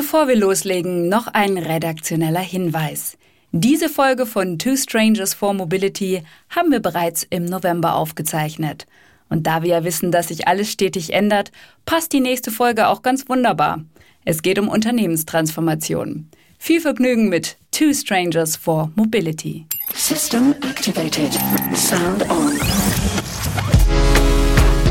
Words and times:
Bevor 0.00 0.28
wir 0.28 0.36
loslegen, 0.36 1.10
noch 1.10 1.26
ein 1.26 1.58
redaktioneller 1.58 2.40
Hinweis. 2.40 3.18
Diese 3.52 3.90
Folge 3.90 4.24
von 4.24 4.58
Two 4.58 4.74
Strangers 4.74 5.34
for 5.34 5.52
Mobility 5.52 6.22
haben 6.48 6.72
wir 6.72 6.80
bereits 6.80 7.26
im 7.28 7.44
November 7.44 7.96
aufgezeichnet. 7.96 8.86
Und 9.28 9.46
da 9.46 9.62
wir 9.62 9.68
ja 9.68 9.84
wissen, 9.84 10.10
dass 10.10 10.28
sich 10.28 10.48
alles 10.48 10.72
stetig 10.72 11.12
ändert, 11.12 11.52
passt 11.84 12.14
die 12.14 12.20
nächste 12.20 12.50
Folge 12.50 12.88
auch 12.88 13.02
ganz 13.02 13.28
wunderbar. 13.28 13.84
Es 14.24 14.40
geht 14.40 14.58
um 14.58 14.68
Unternehmenstransformation. 14.68 16.30
Viel 16.58 16.80
Vergnügen 16.80 17.28
mit 17.28 17.58
Two 17.70 17.92
Strangers 17.92 18.56
for 18.56 18.90
Mobility. 18.94 19.66
System 19.94 20.54
activated. 20.62 21.34
Sound 21.74 22.22
on. 22.30 22.58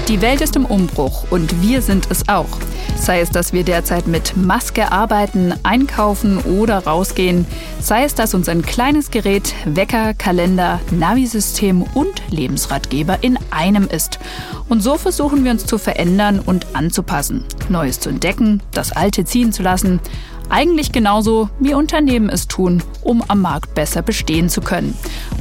Die 0.08 0.22
Welt 0.22 0.42
ist 0.42 0.56
im 0.56 0.66
Umbruch 0.66 1.32
und 1.32 1.64
wir 1.64 1.82
sind 1.82 2.06
es 2.12 2.30
auch. 2.30 2.60
Sei 3.00 3.22
es, 3.22 3.30
dass 3.30 3.54
wir 3.54 3.64
derzeit 3.64 4.08
mit 4.08 4.36
Maske 4.36 4.92
arbeiten, 4.92 5.54
einkaufen 5.64 6.38
oder 6.38 6.80
rausgehen, 6.86 7.48
sei 7.80 8.04
es, 8.04 8.14
dass 8.14 8.34
uns 8.34 8.50
ein 8.50 8.62
kleines 8.62 9.10
Gerät, 9.10 9.56
Wecker, 9.66 10.14
Kalender, 10.14 10.80
Navisystem 10.92 11.82
und 11.82 12.22
Lebensratgeber 12.30 13.18
in 13.22 13.40
einem 13.52 13.88
ist. 13.88 14.20
Und 14.68 14.84
so 14.84 14.98
versuchen 14.98 15.46
wir 15.46 15.52
uns 15.52 15.66
zu 15.66 15.78
verändern 15.78 16.40
und 16.40 16.68
anzupassen, 16.74 17.46
Neues 17.70 18.02
zu 18.02 18.10
entdecken, 18.10 18.62
das 18.74 18.92
Alte 18.92 19.24
ziehen 19.24 19.54
zu 19.54 19.64
lassen. 19.64 20.02
Eigentlich 20.50 20.92
genauso 20.92 21.50
wie 21.60 21.74
Unternehmen 21.74 22.30
es 22.30 22.48
tun, 22.48 22.84
um 23.02 23.24
am 23.28 23.42
Markt 23.42 23.76
besser 23.76 24.02
bestehen 24.02 24.50
zu 24.50 24.62
können. 24.62 24.96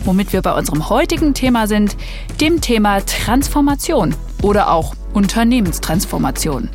Womit 0.05 0.33
wir 0.33 0.43
bei 0.43 0.57
unserem 0.57 0.89
heutigen 0.89 1.35
Thema 1.35 1.67
sind, 1.67 1.97
dem 2.41 2.61
Thema 2.61 3.01
Transformation 3.01 4.15
oder 4.43 4.71
auch 4.71 4.95
Unternehmenstransformation. 5.13 6.69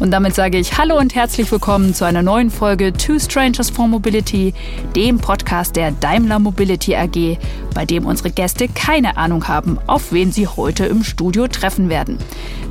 Und 0.00 0.12
damit 0.12 0.34
sage 0.34 0.56
ich 0.56 0.78
Hallo 0.78 0.98
und 0.98 1.14
herzlich 1.14 1.52
willkommen 1.52 1.92
zu 1.92 2.06
einer 2.06 2.22
neuen 2.22 2.50
Folge 2.50 2.94
Two 2.94 3.18
Strangers 3.18 3.68
for 3.68 3.86
Mobility, 3.86 4.54
dem 4.96 5.18
Podcast 5.18 5.76
der 5.76 5.90
Daimler 5.90 6.38
Mobility 6.38 6.96
AG, 6.96 7.36
bei 7.74 7.84
dem 7.84 8.06
unsere 8.06 8.30
Gäste 8.30 8.66
keine 8.68 9.18
Ahnung 9.18 9.46
haben, 9.46 9.78
auf 9.86 10.10
wen 10.10 10.32
sie 10.32 10.46
heute 10.46 10.86
im 10.86 11.04
Studio 11.04 11.48
treffen 11.48 11.90
werden. 11.90 12.16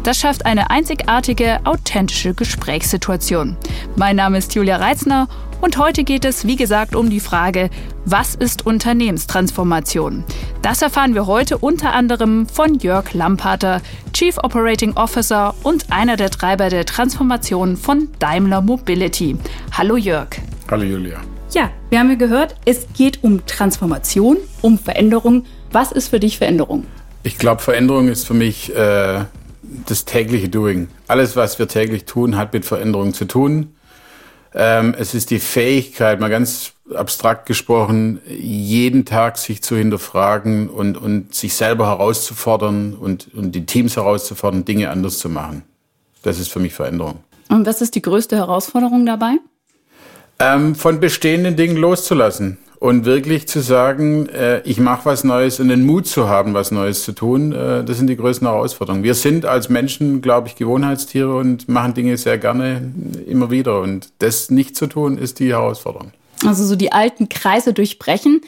Das 0.02 0.17
schafft 0.17 0.47
eine 0.47 0.71
einzigartige, 0.71 1.59
authentische 1.66 2.33
Gesprächssituation. 2.33 3.58
Mein 3.95 4.16
Name 4.16 4.39
ist 4.39 4.55
Julia 4.55 4.77
Reitzner 4.77 5.27
und 5.61 5.77
heute 5.77 6.03
geht 6.03 6.25
es, 6.25 6.47
wie 6.47 6.55
gesagt, 6.55 6.95
um 6.95 7.09
die 7.09 7.19
Frage, 7.19 7.69
was 8.05 8.35
ist 8.35 8.65
Unternehmenstransformation? 8.65 10.23
Das 10.61 10.81
erfahren 10.81 11.15
wir 11.15 11.27
heute 11.27 11.57
unter 11.57 11.93
anderem 11.93 12.47
von 12.47 12.75
Jörg 12.75 13.13
Lampater, 13.13 13.81
Chief 14.13 14.37
Operating 14.37 14.93
Officer 14.93 15.53
und 15.63 15.91
einer 15.91 16.15
der 16.15 16.30
Treiber 16.30 16.69
der 16.69 16.85
Transformation 16.85 17.77
von 17.77 18.09
Daimler 18.19 18.61
Mobility. 18.61 19.37
Hallo 19.71 19.97
Jörg. 19.97 20.30
Hallo 20.69 20.83
Julia. 20.83 21.19
Ja, 21.52 21.71
wir 21.89 21.99
haben 21.99 22.09
ja 22.09 22.15
gehört, 22.15 22.55
es 22.65 22.87
geht 22.95 23.23
um 23.23 23.45
Transformation, 23.45 24.37
um 24.61 24.77
Veränderung. 24.77 25.45
Was 25.71 25.91
ist 25.91 26.09
für 26.09 26.19
dich 26.19 26.37
Veränderung? 26.37 26.85
Ich 27.23 27.37
glaube, 27.37 27.61
Veränderung 27.61 28.07
ist 28.07 28.25
für 28.25 28.33
mich 28.33 28.75
äh, 28.75 29.25
das 29.85 30.05
tägliche 30.05 30.49
Doing. 30.49 30.87
Alles, 31.07 31.35
was 31.35 31.59
wir 31.59 31.67
täglich 31.67 32.05
tun, 32.05 32.37
hat 32.37 32.53
mit 32.53 32.65
Veränderung 32.65 33.13
zu 33.13 33.25
tun. 33.25 33.73
Ähm, 34.53 34.95
es 34.97 35.14
ist 35.14 35.30
die 35.30 35.39
Fähigkeit, 35.39 36.19
mal 36.19 36.30
ganz 36.30 36.73
abstrakt 36.95 37.45
gesprochen, 37.45 38.19
jeden 38.28 39.05
Tag 39.05 39.38
sich 39.38 39.61
zu 39.61 39.75
hinterfragen 39.75 40.69
und, 40.69 40.97
und 40.97 41.36
sich 41.36 41.53
selber 41.53 41.88
herauszufordern 41.88 42.95
und, 42.95 43.33
und 43.33 43.53
die 43.53 43.66
Teams 43.66 43.95
herauszufordern, 43.95 44.66
Dinge 44.66 44.89
anders 44.89 45.20
zu 45.20 45.30
machen. 45.30 45.64
Das 46.23 46.39
ist 46.39 46.52
für 46.52 46.59
mich 46.59 46.73
Veränderung. 46.73 47.20
Und 47.50 47.66
was 47.66 47.81
ist 47.81 47.95
die 47.95 48.02
größte 48.02 48.36
Herausforderung 48.38 49.05
dabei? 49.05 49.38
Ähm, 50.39 50.75
von 50.75 51.00
bestehenden 51.00 51.55
Dingen 51.55 51.77
loszulassen 51.77 52.58
und 52.80 53.05
wirklich 53.05 53.47
zu 53.47 53.59
sagen, 53.59 54.30
äh, 54.30 54.61
ich 54.61 54.80
mache 54.80 55.05
was 55.05 55.23
Neues 55.23 55.59
und 55.59 55.67
den 55.67 55.85
Mut 55.85 56.08
zu 56.08 56.30
haben, 56.30 56.53
was 56.53 56.72
Neues 56.72 57.03
zu 57.03 57.11
tun, 57.11 57.52
äh, 57.52 57.83
das 57.83 57.98
sind 57.98 58.08
die 58.08 58.15
größten 58.15 58.48
Herausforderungen. 58.48 59.03
Wir 59.03 59.15
sind 59.15 59.45
als 59.45 59.70
Menschen, 59.70 60.21
glaube 60.21 60.48
ich, 60.48 60.55
Gewohnheitstiere 60.55 61.36
und 61.36 61.67
machen 61.67 61.93
Dinge 61.93 62.17
sehr 62.17 62.37
gerne 62.37 62.92
immer 63.27 63.52
wieder. 63.52 63.81
Und 63.81 64.09
das 64.20 64.49
nicht 64.49 64.77
zu 64.77 64.87
tun, 64.87 65.17
ist 65.17 65.39
die 65.39 65.49
Herausforderung. 65.49 66.11
Also 66.45 66.64
so 66.64 66.76
die 66.76 66.92
alten 66.92 67.27
Kreise 67.27 67.73
durchbrechen. 67.73 68.42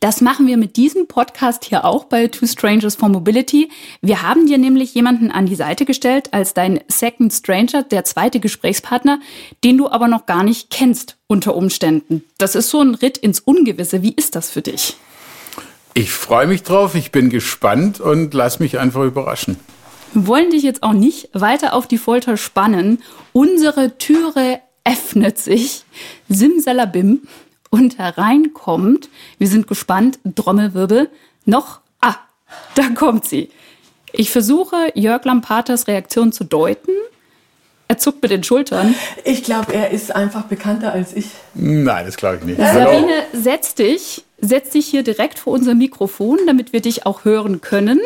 Das 0.00 0.20
machen 0.20 0.46
wir 0.46 0.56
mit 0.56 0.76
diesem 0.76 1.08
Podcast 1.08 1.64
hier 1.64 1.84
auch 1.84 2.04
bei 2.04 2.28
Two 2.28 2.46
Strangers 2.46 2.94
for 2.94 3.08
Mobility. 3.08 3.70
Wir 4.00 4.22
haben 4.22 4.46
dir 4.46 4.58
nämlich 4.58 4.94
jemanden 4.94 5.32
an 5.32 5.46
die 5.46 5.56
Seite 5.56 5.84
gestellt 5.86 6.32
als 6.32 6.54
dein 6.54 6.80
Second 6.86 7.32
Stranger, 7.32 7.82
der 7.82 8.04
zweite 8.04 8.38
Gesprächspartner, 8.38 9.18
den 9.64 9.76
du 9.78 9.88
aber 9.88 10.06
noch 10.06 10.26
gar 10.26 10.44
nicht 10.44 10.70
kennst 10.70 11.16
unter 11.26 11.56
Umständen. 11.56 12.22
Das 12.36 12.54
ist 12.54 12.70
so 12.70 12.80
ein 12.80 12.94
Ritt 12.94 13.18
ins 13.18 13.40
Ungewisse. 13.40 14.02
Wie 14.02 14.12
ist 14.12 14.36
das 14.36 14.50
für 14.50 14.62
dich? 14.62 14.96
Ich 15.94 16.12
freue 16.12 16.46
mich 16.46 16.62
drauf, 16.62 16.94
ich 16.94 17.10
bin 17.10 17.28
gespannt 17.28 17.98
und 17.98 18.34
lass 18.34 18.60
mich 18.60 18.78
einfach 18.78 19.02
überraschen. 19.02 19.56
Wir 20.12 20.26
wollen 20.28 20.50
dich 20.50 20.62
jetzt 20.62 20.84
auch 20.84 20.92
nicht 20.92 21.30
weiter 21.32 21.74
auf 21.74 21.88
die 21.88 21.98
Folter 21.98 22.36
spannen. 22.36 23.02
Unsere 23.32 23.98
Türe 23.98 24.60
öffnet 24.88 25.38
sich. 25.38 25.84
Simsalabim 26.28 27.22
und 27.70 27.98
hereinkommt. 27.98 29.08
Wir 29.38 29.48
sind 29.48 29.66
gespannt. 29.66 30.18
Trommelwirbel. 30.34 31.10
Noch. 31.44 31.80
Ah, 32.00 32.16
da 32.74 32.88
kommt 32.94 33.26
sie. 33.26 33.50
Ich 34.12 34.30
versuche, 34.30 34.90
Jörg 34.94 35.24
Lampaters 35.24 35.86
Reaktion 35.86 36.32
zu 36.32 36.44
deuten. 36.44 36.92
Er 37.88 37.98
zuckt 37.98 38.22
mit 38.22 38.30
den 38.30 38.44
Schultern. 38.44 38.94
Ich 39.24 39.42
glaube, 39.42 39.72
er 39.72 39.90
ist 39.90 40.14
einfach 40.14 40.42
bekannter 40.44 40.92
als 40.92 41.14
ich. 41.14 41.26
Nein, 41.54 42.04
das 42.04 42.16
glaube 42.16 42.36
ich 42.36 42.44
nicht. 42.44 42.58
Sabine, 42.58 43.24
setz 43.32 43.74
dich. 43.74 44.24
Setz 44.40 44.70
dich 44.70 44.86
hier 44.86 45.02
direkt 45.02 45.38
vor 45.38 45.54
unser 45.54 45.74
Mikrofon, 45.74 46.38
damit 46.46 46.72
wir 46.72 46.80
dich 46.80 47.06
auch 47.06 47.24
hören 47.24 47.60
können. 47.60 47.98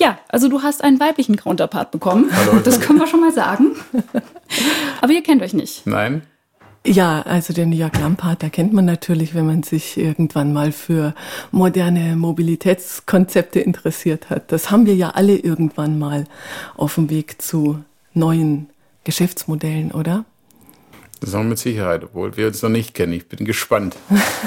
Ja, 0.00 0.18
also 0.28 0.48
du 0.48 0.62
hast 0.62 0.82
einen 0.82 0.98
weiblichen 0.98 1.36
Counterpart 1.36 1.90
bekommen. 1.90 2.30
Hallo. 2.34 2.58
Das 2.64 2.80
können 2.80 2.98
wir 2.98 3.06
schon 3.06 3.20
mal 3.20 3.32
sagen. 3.32 3.76
Aber 5.02 5.12
ihr 5.12 5.22
kennt 5.22 5.42
euch 5.42 5.52
nicht. 5.52 5.86
Nein. 5.86 6.22
Ja, 6.86 7.20
also 7.20 7.52
den 7.52 7.70
Jörg 7.70 7.92
Lampard, 8.00 8.42
da 8.42 8.48
kennt 8.48 8.72
man 8.72 8.86
natürlich, 8.86 9.34
wenn 9.34 9.44
man 9.44 9.62
sich 9.62 9.98
irgendwann 9.98 10.54
mal 10.54 10.72
für 10.72 11.14
moderne 11.50 12.16
Mobilitätskonzepte 12.16 13.60
interessiert 13.60 14.30
hat. 14.30 14.50
Das 14.50 14.70
haben 14.70 14.86
wir 14.86 14.94
ja 14.94 15.10
alle 15.10 15.36
irgendwann 15.36 15.98
mal 15.98 16.24
auf 16.78 16.94
dem 16.94 17.10
Weg 17.10 17.42
zu 17.42 17.84
neuen 18.14 18.70
Geschäftsmodellen, 19.04 19.92
oder? 19.92 20.24
Das 21.20 21.34
haben 21.34 21.42
wir 21.42 21.50
mit 21.50 21.58
Sicherheit, 21.58 22.04
obwohl 22.04 22.34
wir 22.38 22.46
uns 22.46 22.62
noch 22.62 22.70
nicht 22.70 22.94
kennen. 22.94 23.12
Ich 23.12 23.28
bin 23.28 23.44
gespannt. 23.44 23.96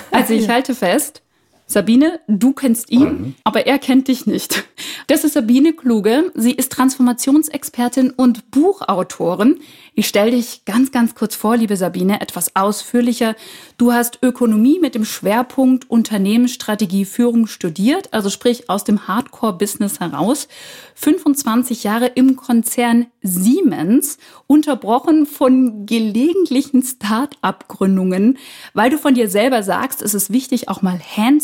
Also 0.10 0.34
ich 0.34 0.50
halte 0.50 0.74
fest, 0.74 1.22
Sabine, 1.66 2.20
du 2.28 2.54
kennst 2.54 2.92
ihn, 2.92 3.04
mhm. 3.04 3.36
aber 3.44 3.66
er 3.66 3.80
kennt 3.80 4.08
dich 4.08 4.26
nicht. 4.26 4.66
Das 5.08 5.24
ist 5.24 5.34
Sabine 5.34 5.74
Kluge. 5.74 6.32
Sie 6.34 6.52
ist 6.52 6.72
Transformationsexpertin 6.72 8.12
und 8.12 8.52
Buchautorin. 8.52 9.60
Ich 9.96 10.08
stelle 10.08 10.32
dich 10.32 10.66
ganz, 10.66 10.92
ganz 10.92 11.14
kurz 11.14 11.36
vor, 11.36 11.58
liebe 11.58 11.78
Sabine, 11.78 12.22
etwas 12.22 12.56
ausführlicher. 12.56 13.36
Du 13.78 13.92
hast 13.92 14.20
Ökonomie 14.24 14.80
mit 14.80 14.96
dem 14.96 15.06
Schwerpunkt 15.06 15.90
Unternehmensstrategie 15.90 17.06
Führung 17.06 17.48
studiert, 17.48 18.14
also 18.14 18.30
sprich 18.30 18.70
aus 18.70 18.84
dem 18.84 19.08
Hardcore-Business 19.08 20.00
heraus. 20.00 20.48
25 20.96 21.84
Jahre 21.84 22.08
im 22.08 22.36
Konzern 22.36 23.08
Siemens, 23.22 24.18
unterbrochen 24.48 25.26
von 25.26 25.86
gelegentlichen 25.86 26.84
Start-up-Gründungen, 26.84 28.38
weil 28.74 28.90
du 28.90 28.98
von 28.98 29.14
dir 29.14 29.30
selber 29.30 29.64
sagst, 29.64 30.02
es 30.02 30.14
ist 30.14 30.32
wichtig, 30.32 30.70
auch 30.70 30.82
mal 30.82 31.00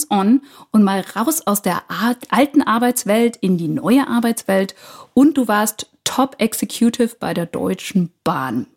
hands-on 0.10 0.42
und 0.72 0.84
mal 0.84 1.04
raus 1.16 1.46
aus 1.46 1.62
der 1.62 1.84
alten 2.30 2.62
Arbeitswelt 2.62 3.38
in 3.38 3.58
die 3.58 3.68
neue 3.68 4.08
Arbeitswelt. 4.08 4.76
Und 5.14 5.38
du 5.38 5.48
warst 5.48 5.90
Top 6.04 6.36
Executive 6.40 7.16
bei 7.20 7.34
der 7.34 7.46
Deutschen 7.46 8.12
Bahn. 8.24 8.68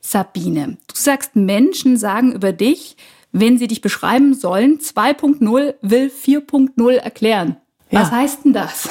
Sabine, 0.00 0.78
du 0.86 0.94
sagst, 0.94 1.36
Menschen 1.36 1.96
sagen 1.96 2.32
über 2.32 2.52
dich, 2.52 2.96
wenn 3.32 3.58
sie 3.58 3.66
dich 3.66 3.80
beschreiben 3.80 4.34
sollen, 4.34 4.78
2.0 4.78 5.74
will 5.80 6.10
4.0 6.10 6.92
erklären. 6.92 7.56
Was 7.90 8.10
ja. 8.10 8.16
heißt 8.16 8.44
denn 8.44 8.52
das? 8.54 8.88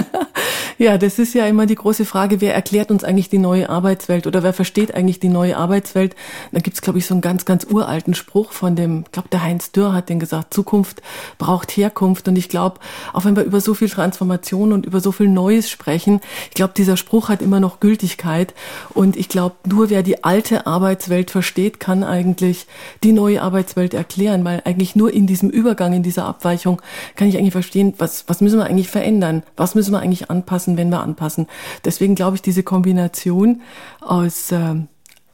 ja, 0.78 0.96
das 0.96 1.18
ist 1.18 1.34
ja 1.34 1.46
immer 1.46 1.66
die 1.66 1.74
große 1.74 2.04
Frage, 2.04 2.40
wer 2.40 2.54
erklärt 2.54 2.90
uns 2.90 3.02
eigentlich 3.02 3.28
die 3.28 3.38
neue 3.38 3.68
Arbeitswelt 3.68 4.26
oder 4.28 4.42
wer 4.44 4.52
versteht 4.52 4.94
eigentlich 4.94 5.18
die 5.18 5.28
neue 5.28 5.56
Arbeitswelt? 5.56 6.14
Da 6.52 6.60
gibt's 6.60 6.82
glaube 6.82 6.98
ich, 6.98 7.06
so 7.06 7.14
einen 7.14 7.20
ganz, 7.20 7.44
ganz 7.44 7.66
uralten 7.68 8.14
Spruch 8.14 8.52
von 8.52 8.76
dem, 8.76 9.02
ich 9.06 9.12
glaube, 9.12 9.28
der 9.28 9.42
Heinz 9.42 9.72
Dürr 9.72 9.92
hat 9.92 10.08
den 10.08 10.20
gesagt, 10.20 10.54
Zukunft 10.54 11.02
braucht 11.36 11.72
Herkunft. 11.72 12.28
Und 12.28 12.36
ich 12.36 12.48
glaube, 12.48 12.78
auch 13.12 13.24
wenn 13.24 13.34
wir 13.34 13.42
über 13.42 13.60
so 13.60 13.74
viel 13.74 13.90
Transformation 13.90 14.72
und 14.72 14.86
über 14.86 15.00
so 15.00 15.10
viel 15.10 15.28
Neues 15.28 15.68
sprechen, 15.68 16.20
ich 16.48 16.54
glaube, 16.54 16.74
dieser 16.76 16.96
Spruch 16.96 17.28
hat 17.28 17.42
immer 17.42 17.58
noch 17.58 17.80
Gültigkeit. 17.80 18.54
Und 18.94 19.16
ich 19.16 19.28
glaube, 19.28 19.56
nur 19.66 19.90
wer 19.90 20.04
die 20.04 20.22
alte 20.22 20.66
Arbeitswelt 20.66 21.32
versteht, 21.32 21.80
kann 21.80 22.04
eigentlich 22.04 22.66
die 23.02 23.12
neue 23.12 23.42
Arbeitswelt 23.42 23.94
erklären, 23.94 24.44
weil 24.44 24.62
eigentlich 24.64 24.94
nur 24.94 25.12
in 25.12 25.26
diesem 25.26 25.50
Übergang, 25.50 25.92
in 25.92 26.04
dieser 26.04 26.24
Abweichung 26.24 26.80
kann 27.16 27.28
ich 27.28 27.36
eigentlich 27.36 27.52
verstehen, 27.52 27.94
was 27.98 28.11
was, 28.26 28.40
müssen 28.40 28.58
wir 28.58 28.66
eigentlich 28.66 28.90
verändern? 28.90 29.42
Was 29.56 29.74
müssen 29.74 29.92
wir 29.92 30.00
eigentlich 30.00 30.30
anpassen, 30.30 30.76
wenn 30.76 30.90
wir 30.90 31.00
anpassen? 31.00 31.46
Deswegen 31.84 32.14
glaube 32.14 32.36
ich, 32.36 32.42
diese 32.42 32.62
Kombination 32.62 33.62
aus 34.00 34.52
äh, 34.52 34.74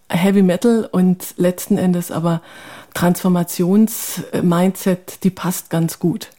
Heavy 0.08 0.42
Metal 0.42 0.88
und 0.90 1.34
letzten 1.36 1.76
Endes 1.78 2.10
aber 2.10 2.42
Transformations-Mindset, 2.94 5.22
die 5.22 5.30
passt 5.30 5.70
ganz 5.70 5.98
gut. 5.98 6.30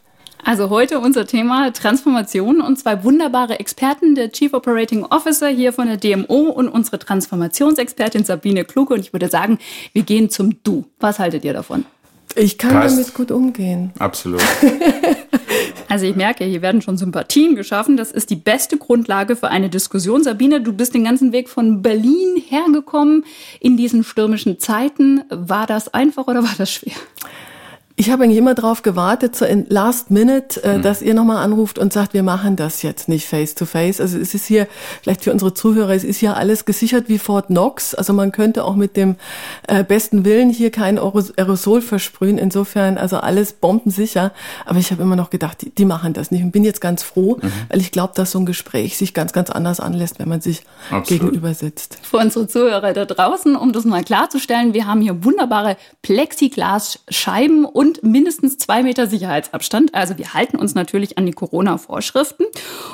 Also 0.44 0.70
heute 0.70 1.00
unser 1.00 1.28
Thema 1.28 1.72
Transformation 1.74 2.62
und 2.62 2.80
zwei 2.80 3.04
wunderbare 3.04 3.60
Experten, 3.60 4.16
der 4.16 4.32
Chief 4.32 4.54
Operating 4.54 5.06
Officer 5.06 5.50
hier 5.50 5.74
von 5.74 5.88
der 5.88 5.98
DMO 5.98 6.50
und 6.50 6.70
unsere 6.70 6.98
Transformationsexpertin 6.98 8.24
Sabine 8.24 8.64
Kluge. 8.64 8.94
Und 8.94 9.02
ich 9.02 9.14
würde 9.14 9.28
sagen, 9.28 9.60
wir 9.94 10.04
gehen 10.04 10.30
zum 10.30 10.64
Du. 10.64 10.86
Was 11.00 11.20
haltet 11.20 11.44
ihr 11.44 11.54
davon? 11.54 11.86
Ich 12.36 12.58
kann 12.58 12.72
Passt. 12.72 12.96
damit 12.96 13.14
gut 13.14 13.32
umgehen. 13.32 13.92
Absolut. 14.00 14.42
Also 15.90 16.06
ich 16.06 16.16
merke, 16.16 16.46
hier 16.46 16.62
werden 16.62 16.84
schon 16.84 16.98
Sympathien 16.98 17.56
geschaffen. 17.56 17.98
Das 17.98 18.12
ist 18.12 18.30
die 18.30 18.36
beste 18.36 18.78
Grundlage 18.78 19.36
für 19.36 19.50
eine 19.50 19.70
Diskussion. 19.70 20.24
Sabine, 20.24 20.62
du 20.62 20.72
bist 20.72 20.94
den 20.94 21.04
ganzen 21.04 21.32
Weg 21.32 21.50
von 21.50 21.82
Berlin 21.82 22.42
hergekommen 22.48 23.26
in 23.60 23.76
diesen 23.76 24.04
stürmischen 24.04 24.60
Zeiten. 24.60 25.24
War 25.30 25.66
das 25.66 25.92
einfach 25.92 26.28
oder 26.28 26.44
war 26.44 26.54
das 26.58 26.72
schwer? 26.72 26.94
Ich 28.00 28.10
habe 28.10 28.24
eigentlich 28.24 28.38
immer 28.38 28.56
darauf 28.56 28.82
gewartet, 28.82 29.36
so 29.36 29.44
in 29.44 29.66
Last 29.68 30.10
Minute, 30.10 30.64
äh, 30.64 30.78
mhm. 30.78 30.84
dass 30.84 31.02
ihr 31.02 31.14
nochmal 31.14 31.44
anruft 31.44 31.78
und 31.78 31.92
sagt, 31.92 32.14
wir 32.14 32.24
machen 32.24 32.56
das 32.56 32.82
jetzt 32.82 33.10
nicht 33.10 33.28
face 33.28 33.56
to 33.56 33.66
face. 33.66 34.00
Also 34.00 34.18
es 34.18 34.34
ist 34.34 34.46
hier, 34.46 34.70
vielleicht 35.02 35.26
für 35.26 35.34
unsere 35.34 35.54
Zuhörer, 35.54 35.94
es 35.94 36.06
ist 36.06 36.22
ja 36.22 36.32
alles 36.32 36.64
gesichert 36.64 37.10
wie 37.10 37.18
Fort 37.18 37.48
Knox. 37.48 37.94
Also 37.94 38.14
man 38.14 38.32
könnte 38.32 38.64
auch 38.64 38.78
mit 38.78 38.96
dem 38.96 39.18
äh, 39.68 39.84
besten 39.84 40.24
Willen 40.24 40.50
hier 40.50 40.72
kein 40.72 40.98
Aerosol 40.98 41.82
versprühen. 41.82 42.38
Insofern, 42.38 42.98
also 42.98 43.18
alles 43.18 43.52
bombensicher. 43.52 44.32
Aber 44.66 44.80
ich 44.80 44.92
habe 44.92 45.02
immer 45.02 45.18
noch 45.18 45.30
gedacht, 45.30 45.62
die, 45.62 45.70
die, 45.70 45.84
machen 45.84 46.14
das 46.14 46.32
nicht. 46.32 46.42
Und 46.42 46.52
bin 46.52 46.64
jetzt 46.64 46.80
ganz 46.80 47.04
froh, 47.04 47.38
mhm. 47.42 47.52
weil 47.68 47.82
ich 47.82 47.92
glaube, 47.92 48.14
dass 48.16 48.32
so 48.32 48.40
ein 48.40 48.46
Gespräch 48.46 48.96
sich 48.96 49.14
ganz, 49.14 49.34
ganz 49.34 49.50
anders 49.50 49.82
anlässt, 49.82 50.20
wenn 50.20 50.30
man 50.30 50.40
sich 50.40 50.62
Absolut. 50.90 51.24
gegenüber 51.24 51.54
sitzt. 51.54 51.98
Für 52.04 52.20
unsere 52.20 52.48
Zuhörer 52.48 52.94
da 52.94 53.04
draußen, 53.04 53.58
um 53.58 53.74
das 53.74 53.84
mal 53.84 54.06
klarzustellen, 54.06 54.74
wir 54.74 54.88
haben 54.88 55.02
hier 55.02 55.26
wunderbare 55.26 55.76
Plexiglasscheiben 56.02 57.66
und 57.66 57.89
und 57.90 58.04
mindestens 58.04 58.58
zwei 58.58 58.84
Meter 58.84 59.08
Sicherheitsabstand. 59.08 59.96
Also 59.96 60.18
wir 60.20 60.34
halten 60.36 60.58
uns 60.58 60.76
natürlich 60.76 61.18
an 61.18 61.26
die 61.26 61.32
Corona-Vorschriften. 61.32 62.46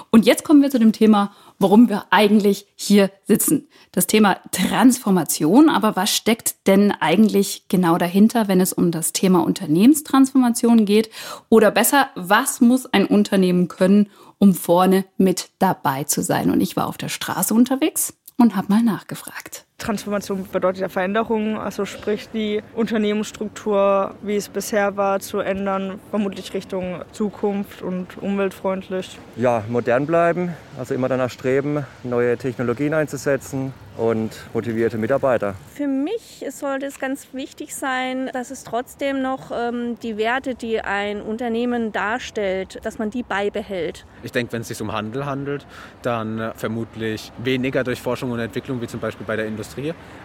Und 0.10 0.26
jetzt 0.26 0.46
kommen 0.46 0.62
wir 0.62 0.72
zu 0.72 0.80
dem 0.80 0.94
Thema, 0.94 1.34
warum 1.60 1.90
wir 1.90 2.06
eigentlich 2.12 2.68
hier 2.76 3.12
sitzen. 3.28 3.68
Das 3.92 4.08
Thema 4.08 4.38
Transformation. 4.54 5.70
Aber 5.70 5.98
was 5.98 6.12
steckt 6.12 6.68
denn 6.68 6.92
eigentlich 6.92 7.66
genau 7.68 7.98
dahinter, 7.98 8.48
wenn 8.48 8.62
es 8.62 8.72
um 8.72 8.92
das 8.92 9.12
Thema 9.12 9.44
Unternehmenstransformation 9.44 10.86
geht? 10.86 11.10
Oder 11.50 11.72
besser, 11.72 12.10
was 12.16 12.62
muss 12.62 12.86
ein 12.86 13.06
Unternehmen 13.06 13.68
können, 13.68 14.10
um 14.38 14.54
vorne 14.54 15.04
mit 15.18 15.50
dabei 15.60 16.06
zu 16.06 16.24
sein? 16.24 16.52
Und 16.52 16.62
ich 16.62 16.78
war 16.78 16.88
auf 16.88 16.98
der 16.98 17.10
Straße 17.10 17.54
unterwegs 17.54 18.14
und 18.38 18.56
habe 18.56 18.72
mal 18.72 18.82
nachgefragt. 18.82 19.66
Transformation 19.86 20.48
bedeutet 20.52 20.82
ja 20.82 20.90
Veränderung, 20.90 21.60
also 21.60 21.86
sprich 21.86 22.30
die 22.34 22.64
Unternehmensstruktur, 22.74 24.16
wie 24.24 24.36
es 24.36 24.50
bisher 24.50 24.98
war, 24.98 25.20
zu 25.20 25.40
ändern, 25.40 26.00
vermutlich 26.10 26.54
Richtung 26.54 27.04
Zukunft 27.12 27.82
und 27.82 28.18
umweltfreundlich. 28.20 29.20
Ja, 29.36 29.64
modern 29.70 30.08
bleiben, 30.08 30.54
also 30.80 30.96
immer 30.96 31.08
danach 31.08 31.30
streben, 31.30 31.86
neue 32.04 32.38
Technologien 32.38 32.94
einzusetzen, 32.96 33.74
und 33.98 34.32
motivierte 34.54 34.98
Mitarbeiter. 34.98 35.56
Für 35.74 35.88
mich 35.88 36.46
sollte 36.50 36.86
es 36.86 37.00
ganz 37.00 37.28
wichtig 37.34 37.76
sein, 37.76 38.30
dass 38.34 38.52
es 38.52 38.64
trotzdem 38.64 39.22
noch 39.22 39.52
ähm, 39.54 39.98
die 40.02 40.18
Werte, 40.18 40.56
die 40.56 40.82
ein 40.82 41.22
Unternehmen 41.22 41.92
darstellt, 41.92 42.80
dass 42.84 43.00
man 43.00 43.10
die 43.10 43.24
beibehält. 43.24 44.06
Ich 44.24 44.32
denke, 44.32 44.54
wenn 44.54 44.62
es 44.62 44.68
sich 44.68 44.82
um 44.82 44.92
Handel 44.92 45.26
handelt, 45.26 45.66
dann 46.02 46.40
äh, 46.40 46.52
vermutlich 46.56 47.32
weniger 47.38 47.84
durch 47.84 48.02
Forschung 48.02 48.32
und 48.32 48.40
Entwicklung, 48.40 48.82
wie 48.82 48.88
zum 48.88 49.00
Beispiel 49.00 49.26
bei 49.26 49.36
der 49.36 49.46
Industrie, 49.46 49.75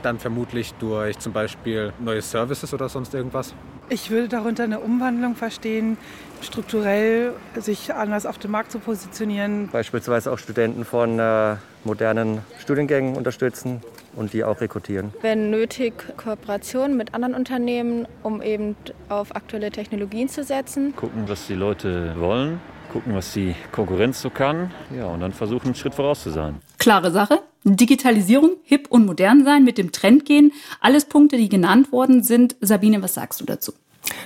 dann 0.03 0.19
vermutlich 0.19 0.75
durch 0.75 1.19
zum 1.19 1.33
Beispiel 1.33 1.93
neue 1.99 2.23
Services 2.23 2.73
oder 2.75 2.89
sonst 2.89 3.15
irgendwas. 3.15 3.55
Ich 3.89 4.11
würde 4.11 4.29
darunter 4.29 4.63
eine 4.63 4.79
Umwandlung 4.79 5.35
verstehen, 5.35 5.99
strukturell 6.43 7.33
sich 7.57 7.93
anders 7.93 8.25
auf 8.25 8.39
dem 8.39 8.53
Markt 8.53 8.71
zu 8.71 8.79
positionieren. 8.79 9.69
Beispielsweise 9.73 10.31
auch 10.31 10.39
Studenten 10.39 10.85
von 10.85 11.19
äh, 11.19 11.57
modernen 11.83 12.43
Studiengängen 12.61 13.17
unterstützen 13.17 13.81
und 14.15 14.33
die 14.33 14.45
auch 14.45 14.61
rekrutieren. 14.61 15.13
Wenn 15.23 15.51
nötig, 15.51 15.93
Kooperationen 16.17 16.97
mit 16.97 17.15
anderen 17.15 17.35
Unternehmen, 17.35 18.07
um 18.23 18.43
eben 18.43 18.77
auf 19.09 19.35
aktuelle 19.35 19.71
Technologien 19.71 20.29
zu 20.29 20.45
setzen. 20.45 20.95
Gucken, 20.95 21.29
was 21.29 21.47
die 21.47 21.55
Leute 21.55 22.15
wollen, 22.17 22.61
gucken, 22.93 23.15
was 23.15 23.33
die 23.33 23.55
Konkurrenz 23.73 24.21
so 24.21 24.31
kann, 24.31 24.71
ja, 24.97 25.07
und 25.07 25.21
dann 25.21 25.33
versuchen, 25.33 25.67
einen 25.67 25.75
Schritt 25.75 25.95
voraus 25.95 26.23
zu 26.23 26.31
sein. 26.31 26.61
Klare 26.79 27.11
Sache. 27.11 27.41
Digitalisierung, 27.65 28.53
hip 28.65 28.87
und 28.91 29.07
modern 29.07 29.45
sein, 29.45 29.65
mit 29.65 29.79
dem 29.79 29.93
Trend 29.93 30.25
gehen. 30.25 30.53
Alles 30.81 31.05
Punkte, 31.05 31.37
die 31.37 31.49
genannt 31.49 31.93
worden 31.93 32.23
sind. 32.23 32.57
Sabine, 32.61 33.03
was 33.03 33.15
sagst 33.15 33.41
du 33.41 33.45
dazu? 33.45 33.73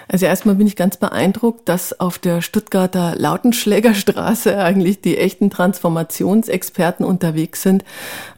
Also 0.09 0.27
erstmal 0.27 0.55
bin 0.55 0.67
ich 0.67 0.77
ganz 0.77 0.97
beeindruckt, 0.97 1.69
dass 1.69 1.99
auf 1.99 2.19
der 2.19 2.43
Stuttgarter 2.43 3.15
Lautenschlägerstraße 3.17 4.59
eigentlich 4.59 5.01
die 5.01 5.19
echten 5.19 5.51
Transformationsexperten 5.51 7.05
unterwegs 7.05 7.63
sind. 7.63 7.85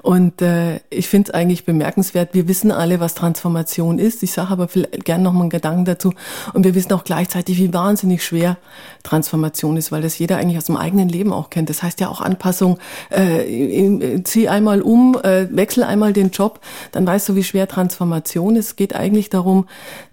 Und 0.02 0.40
äh, 0.42 0.80
ich 0.90 1.08
finde 1.08 1.30
es 1.30 1.34
eigentlich 1.34 1.64
bemerkenswert. 1.64 2.30
Wir 2.32 2.48
wissen 2.48 2.70
alle, 2.70 3.00
was 3.00 3.14
Transformation 3.14 3.98
ist. 3.98 4.22
Ich 4.22 4.32
sage 4.32 4.50
aber 4.50 4.66
gerne 4.66 5.24
noch 5.24 5.32
mal 5.32 5.42
einen 5.42 5.50
Gedanken 5.50 5.84
dazu. 5.84 6.12
Und 6.52 6.64
wir 6.64 6.74
wissen 6.74 6.92
auch 6.92 7.04
gleichzeitig, 7.04 7.58
wie 7.58 7.74
wahnsinnig 7.74 8.24
schwer 8.24 8.56
Transformation 9.02 9.76
ist, 9.76 9.90
weil 9.90 10.02
das 10.02 10.18
jeder 10.18 10.36
eigentlich 10.36 10.58
aus 10.58 10.66
dem 10.66 10.76
eigenen 10.76 11.08
Leben 11.08 11.32
auch 11.32 11.50
kennt. 11.50 11.68
Das 11.68 11.82
heißt 11.82 12.00
ja 12.00 12.08
auch 12.08 12.20
Anpassung. 12.20 12.78
Äh, 13.10 14.22
zieh 14.22 14.48
einmal 14.48 14.80
um, 14.82 15.18
äh, 15.22 15.48
wechsel 15.54 15.82
einmal 15.82 16.12
den 16.12 16.30
Job, 16.30 16.60
dann 16.92 17.06
weißt 17.06 17.28
du, 17.28 17.34
wie 17.34 17.44
schwer 17.44 17.66
Transformation 17.66 18.56
ist. 18.56 18.66
Es 18.66 18.76
geht 18.76 18.94
eigentlich 18.94 19.30
darum, 19.30 19.66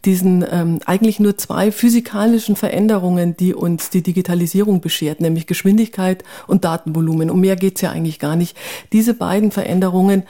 diesen 0.05 0.45
ähm, 0.49 0.79
eigentlich 0.85 1.19
nur 1.19 1.37
zwei 1.37 1.71
physikalischen 1.71 2.55
Veränderungen, 2.55 3.37
die 3.37 3.53
uns 3.53 3.89
die 3.89 4.03
Digitalisierung 4.03 4.81
beschert, 4.81 5.21
nämlich 5.21 5.47
Geschwindigkeit 5.47 6.23
und 6.47 6.65
Datenvolumen. 6.65 7.29
Um 7.29 7.41
mehr 7.41 7.55
geht's 7.55 7.81
ja 7.81 7.91
eigentlich 7.91 8.19
gar 8.19 8.35
nicht. 8.35 8.57
Diese 8.91 9.13
beiden 9.13 9.51
Veränderungen 9.51 10.23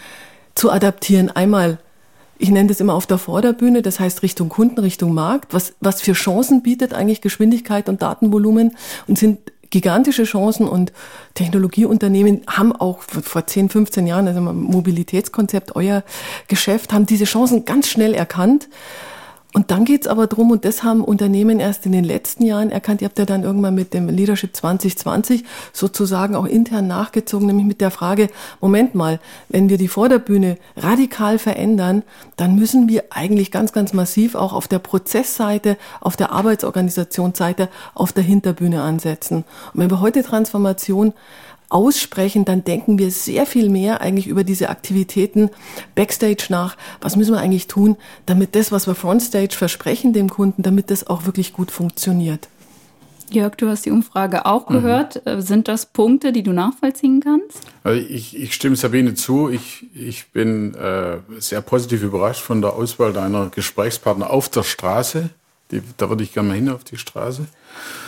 zu 0.55 0.71
adaptieren, 0.71 1.29
einmal 1.29 1.79
ich 2.39 2.49
nenne 2.49 2.67
das 2.67 2.81
immer 2.81 2.95
auf 2.95 3.05
der 3.05 3.19
Vorderbühne, 3.19 3.81
das 3.81 3.99
heißt 3.99 4.21
Richtung 4.21 4.49
Kunden, 4.49 4.79
Richtung 4.79 5.13
Markt. 5.13 5.53
Was, 5.53 5.75
was 5.79 6.01
für 6.01 6.13
Chancen 6.13 6.61
bietet 6.61 6.93
eigentlich 6.93 7.21
Geschwindigkeit 7.21 7.87
und 7.87 8.01
Datenvolumen 8.01 8.75
und 9.07 9.17
sind 9.17 9.39
gigantische 9.69 10.23
Chancen 10.23 10.67
und 10.67 10.91
Technologieunternehmen 11.35 12.41
haben 12.47 12.75
auch 12.75 13.01
vor 13.01 13.47
10, 13.47 13.69
15 13.69 14.07
Jahren, 14.07 14.27
also 14.27 14.41
Mobilitätskonzept, 14.41 15.75
euer 15.75 16.03
Geschäft, 16.47 16.91
haben 16.91 17.05
diese 17.05 17.25
Chancen 17.25 17.65
ganz 17.65 17.87
schnell 17.87 18.13
erkannt 18.13 18.67
und 19.53 19.69
dann 19.69 19.85
geht's 19.85 20.07
aber 20.07 20.25
drum, 20.25 20.49
und 20.49 20.65
das 20.65 20.83
haben 20.83 21.03
Unternehmen 21.03 21.59
erst 21.59 21.85
in 21.85 21.91
den 21.91 22.03
letzten 22.03 22.43
Jahren 22.43 22.71
erkannt, 22.71 23.01
ihr 23.01 23.05
habt 23.05 23.19
ja 23.19 23.25
dann 23.25 23.43
irgendwann 23.43 23.75
mit 23.75 23.93
dem 23.93 24.09
Leadership 24.09 24.55
2020 24.55 25.43
sozusagen 25.71 26.35
auch 26.35 26.45
intern 26.45 26.87
nachgezogen, 26.87 27.45
nämlich 27.45 27.67
mit 27.67 27.79
der 27.79 27.91
Frage, 27.91 28.29
Moment 28.61 28.95
mal, 28.95 29.19
wenn 29.49 29.69
wir 29.69 29.77
die 29.77 29.87
Vorderbühne 29.87 30.57
radikal 30.75 31.37
verändern, 31.37 32.01
dann 32.35 32.55
müssen 32.55 32.89
wir 32.89 33.05
eigentlich 33.11 33.51
ganz, 33.51 33.73
ganz 33.73 33.93
massiv 33.93 34.33
auch 34.33 34.53
auf 34.53 34.67
der 34.67 34.79
Prozessseite, 34.79 35.77
auf 36.01 36.15
der 36.15 36.31
Arbeitsorganisationsseite, 36.31 37.69
auf 37.93 38.11
der 38.11 38.23
Hinterbühne 38.23 38.81
ansetzen. 38.81 39.45
Und 39.73 39.81
wenn 39.81 39.91
wir 39.91 40.01
heute 40.01 40.23
Transformation 40.23 41.13
aussprechen, 41.73 42.45
dann 42.45 42.63
denken 42.63 42.97
wir 42.97 43.11
sehr 43.11 43.45
viel 43.45 43.69
mehr 43.69 44.01
eigentlich 44.01 44.27
über 44.27 44.43
diese 44.43 44.69
Aktivitäten 44.69 45.49
backstage 45.95 46.45
nach. 46.49 46.77
Was 47.01 47.15
müssen 47.15 47.33
wir 47.33 47.41
eigentlich 47.41 47.67
tun, 47.67 47.97
damit 48.25 48.55
das, 48.55 48.71
was 48.71 48.87
wir 48.87 48.95
frontstage 48.95 49.55
versprechen 49.55 50.13
dem 50.13 50.29
Kunden, 50.29 50.61
damit 50.61 50.91
das 50.91 51.07
auch 51.07 51.25
wirklich 51.25 51.53
gut 51.53 51.71
funktioniert? 51.71 52.47
Jörg, 53.31 53.55
du 53.55 53.67
hast 53.67 53.85
die 53.85 53.91
Umfrage 53.91 54.45
auch 54.45 54.69
mhm. 54.69 54.73
gehört. 54.73 55.25
Mhm. 55.25 55.41
Sind 55.41 55.67
das 55.67 55.87
Punkte, 55.87 56.31
die 56.31 56.43
du 56.43 56.53
nachvollziehen 56.53 57.19
kannst? 57.19 57.61
Also 57.83 57.99
ich, 57.99 58.39
ich 58.39 58.53
stimme 58.53 58.75
Sabine 58.75 59.15
zu. 59.15 59.49
Ich, 59.49 59.87
ich 59.95 60.31
bin 60.31 60.75
äh, 60.75 61.17
sehr 61.39 61.61
positiv 61.61 62.03
überrascht 62.03 62.41
von 62.41 62.61
der 62.61 62.73
Auswahl 62.73 63.13
deiner 63.13 63.49
Gesprächspartner 63.49 64.29
auf 64.29 64.49
der 64.49 64.63
Straße. 64.63 65.29
Die, 65.73 65.81
da 65.97 66.09
würde 66.09 66.23
ich 66.23 66.33
gerne 66.33 66.49
mal 66.49 66.55
hin 66.55 66.69
auf 66.69 66.83
die 66.83 66.97
Straße. 66.97 67.45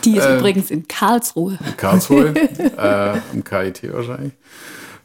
Die 0.04 0.16
ist 0.16 0.26
äh, 0.26 0.38
übrigens 0.38 0.70
in 0.70 0.88
Karlsruhe. 0.88 1.58
In 1.66 1.78
Karlsruhe, 1.78 2.34
äh, 2.78 3.20
am 3.34 3.44
KIT 3.44 3.92
wahrscheinlich. 3.92 4.34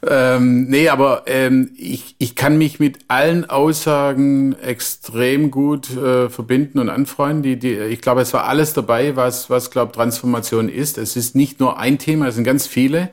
Ähm, 0.07 0.63
nee, 0.67 0.89
aber 0.89 1.23
ähm, 1.27 1.71
ich, 1.77 2.15
ich 2.17 2.35
kann 2.35 2.57
mich 2.57 2.79
mit 2.79 2.99
allen 3.07 3.47
Aussagen 3.49 4.55
extrem 4.59 5.51
gut 5.51 5.95
äh, 5.95 6.29
verbinden 6.29 6.79
und 6.79 6.89
anfreunden. 6.89 7.43
Die, 7.43 7.57
die, 7.57 7.75
ich 7.75 8.01
glaube, 8.01 8.21
es 8.21 8.33
war 8.33 8.45
alles 8.45 8.73
dabei, 8.73 9.15
was, 9.15 9.49
was 9.49 9.69
glaube 9.69 9.91
Transformation 9.91 10.69
ist. 10.69 10.97
Es 10.97 11.15
ist 11.15 11.35
nicht 11.35 11.59
nur 11.59 11.77
ein 11.79 11.99
Thema, 11.99 12.27
es 12.27 12.35
sind 12.35 12.43
ganz 12.43 12.65
viele. 12.65 13.11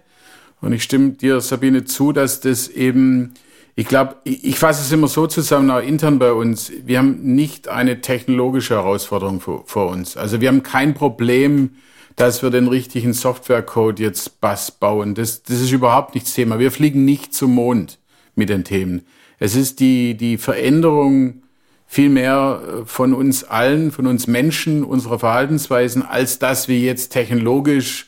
Und 0.60 0.72
ich 0.72 0.82
stimme 0.82 1.10
dir, 1.10 1.40
Sabine, 1.40 1.84
zu, 1.84 2.12
dass 2.12 2.40
das 2.40 2.68
eben 2.68 3.34
ich 3.78 3.86
glaube, 3.86 4.16
ich, 4.24 4.58
fasse 4.58 4.82
es 4.82 4.90
immer 4.90 5.06
so 5.06 5.28
zusammen, 5.28 5.70
auch 5.70 5.80
intern 5.80 6.18
bei 6.18 6.32
uns. 6.32 6.72
Wir 6.84 6.98
haben 6.98 7.20
nicht 7.36 7.68
eine 7.68 8.00
technologische 8.00 8.74
Herausforderung 8.74 9.40
vor, 9.40 9.62
vor 9.66 9.90
uns. 9.90 10.16
Also 10.16 10.40
wir 10.40 10.48
haben 10.48 10.64
kein 10.64 10.94
Problem, 10.94 11.76
dass 12.16 12.42
wir 12.42 12.50
den 12.50 12.66
richtigen 12.66 13.12
Softwarecode 13.12 14.00
jetzt 14.00 14.40
bass 14.40 14.72
bauen. 14.72 15.14
Das, 15.14 15.44
das 15.44 15.60
ist 15.60 15.70
überhaupt 15.70 16.16
nicht 16.16 16.26
das 16.26 16.34
Thema. 16.34 16.58
Wir 16.58 16.72
fliegen 16.72 17.04
nicht 17.04 17.32
zum 17.32 17.54
Mond 17.54 18.00
mit 18.34 18.48
den 18.48 18.64
Themen. 18.64 19.02
Es 19.38 19.54
ist 19.54 19.78
die, 19.78 20.16
die 20.16 20.38
Veränderung 20.38 21.44
viel 21.86 22.08
mehr 22.08 22.60
äh, 22.60 22.84
von 22.84 23.14
uns 23.14 23.44
allen, 23.44 23.92
von 23.92 24.08
uns 24.08 24.26
Menschen, 24.26 24.82
unserer 24.82 25.20
Verhaltensweisen, 25.20 26.02
als 26.02 26.40
dass 26.40 26.66
wir 26.66 26.80
jetzt 26.80 27.10
technologisch 27.10 28.07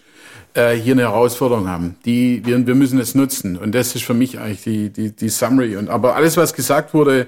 äh, 0.55 0.75
hier 0.75 0.95
eine 0.95 1.03
Herausforderung 1.03 1.69
haben. 1.69 1.97
Die, 2.05 2.45
wir, 2.45 2.67
wir 2.67 2.75
müssen 2.75 2.99
es 2.99 3.15
nutzen. 3.15 3.57
Und 3.57 3.75
das 3.75 3.95
ist 3.95 4.05
für 4.05 4.15
mich 4.15 4.39
eigentlich 4.39 4.63
die, 4.63 4.91
die, 4.91 5.15
die 5.15 5.29
Summary. 5.29 5.77
Und, 5.77 5.89
aber 5.89 6.17
alles, 6.17 6.37
was 6.37 6.55
gesagt 6.55 6.95
wurde, 6.95 7.27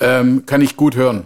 ähm, 0.00 0.44
kann 0.46 0.60
ich 0.60 0.76
gut 0.76 0.96
hören. 0.96 1.24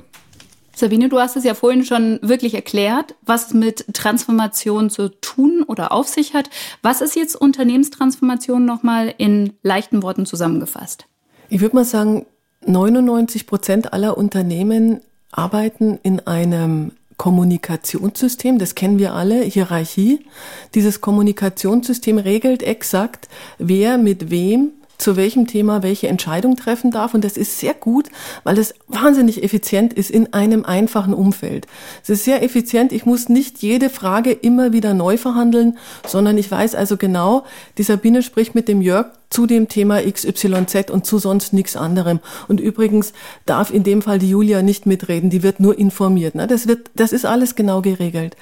Sabine, 0.75 1.09
du 1.09 1.19
hast 1.19 1.37
es 1.37 1.45
ja 1.45 1.55
vorhin 1.55 1.85
schon 1.85 2.19
wirklich 2.23 2.55
erklärt, 2.55 3.14
was 3.23 3.49
es 3.49 3.55
mit 3.55 3.85
Transformation 3.93 4.88
zu 4.91 5.09
tun 5.09 5.62
oder 5.67 5.93
auf 5.93 6.09
sich 6.09 6.35
hat. 6.35 6.49
Was 6.81 7.02
ist 7.02 7.14
jetzt 7.14 7.37
Unternehmenstransformation 7.37 8.64
nochmal 8.64 9.14
in 9.19 9.52
leichten 9.62 10.02
Worten 10.02 10.25
zusammengefasst? 10.25 11.07
Ich 11.50 11.61
würde 11.61 11.76
mal 11.76 11.85
sagen, 11.85 12.26
99 12.64 13.47
Prozent 13.47 13.93
aller 13.93 14.17
Unternehmen 14.17 15.00
arbeiten 15.31 15.99
in 16.02 16.21
einem 16.26 16.93
Kommunikationssystem, 17.23 18.59
das 18.59 18.75
kennen 18.75 18.99
wir 18.99 19.14
alle, 19.14 19.43
Hierarchie. 19.43 20.26
Dieses 20.75 21.00
Kommunikationssystem 21.00 22.19
regelt 22.19 22.64
exakt, 22.64 23.29
wer 23.59 23.97
mit 23.97 24.33
wem 24.33 24.73
zu 24.99 25.14
welchem 25.14 25.47
Thema 25.47 25.85
welche 25.85 26.09
Entscheidung 26.09 26.57
treffen 26.57 26.91
darf. 26.91 27.14
Und 27.14 27.23
das 27.23 27.37
ist 27.37 27.61
sehr 27.61 27.75
gut, 27.75 28.09
weil 28.43 28.59
es 28.59 28.75
wahnsinnig 28.88 29.45
effizient 29.45 29.93
ist 29.93 30.11
in 30.11 30.33
einem 30.33 30.64
einfachen 30.64 31.14
Umfeld. 31.14 31.69
Es 32.02 32.11
ist 32.11 32.25
sehr 32.25 32.43
effizient. 32.43 32.91
Ich 32.91 33.07
muss 33.07 33.29
nicht 33.29 33.62
jede 33.62 33.88
Frage 33.88 34.33
immer 34.33 34.73
wieder 34.73 34.93
neu 34.93 35.17
verhandeln, 35.17 35.79
sondern 36.05 36.37
ich 36.38 36.50
weiß 36.50 36.75
also 36.75 36.97
genau, 36.97 37.45
die 37.79 37.85
Sabine 37.85 38.25
spricht 38.25 38.57
mit 38.57 38.67
dem 38.67 38.83
Jörg 38.83 39.07
zu 39.33 39.47
dem 39.47 39.69
Thema 39.69 40.01
XYZ 40.03 40.91
und 40.91 41.07
zu 41.07 41.19
sonst 41.19 41.53
nichts 41.53 41.77
anderem. 41.77 42.21
Und 42.49 42.61
übrigens 42.61 43.12
darf 43.47 43.73
in 43.73 43.83
dem 43.83 44.03
Fall 44.03 44.19
die 44.19 44.31
Julia 44.31 44.62
nicht 44.62 44.87
mitreden, 44.87 45.31
die 45.31 45.43
wird 45.43 45.61
nur 45.61 45.79
informiert. 45.79 46.35
Ne? 46.35 46.47
Das, 46.47 46.69
wird, 46.69 46.91
das 46.95 47.12
ist 47.12 47.25
alles 47.25 47.55
genau 47.55 47.83
geregelt. 47.83 48.37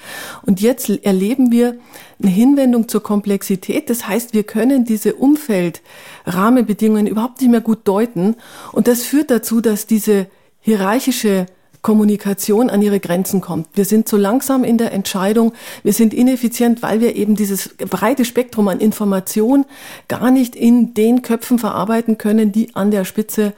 Und 0.44 0.61
jetzt 0.61 0.90
erleben 0.90 1.52
wir 1.52 1.76
eine 2.20 2.30
Hinwendung 2.30 2.88
zur 2.88 3.02
Komplexität. 3.02 3.88
Das 3.88 4.06
heißt, 4.06 4.35
wir 4.35 4.42
können 4.42 4.85
diese 4.85 5.14
Umfeldrahmenbedingungen 5.14 7.06
überhaupt 7.06 7.40
nicht 7.40 7.50
mehr 7.50 7.61
gut 7.61 7.80
deuten. 7.85 8.37
Und 8.73 8.88
das 8.88 9.02
führt 9.02 9.30
dazu, 9.30 9.61
dass 9.61 9.87
diese 9.87 10.26
hierarchische 10.61 11.47
Kommunikation 11.82 12.68
an 12.70 12.82
ihre 12.82 13.00
Grenzen 13.00 13.40
kommt. 13.40 13.68
Wir 13.75 13.84
sind 13.84 14.08
zu 14.08 14.16
langsam 14.16 14.64
in 14.64 14.78
der 14.78 14.92
Entscheidung, 14.92 15.52
wir 15.82 15.92
sind 15.92 16.12
ineffizient, 16.12 16.82
weil 16.82 17.00
wir 17.00 17.16
eben 17.16 17.37
dieses 17.37 17.70
breite 17.78 18.25
Spektrum 18.25 18.68
an 18.68 18.80
Information 18.80 19.64
gar 20.08 20.30
nicht 20.30 20.54
in 20.54 20.94
den 20.94 21.22
Köpfen 21.22 21.58
verarbeiten 21.58 22.18
können, 22.18 22.52
die 22.52 22.75
an 22.75 22.90
der 22.90 23.04
Spitze 23.04 23.54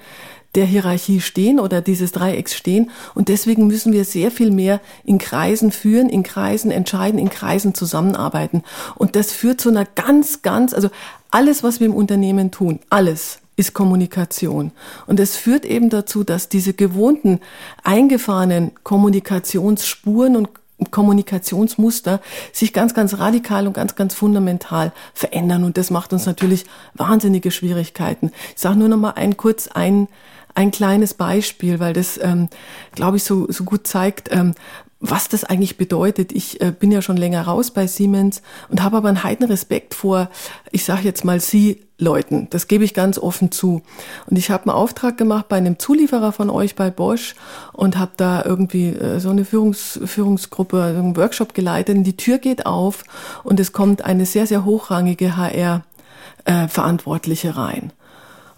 der 0.54 0.66
Hierarchie 0.66 1.20
stehen 1.20 1.58
oder 1.58 1.80
dieses 1.80 2.12
Dreiecks 2.12 2.54
stehen. 2.54 2.90
Und 3.14 3.28
deswegen 3.28 3.66
müssen 3.66 3.92
wir 3.92 4.04
sehr 4.04 4.30
viel 4.30 4.50
mehr 4.50 4.80
in 5.04 5.18
Kreisen 5.18 5.72
führen, 5.72 6.08
in 6.08 6.22
Kreisen 6.22 6.70
entscheiden, 6.70 7.18
in 7.18 7.30
Kreisen 7.30 7.74
zusammenarbeiten. 7.74 8.62
Und 8.94 9.16
das 9.16 9.32
führt 9.32 9.60
zu 9.60 9.70
einer 9.70 9.86
ganz, 9.86 10.42
ganz, 10.42 10.74
also 10.74 10.90
alles, 11.30 11.62
was 11.62 11.80
wir 11.80 11.86
im 11.86 11.94
Unternehmen 11.94 12.50
tun, 12.50 12.80
alles 12.90 13.41
ist 13.62 13.74
Kommunikation. 13.74 14.72
Und 15.06 15.20
es 15.20 15.36
führt 15.36 15.64
eben 15.64 15.88
dazu, 15.88 16.24
dass 16.24 16.48
diese 16.48 16.74
gewohnten, 16.74 17.40
eingefahrenen 17.84 18.72
Kommunikationsspuren 18.82 20.34
und 20.36 20.48
Kommunikationsmuster 20.90 22.20
sich 22.52 22.72
ganz, 22.72 22.92
ganz 22.92 23.18
radikal 23.18 23.68
und 23.68 23.72
ganz, 23.72 23.94
ganz 23.94 24.14
fundamental 24.14 24.92
verändern. 25.14 25.62
Und 25.62 25.76
das 25.76 25.90
macht 25.90 26.12
uns 26.12 26.26
natürlich 26.26 26.64
wahnsinnige 26.94 27.52
Schwierigkeiten. 27.52 28.32
Ich 28.56 28.60
sage 28.60 28.78
nur 28.80 28.88
noch 28.88 28.96
mal 28.96 29.10
ein 29.10 29.36
kurz 29.36 29.68
ein, 29.68 30.08
ein 30.56 30.72
kleines 30.72 31.14
Beispiel, 31.14 31.78
weil 31.78 31.92
das, 31.92 32.18
ähm, 32.20 32.48
glaube 32.96 33.16
ich, 33.18 33.22
so, 33.22 33.46
so 33.48 33.62
gut 33.62 33.86
zeigt, 33.86 34.32
ähm, 34.32 34.54
was 34.98 35.28
das 35.28 35.44
eigentlich 35.44 35.76
bedeutet. 35.76 36.32
Ich 36.32 36.60
äh, 36.60 36.72
bin 36.72 36.90
ja 36.90 37.00
schon 37.00 37.16
länger 37.16 37.42
raus 37.42 37.70
bei 37.70 37.86
Siemens 37.86 38.42
und 38.68 38.82
habe 38.82 38.96
aber 38.96 39.08
einen 39.08 39.22
heiden 39.22 39.46
Respekt 39.46 39.94
vor, 39.94 40.30
ich 40.72 40.84
sage 40.84 41.02
jetzt 41.02 41.24
mal 41.24 41.40
Sie 41.40 41.80
Leuten. 42.02 42.48
Das 42.50 42.68
gebe 42.68 42.84
ich 42.84 42.92
ganz 42.92 43.18
offen 43.18 43.50
zu. 43.50 43.80
Und 44.28 44.36
ich 44.36 44.50
habe 44.50 44.64
einen 44.64 44.76
Auftrag 44.76 45.16
gemacht 45.16 45.48
bei 45.48 45.56
einem 45.56 45.78
Zulieferer 45.78 46.32
von 46.32 46.50
euch 46.50 46.74
bei 46.74 46.90
Bosch 46.90 47.34
und 47.72 47.98
habe 47.98 48.12
da 48.16 48.44
irgendwie 48.44 48.88
äh, 48.88 49.20
so 49.20 49.30
eine 49.30 49.46
Führungs 49.46 49.98
Führungsgruppe, 50.04 50.82
einen 50.82 51.16
Workshop 51.16 51.54
geleitet. 51.54 51.96
Und 51.96 52.04
die 52.04 52.16
Tür 52.16 52.36
geht 52.38 52.66
auf 52.66 53.04
und 53.44 53.60
es 53.60 53.72
kommt 53.72 54.04
eine 54.04 54.26
sehr, 54.26 54.46
sehr 54.46 54.66
hochrangige 54.66 55.36
HR-Verantwortliche 55.36 57.48
äh, 57.48 57.52
rein. 57.52 57.92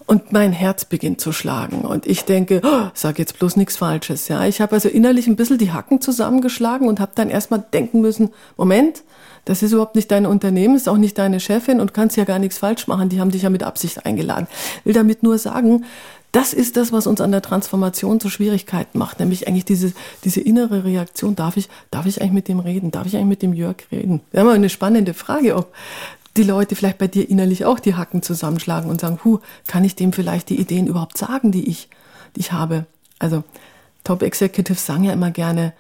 Und 0.07 0.33
mein 0.33 0.53
Herz 0.53 0.85
beginnt 0.85 1.23
zu 1.23 1.33
schlagen. 1.33 1.81
Und 1.81 2.07
ich 2.07 2.27
denke, 2.27 2.61
oh, 2.63 2.91
sag 2.93 3.19
jetzt 3.19 3.39
bloß 3.39 3.57
nichts 3.57 3.79
Falsches. 3.79 4.29
Ja, 4.29 4.45
ich 4.45 4.61
habe 4.61 4.75
also 4.75 4.91
innerlich 4.91 5.29
ein 5.29 5.37
bisschen 5.37 5.57
die 5.57 5.73
Hacken 5.73 6.03
zusammengeschlagen 6.03 6.89
und 6.89 7.01
habe 7.01 7.13
dann 7.15 7.31
erstmal 7.31 7.65
denken 7.73 8.03
müssen, 8.03 8.29
Moment, 8.59 9.03
das 9.45 9.63
ist 9.63 9.73
überhaupt 9.73 9.95
nicht 9.95 10.11
dein 10.11 10.27
Unternehmen, 10.27 10.77
ist 10.77 10.89
auch 10.89 10.97
nicht 10.97 11.19
deine 11.19 11.41
Chefin 11.41 11.81
und 11.81 11.95
kannst 11.95 12.17
ja 12.17 12.25
gar 12.25 12.39
nichts 12.39 12.59
falsch 12.59 12.87
machen. 12.87 13.09
Die 13.09 13.21
haben 13.21 13.31
dich 13.31 13.43
ja 13.43 13.51
mit 13.51 13.63
Absicht 13.63 14.07
eingeladen. 14.07 14.47
Will 14.85 14.95
damit 14.95 15.23
nur 15.23 15.39
sagen, 15.39 15.85
das 16.33 16.53
ist 16.53 16.77
das, 16.77 16.91
was 16.91 17.07
uns 17.07 17.21
an 17.21 17.31
der 17.31 17.43
Transformation 17.43 18.19
so 18.19 18.29
Schwierigkeiten 18.29 18.99
macht, 18.99 19.21
nämlich 19.21 19.47
eigentlich 19.47 19.65
diese, 19.65 19.93
diese 20.25 20.41
innere 20.41 20.85
Reaktion. 20.85 21.37
Darf 21.37 21.57
ich, 21.57 21.69
darf 21.93 22.07
ich 22.07 22.21
eigentlich 22.21 22.33
mit 22.33 22.49
dem 22.49 22.59
reden? 22.59 22.91
Darf 22.91 23.07
ich 23.07 23.15
eigentlich 23.15 23.29
mit 23.29 23.43
dem 23.43 23.53
Jörg 23.53 23.77
reden? 23.93 24.21
Wir 24.33 24.41
haben 24.41 24.49
eine 24.49 24.69
spannende 24.69 25.15
Frage, 25.15 25.55
ob 25.55 25.73
die 26.37 26.43
Leute 26.43 26.75
vielleicht 26.75 26.99
bei 26.99 27.07
dir 27.07 27.31
innerlich 27.31 27.65
auch 27.65 27.79
die 27.79 27.95
Hacken 27.95 28.23
zusammenschlagen 28.23 28.91
und 28.91 29.01
sagen, 29.01 29.21
hu, 29.25 29.39
kann 29.69 29.85
ich 29.85 29.95
dem 29.95 30.13
vielleicht 30.13 30.49
die 30.49 30.59
Ideen 30.59 30.89
überhaupt 30.89 31.17
sagen, 31.17 31.53
die 31.53 31.69
ich, 31.69 31.89
die 32.35 32.41
ich 32.41 32.51
habe? 32.51 32.87
Also 33.21 33.45
Top 34.03 34.23
Executives 34.23 34.85
sagen 34.85 35.05
ja 35.05 35.13
immer 35.13 35.31
gerne, 35.31 35.73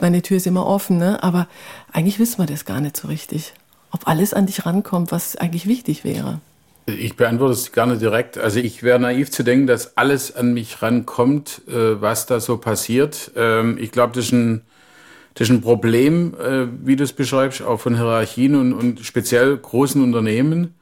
meine 0.00 0.22
Tür 0.22 0.36
ist 0.36 0.46
immer 0.46 0.66
offen, 0.66 0.98
ne? 0.98 1.22
aber 1.22 1.48
eigentlich 1.92 2.18
wissen 2.18 2.38
wir 2.38 2.46
das 2.46 2.64
gar 2.64 2.80
nicht 2.80 2.96
so 2.96 3.08
richtig. 3.08 3.54
Ob 3.90 4.08
alles 4.08 4.34
an 4.34 4.46
dich 4.46 4.64
rankommt, 4.64 5.12
was 5.12 5.36
eigentlich 5.36 5.66
wichtig 5.66 6.04
wäre. 6.04 6.40
Ich 6.86 7.16
beantworte 7.16 7.52
es 7.52 7.70
nicht 7.74 8.00
direkt. 8.00 8.38
Also 8.38 8.58
ich 8.58 8.82
wäre 8.82 8.98
naiv 8.98 9.30
zu 9.30 9.44
denken, 9.44 9.66
dass 9.66 9.96
alles 9.96 10.34
an 10.34 10.52
mich 10.52 10.82
rankommt, 10.82 11.62
äh, 11.68 12.00
was 12.00 12.26
da 12.26 12.40
so 12.40 12.56
passiert. 12.56 13.30
Ähm, 13.36 13.78
ich 13.78 13.92
glaube, 13.92 14.14
das 14.14 14.26
ist 14.26 14.32
ein 14.32 14.62
das 15.34 15.48
ist 15.48 15.54
ein 15.54 15.62
Problem, 15.62 16.34
äh, 16.34 16.66
wie 16.84 16.96
du 16.96 17.04
es 17.04 17.12
beschreibst, 17.12 17.62
auch 17.62 17.80
von 17.80 17.96
Hierarchien 17.96 18.54
und, 18.54 18.72
und 18.74 19.00
speziell 19.00 19.56
großen 19.56 20.02
Unternehmen, 20.02 20.74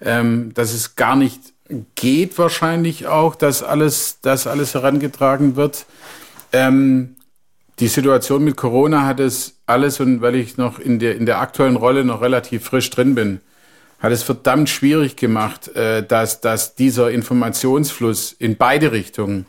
ähm, 0.00 0.54
dass 0.54 0.72
es 0.72 0.94
gar 0.94 1.16
nicht 1.16 1.40
geht 1.96 2.38
wahrscheinlich 2.38 3.08
auch, 3.08 3.34
dass 3.34 3.64
alles, 3.64 4.20
dass 4.20 4.46
alles 4.46 4.74
herangetragen 4.74 5.56
wird. 5.56 5.86
Ähm, 6.52 7.15
die 7.78 7.88
Situation 7.88 8.44
mit 8.44 8.56
Corona 8.56 9.04
hat 9.04 9.20
es 9.20 9.58
alles, 9.66 10.00
und 10.00 10.22
weil 10.22 10.36
ich 10.36 10.56
noch 10.56 10.78
in 10.78 10.98
der, 10.98 11.16
in 11.16 11.26
der 11.26 11.40
aktuellen 11.40 11.76
Rolle 11.76 12.04
noch 12.04 12.22
relativ 12.22 12.64
frisch 12.64 12.88
drin 12.90 13.14
bin, 13.14 13.40
hat 13.98 14.12
es 14.12 14.22
verdammt 14.22 14.68
schwierig 14.68 15.16
gemacht, 15.16 15.68
äh, 15.68 16.02
dass, 16.06 16.40
dass 16.40 16.74
dieser 16.74 17.10
Informationsfluss 17.10 18.32
in 18.32 18.56
beide 18.56 18.92
Richtungen 18.92 19.46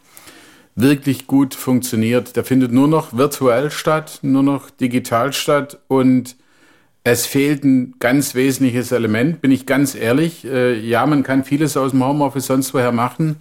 wirklich 0.75 1.27
gut 1.27 1.55
funktioniert. 1.55 2.35
Der 2.35 2.43
findet 2.43 2.71
nur 2.71 2.87
noch 2.87 3.17
virtuell 3.17 3.71
statt, 3.71 4.19
nur 4.21 4.43
noch 4.43 4.69
digital 4.69 5.33
statt 5.33 5.79
und 5.87 6.35
es 7.03 7.25
fehlt 7.25 7.63
ein 7.63 7.95
ganz 7.99 8.35
wesentliches 8.35 8.91
Element, 8.91 9.41
bin 9.41 9.51
ich 9.51 9.65
ganz 9.65 9.95
ehrlich. 9.95 10.45
Äh, 10.45 10.77
ja, 10.79 11.05
man 11.05 11.23
kann 11.23 11.45
vieles 11.45 11.77
aus 11.77 11.91
dem 11.91 12.03
Homeoffice 12.03 12.47
sonst 12.47 12.73
woher 12.73 12.91
machen, 12.91 13.37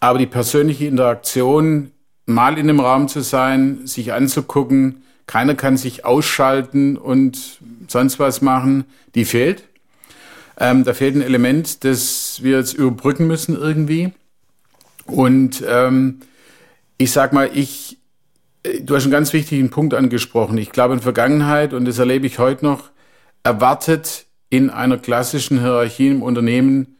aber 0.00 0.18
die 0.18 0.26
persönliche 0.26 0.86
Interaktion, 0.86 1.92
mal 2.26 2.58
in 2.58 2.68
einem 2.68 2.80
Raum 2.80 3.08
zu 3.08 3.20
sein, 3.20 3.86
sich 3.86 4.12
anzugucken, 4.12 5.02
keiner 5.26 5.54
kann 5.54 5.76
sich 5.76 6.04
ausschalten 6.04 6.96
und 6.96 7.60
sonst 7.88 8.18
was 8.18 8.42
machen, 8.42 8.84
die 9.14 9.24
fehlt. 9.24 9.64
Ähm, 10.58 10.84
da 10.84 10.94
fehlt 10.94 11.16
ein 11.16 11.22
Element, 11.22 11.84
das 11.84 12.40
wir 12.42 12.58
jetzt 12.58 12.74
überbrücken 12.74 13.26
müssen 13.26 13.56
irgendwie. 13.56 14.12
Und 15.06 15.64
ähm, 15.66 16.20
ich 16.98 17.10
sag 17.10 17.32
mal, 17.32 17.50
ich, 17.52 17.98
äh, 18.62 18.80
du 18.80 18.94
hast 18.94 19.04
einen 19.04 19.12
ganz 19.12 19.32
wichtigen 19.32 19.70
Punkt 19.70 19.94
angesprochen. 19.94 20.58
Ich 20.58 20.70
glaube, 20.70 20.94
in 20.94 21.00
Vergangenheit, 21.00 21.72
und 21.72 21.86
das 21.86 21.98
erlebe 21.98 22.26
ich 22.26 22.38
heute 22.38 22.64
noch, 22.64 22.90
erwartet 23.42 24.26
in 24.50 24.70
einer 24.70 24.98
klassischen 24.98 25.60
Hierarchie 25.60 26.08
im 26.08 26.22
Unternehmen 26.22 26.96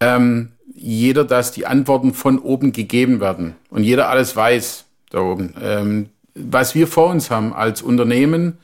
ähm, 0.00 0.52
jeder, 0.82 1.24
dass 1.24 1.52
die 1.52 1.66
Antworten 1.66 2.14
von 2.14 2.38
oben 2.38 2.72
gegeben 2.72 3.20
werden 3.20 3.54
und 3.68 3.84
jeder 3.84 4.08
alles 4.08 4.34
weiß 4.34 4.86
da 5.10 5.20
oben. 5.20 5.54
Ähm, 5.62 6.08
was 6.34 6.74
wir 6.74 6.86
vor 6.86 7.10
uns 7.10 7.30
haben 7.30 7.52
als 7.52 7.82
Unternehmen 7.82 8.56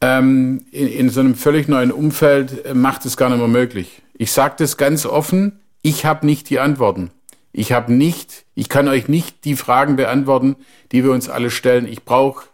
ähm, 0.00 0.64
in, 0.70 0.86
in 0.86 1.10
so 1.10 1.20
einem 1.20 1.34
völlig 1.34 1.66
neuen 1.66 1.90
Umfeld 1.90 2.64
äh, 2.64 2.74
macht 2.74 3.04
es 3.04 3.16
gar 3.16 3.30
nicht 3.30 3.38
mehr 3.38 3.48
möglich. 3.48 4.00
Ich 4.16 4.30
sage 4.30 4.54
das 4.58 4.76
ganz 4.76 5.04
offen, 5.06 5.58
ich 5.82 6.04
habe 6.04 6.24
nicht 6.24 6.50
die 6.50 6.60
Antworten. 6.60 7.10
Ich 7.52 7.72
habe 7.72 7.92
nicht, 7.92 8.44
ich 8.54 8.68
kann 8.68 8.86
euch 8.86 9.08
nicht 9.08 9.44
die 9.44 9.56
Fragen 9.56 9.96
beantworten, 9.96 10.54
die 10.92 11.02
wir 11.02 11.10
uns 11.10 11.28
alle 11.28 11.50
stellen. 11.50 11.88
Ich 11.88 12.04
brauche 12.04 12.46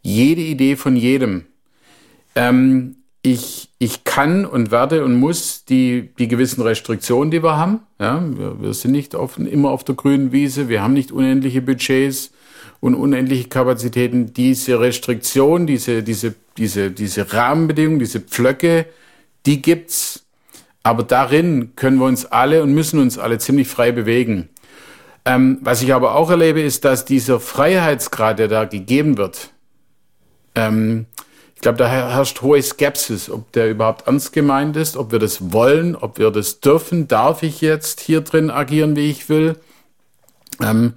jede 0.00 0.42
Idee 0.42 0.76
von 0.76 0.94
jedem. 0.94 1.46
Ähm, 2.36 2.97
ich, 3.32 3.70
ich 3.78 4.04
kann 4.04 4.44
und 4.44 4.70
werde 4.70 5.04
und 5.04 5.14
muss 5.14 5.64
die, 5.64 6.10
die 6.18 6.28
gewissen 6.28 6.62
Restriktionen, 6.62 7.30
die 7.30 7.42
wir 7.42 7.56
haben, 7.56 7.80
ja, 7.98 8.22
wir, 8.36 8.60
wir 8.60 8.74
sind 8.74 8.92
nicht 8.92 9.14
auf, 9.14 9.38
immer 9.38 9.70
auf 9.70 9.84
der 9.84 9.94
grünen 9.94 10.32
Wiese, 10.32 10.68
wir 10.68 10.82
haben 10.82 10.94
nicht 10.94 11.12
unendliche 11.12 11.62
Budgets 11.62 12.32
und 12.80 12.94
unendliche 12.94 13.48
Kapazitäten. 13.48 14.32
Diese 14.32 14.80
Restriktion, 14.80 15.66
diese, 15.66 16.02
diese, 16.02 16.34
diese, 16.56 16.90
diese 16.90 17.32
Rahmenbedingungen, 17.32 17.98
diese 17.98 18.20
Pflöcke, 18.20 18.86
die 19.46 19.62
gibt's. 19.62 20.24
Aber 20.82 21.02
darin 21.02 21.74
können 21.76 21.98
wir 21.98 22.06
uns 22.06 22.24
alle 22.24 22.62
und 22.62 22.72
müssen 22.72 23.00
uns 23.00 23.18
alle 23.18 23.38
ziemlich 23.38 23.68
frei 23.68 23.92
bewegen. 23.92 24.48
Ähm, 25.24 25.58
was 25.60 25.82
ich 25.82 25.92
aber 25.92 26.14
auch 26.14 26.30
erlebe, 26.30 26.62
ist, 26.62 26.84
dass 26.84 27.04
dieser 27.04 27.40
Freiheitsgrad, 27.40 28.38
der 28.38 28.48
da 28.48 28.64
gegeben 28.64 29.18
wird, 29.18 29.50
ähm, 30.54 31.06
ich 31.58 31.62
glaube, 31.62 31.76
da 31.76 31.88
herrscht 31.88 32.40
hohe 32.40 32.62
Skepsis, 32.62 33.28
ob 33.28 33.50
der 33.50 33.68
überhaupt 33.68 34.06
ernst 34.06 34.32
gemeint 34.32 34.76
ist, 34.76 34.96
ob 34.96 35.10
wir 35.10 35.18
das 35.18 35.50
wollen, 35.52 35.96
ob 35.96 36.16
wir 36.20 36.30
das 36.30 36.60
dürfen. 36.60 37.08
Darf 37.08 37.42
ich 37.42 37.60
jetzt 37.60 37.98
hier 37.98 38.20
drin 38.20 38.48
agieren, 38.48 38.94
wie 38.94 39.10
ich 39.10 39.28
will? 39.28 39.56
Ähm, 40.62 40.92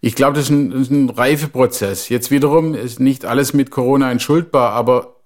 ich 0.00 0.14
glaube, 0.14 0.32
das 0.32 0.44
ist 0.44 0.52
ein, 0.52 0.70
das 0.70 0.80
ist 0.80 0.90
ein 0.90 1.10
Reifeprozess. 1.10 2.08
Jetzt 2.08 2.30
wiederum 2.30 2.74
ist 2.74 2.98
nicht 2.98 3.26
alles 3.26 3.52
mit 3.52 3.70
Corona 3.70 4.10
entschuldbar, 4.10 4.72
aber 4.72 5.16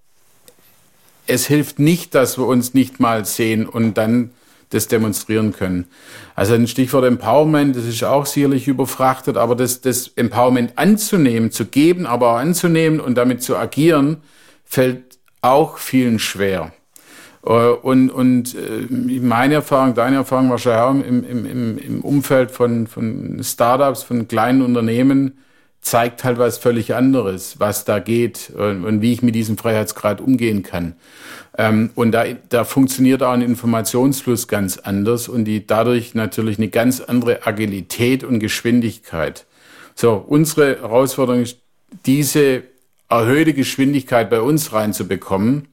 es 1.28 1.46
hilft 1.46 1.78
nicht, 1.78 2.16
dass 2.16 2.36
wir 2.36 2.46
uns 2.46 2.74
nicht 2.74 2.98
mal 2.98 3.24
sehen 3.24 3.68
und 3.68 3.94
dann 3.94 4.32
das 4.70 4.88
demonstrieren 4.88 5.52
können. 5.52 5.86
Also 6.34 6.54
ein 6.54 6.66
Stichwort 6.66 7.04
Empowerment, 7.04 7.76
das 7.76 7.84
ist 7.84 8.02
auch 8.02 8.26
sicherlich 8.26 8.66
überfrachtet, 8.66 9.36
aber 9.36 9.54
das, 9.54 9.82
das 9.82 10.08
Empowerment 10.16 10.76
anzunehmen, 10.78 11.52
zu 11.52 11.66
geben, 11.66 12.06
aber 12.06 12.32
auch 12.32 12.38
anzunehmen 12.38 12.98
und 12.98 13.14
damit 13.14 13.44
zu 13.44 13.56
agieren, 13.56 14.16
fällt 14.70 15.18
auch 15.42 15.78
vielen 15.78 16.18
schwer. 16.18 16.72
Äh, 17.44 17.50
und, 17.50 18.10
und 18.10 18.54
äh, 18.54 18.86
meine 18.90 19.54
Erfahrung, 19.54 19.94
deine 19.94 20.16
Erfahrung 20.16 20.50
wahrscheinlich 20.50 21.04
auch 21.04 21.08
im, 21.08 21.24
im, 21.24 21.78
im 21.78 22.00
Umfeld 22.00 22.50
von, 22.50 22.86
von 22.86 23.40
Startups, 23.42 24.02
von 24.02 24.28
kleinen 24.28 24.62
Unternehmen, 24.62 25.38
zeigt 25.82 26.24
halt 26.24 26.38
was 26.38 26.58
völlig 26.58 26.94
anderes, 26.94 27.58
was 27.58 27.86
da 27.86 28.00
geht 28.00 28.52
und, 28.54 28.84
und 28.84 29.00
wie 29.00 29.12
ich 29.12 29.22
mit 29.22 29.34
diesem 29.34 29.56
Freiheitsgrad 29.56 30.20
umgehen 30.20 30.62
kann. 30.62 30.94
Ähm, 31.56 31.90
und 31.94 32.12
da, 32.12 32.24
da 32.50 32.64
funktioniert 32.64 33.22
auch 33.22 33.32
ein 33.32 33.42
Informationsfluss 33.42 34.46
ganz 34.46 34.76
anders 34.76 35.28
und 35.28 35.46
die 35.46 35.66
dadurch 35.66 36.14
natürlich 36.14 36.58
eine 36.58 36.68
ganz 36.68 37.00
andere 37.00 37.46
Agilität 37.46 38.24
und 38.24 38.40
Geschwindigkeit. 38.40 39.46
So, 39.94 40.14
unsere 40.14 40.80
Herausforderung 40.82 41.42
ist, 41.42 41.58
diese 42.06 42.62
erhöhte 43.10 43.52
Geschwindigkeit 43.52 44.30
bei 44.30 44.40
uns 44.40 44.72
reinzubekommen 44.72 45.68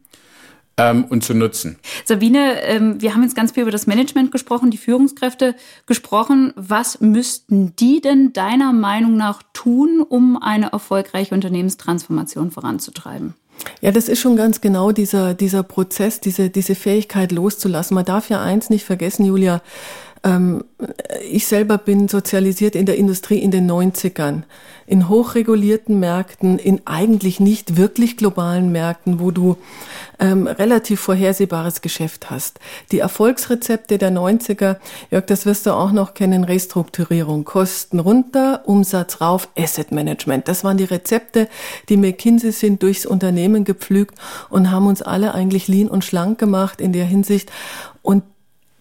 ähm, 0.77 1.05
und 1.05 1.23
zu 1.23 1.33
nutzen. 1.33 1.77
Sabine, 2.05 2.61
ähm, 2.63 3.01
wir 3.01 3.13
haben 3.13 3.23
jetzt 3.23 3.35
ganz 3.35 3.51
viel 3.51 3.63
über 3.63 3.71
das 3.71 3.87
Management 3.87 4.31
gesprochen, 4.31 4.71
die 4.71 4.77
Führungskräfte 4.77 5.55
gesprochen. 5.85 6.53
Was 6.55 7.01
müssten 7.01 7.75
die 7.75 8.01
denn 8.01 8.33
deiner 8.33 8.73
Meinung 8.73 9.17
nach 9.17 9.41
tun, 9.53 10.03
um 10.07 10.41
eine 10.41 10.71
erfolgreiche 10.71 11.33
Unternehmenstransformation 11.33 12.51
voranzutreiben? 12.51 13.33
Ja, 13.81 13.91
das 13.91 14.07
ist 14.07 14.19
schon 14.19 14.35
ganz 14.35 14.61
genau 14.61 14.91
dieser, 14.91 15.33
dieser 15.33 15.63
Prozess, 15.63 16.19
diese, 16.19 16.51
diese 16.51 16.75
Fähigkeit 16.75 17.31
loszulassen. 17.31 17.95
Man 17.95 18.05
darf 18.05 18.29
ja 18.29 18.41
eins 18.41 18.69
nicht 18.69 18.85
vergessen, 18.85 19.25
Julia. 19.25 19.61
Ähm, 20.27 20.63
ich 21.29 21.47
selber 21.47 21.77
bin 21.77 22.07
sozialisiert 22.07 22.75
in 22.75 22.85
der 22.85 22.97
Industrie 22.97 23.39
in 23.39 23.51
den 23.51 23.69
90ern 23.69 24.43
in 24.87 25.09
hochregulierten 25.09 25.99
Märkten, 25.99 26.57
in 26.57 26.81
eigentlich 26.85 27.41
nicht 27.41 27.75
wirklich 27.75 28.15
globalen 28.15 28.71
Märkten, 28.71 29.19
wo 29.19 29.31
du 29.31 29.57
ähm, 30.17 30.47
relativ 30.47 31.01
vorhersehbares 31.01 31.81
Geschäft 31.81 32.31
hast. 32.31 32.61
Die 32.93 32.99
Erfolgsrezepte 32.99 33.97
der 33.97 34.11
90er, 34.11 34.77
Jörg, 35.11 35.25
das 35.25 35.45
wirst 35.45 35.65
du 35.65 35.71
auch 35.71 35.91
noch 35.91 36.13
kennen, 36.13 36.45
Restrukturierung, 36.45 37.43
Kosten 37.43 37.99
runter, 37.99 38.61
Umsatz 38.63 39.19
rauf, 39.19 39.49
Asset 39.57 39.91
Management. 39.91 40.47
Das 40.47 40.63
waren 40.63 40.77
die 40.77 40.85
Rezepte, 40.85 41.49
die 41.89 41.97
McKinsey 41.97 42.53
sind 42.53 42.81
durchs 42.81 43.05
Unternehmen 43.05 43.65
gepflügt 43.65 44.15
und 44.49 44.71
haben 44.71 44.87
uns 44.87 45.01
alle 45.01 45.33
eigentlich 45.33 45.67
lean 45.67 45.89
und 45.89 46.05
schlank 46.05 46.39
gemacht 46.39 46.79
in 46.79 46.93
der 46.93 47.05
Hinsicht. 47.05 47.51
Und 48.01 48.23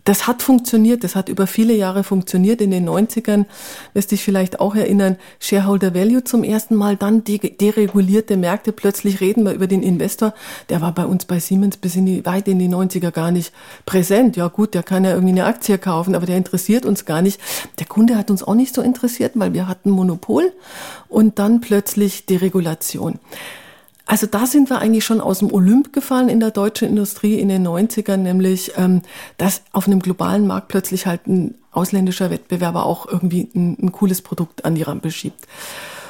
das 0.07 0.29
hat 0.29 0.40
funktioniert, 0.40 1.03
das 1.03 1.16
hat 1.16 1.29
über 1.29 1.49
viele 1.49 1.75
Jahre 1.75 2.05
funktioniert. 2.05 2.61
In 2.61 2.71
den 2.71 2.88
90ern, 2.88 3.45
wirst 3.92 4.12
dich 4.12 4.23
vielleicht 4.23 4.61
auch 4.61 4.77
erinnern, 4.77 5.16
Shareholder 5.40 5.95
Value 5.95 6.23
zum 6.23 6.45
ersten 6.45 6.77
Mal, 6.77 6.97
dann 6.97 7.25
deregulierte 7.25 8.37
Märkte. 8.37 8.71
Plötzlich 8.71 9.21
reden 9.21 9.45
wir 9.45 9.53
über 9.53 9.66
den 9.66 9.83
Investor. 9.83 10.33
Der 10.69 10.81
war 10.81 10.92
bei 10.92 11.05
uns 11.05 11.25
bei 11.25 11.40
Siemens 11.40 11.77
bis 11.77 11.97
in 11.97 12.07
die, 12.07 12.25
weit 12.25 12.47
in 12.47 12.61
die 12.61 12.69
90er 12.69 13.11
gar 13.11 13.33
nicht 13.33 13.53
präsent. 13.85 14.37
Ja 14.37 14.47
gut, 14.47 14.75
der 14.75 14.85
kann 14.85 15.05
ja 15.05 15.11
irgendwie 15.11 15.33
eine 15.33 15.45
Aktie 15.45 15.77
kaufen, 15.77 16.14
aber 16.14 16.25
der 16.25 16.37
interessiert 16.37 16.87
uns 16.87 17.05
gar 17.05 17.21
nicht. 17.21 17.40
Der 17.81 17.87
Kunde 17.87 18.16
hat 18.16 18.31
uns 18.31 18.45
auch 18.45 18.55
nicht 18.55 18.77
so 18.77 18.83
interessiert, 18.83 19.33
weil 19.35 19.55
wir 19.55 19.66
hatten 19.66 19.90
Monopol 19.90 20.53
und 21.09 21.40
dann 21.40 21.61
plötzlich 21.61 22.27
Deregulation. 22.27 23.19
Also 24.07 24.29
da 24.29 24.47
sind 24.47 24.71
wir 24.71 24.79
eigentlich 24.79 25.05
schon 25.05 25.21
aus 25.21 25.40
dem 25.40 25.53
Olymp 25.53 25.92
gefallen 25.92 26.29
in 26.29 26.38
der 26.38 26.53
deutschen 26.53 26.88
Industrie 26.88 27.40
in 27.40 27.49
den 27.49 27.66
90ern, 27.66 28.19
nämlich 28.19 28.73
ähm, 28.77 29.03
dass 29.37 29.62
auf 29.73 29.88
einem 29.88 29.99
globalen 29.99 30.47
Markt 30.47 30.69
plötzlich 30.69 31.07
halt 31.07 31.27
ein 31.27 31.57
ausländischer 31.73 32.31
Wettbewerber 32.31 32.87
auch 32.87 33.07
irgendwie 33.07 33.51
ein, 33.55 33.77
ein 33.83 33.92
cooles 33.92 34.23
Produkt 34.23 34.64
an 34.64 34.77
die 34.77 34.83
Rampe 34.83 35.11
schiebt. 35.11 35.47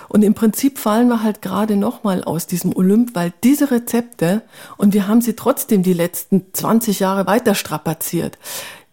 Und 0.09 0.23
im 0.23 0.35
Prinzip 0.35 0.79
fallen 0.79 1.09
wir 1.09 1.23
halt 1.23 1.43
gerade 1.43 1.77
nochmal 1.77 2.23
aus 2.23 2.47
diesem 2.47 2.77
Olymp, 2.77 3.15
weil 3.15 3.33
diese 3.43 3.71
Rezepte, 3.71 4.43
und 4.77 4.95
wir 4.95 5.09
haben 5.09 5.21
sie 5.21 5.35
trotzdem 5.35 5.83
die 5.83 5.95
letzten 5.95 6.45
20 6.53 7.01
Jahre 7.01 7.27
weiter 7.27 7.55
strapaziert, 7.55 8.39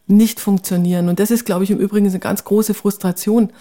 nicht 0.07 0.39
funktionieren. 0.39 1.09
Und 1.09 1.19
das 1.19 1.31
ist, 1.31 1.45
glaube 1.45 1.63
ich, 1.63 1.71
im 1.71 1.79
Übrigen 1.79 2.07
eine 2.07 2.19
ganz 2.19 2.43
große 2.43 2.73
Frustration 2.73 3.51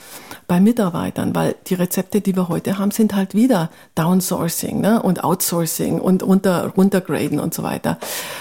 bei 0.53 0.61
Mitarbeitern, 0.61 1.35
weil 1.35 1.55
die 1.69 1.73
Rezepte, 1.73 2.21
die 2.21 2.37
wir 2.37 2.51
heute 2.51 2.77
haben, 2.77 2.91
sind 2.91 3.15
halt 3.15 3.35
wieder 3.35 3.71
Downsourcing 3.95 4.83
ne? 4.83 5.03
und 5.03 5.25
Outsourcing 5.25 5.99
und 5.99 6.23
runter, 6.23 6.75
runtergraden 6.77 7.41
und 7.41 7.55
so 7.55 7.63
weiter. 7.63 7.97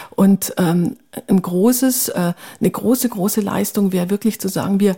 Und 0.09 0.53
ähm, 0.57 0.97
ein 1.29 1.41
großes, 1.41 2.09
äh, 2.09 2.33
eine 2.59 2.69
große, 2.69 3.07
große 3.07 3.39
Leistung 3.39 3.93
wäre 3.93 4.09
wirklich 4.09 4.41
zu 4.41 4.49
sagen, 4.49 4.81
wir, 4.81 4.97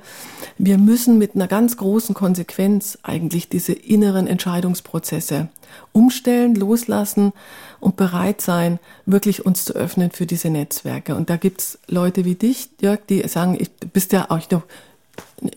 wir 0.58 0.80
müssen 0.80 1.20
mit 1.20 1.36
einer 1.36 1.48
ganz 1.48 1.78
großen 1.78 2.16
Konsequenz 2.16 2.98
eigentlich 3.04 3.48
diese 3.48 3.74
inneren 3.74 4.26
Entscheidungsprozesse 4.26 5.50
umstellen, 5.92 6.56
loslassen 6.56 7.32
und 7.80 7.96
bereit 7.96 8.42
sein, 8.42 8.80
wirklich 9.06 9.46
uns 9.46 9.66
zu 9.66 9.74
öffnen 9.74 10.10
für 10.10 10.26
diese 10.26 10.50
Netzwerke. 10.50 11.14
Und 11.14 11.30
da 11.30 11.38
gibt's 11.38 11.78
Leute 11.88 12.26
wie 12.26 12.34
dich, 12.34 12.70
Jörg, 12.82 13.02
die 13.08 13.28
sagen, 13.28 13.56
ich 13.60 13.70
bist 13.70 14.14
ja 14.14 14.32
auch 14.32 14.50
noch 14.50 14.64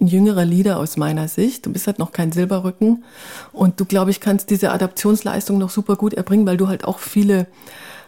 ein 0.01 0.07
jüngerer 0.07 0.45
Leader 0.45 0.79
aus 0.79 0.97
meiner 0.97 1.29
Sicht. 1.29 1.67
Du 1.67 1.73
bist 1.73 1.87
halt 1.87 1.99
noch 1.99 2.13
kein 2.13 2.33
Silberrücken. 2.33 3.05
Und 3.53 3.81
du, 3.81 3.85
glaube 3.85 4.11
ich, 4.11 4.21
kannst 4.21 4.51
diese 4.51 4.71
Adaptionsleistung 4.73 5.59
noch 5.59 5.71
super 5.71 5.97
gut 5.97 6.15
erbringen, 6.15 6.47
weil 6.47 6.57
du 6.57 6.69
halt 6.69 6.85
auch 6.85 6.99
viele 6.99 7.47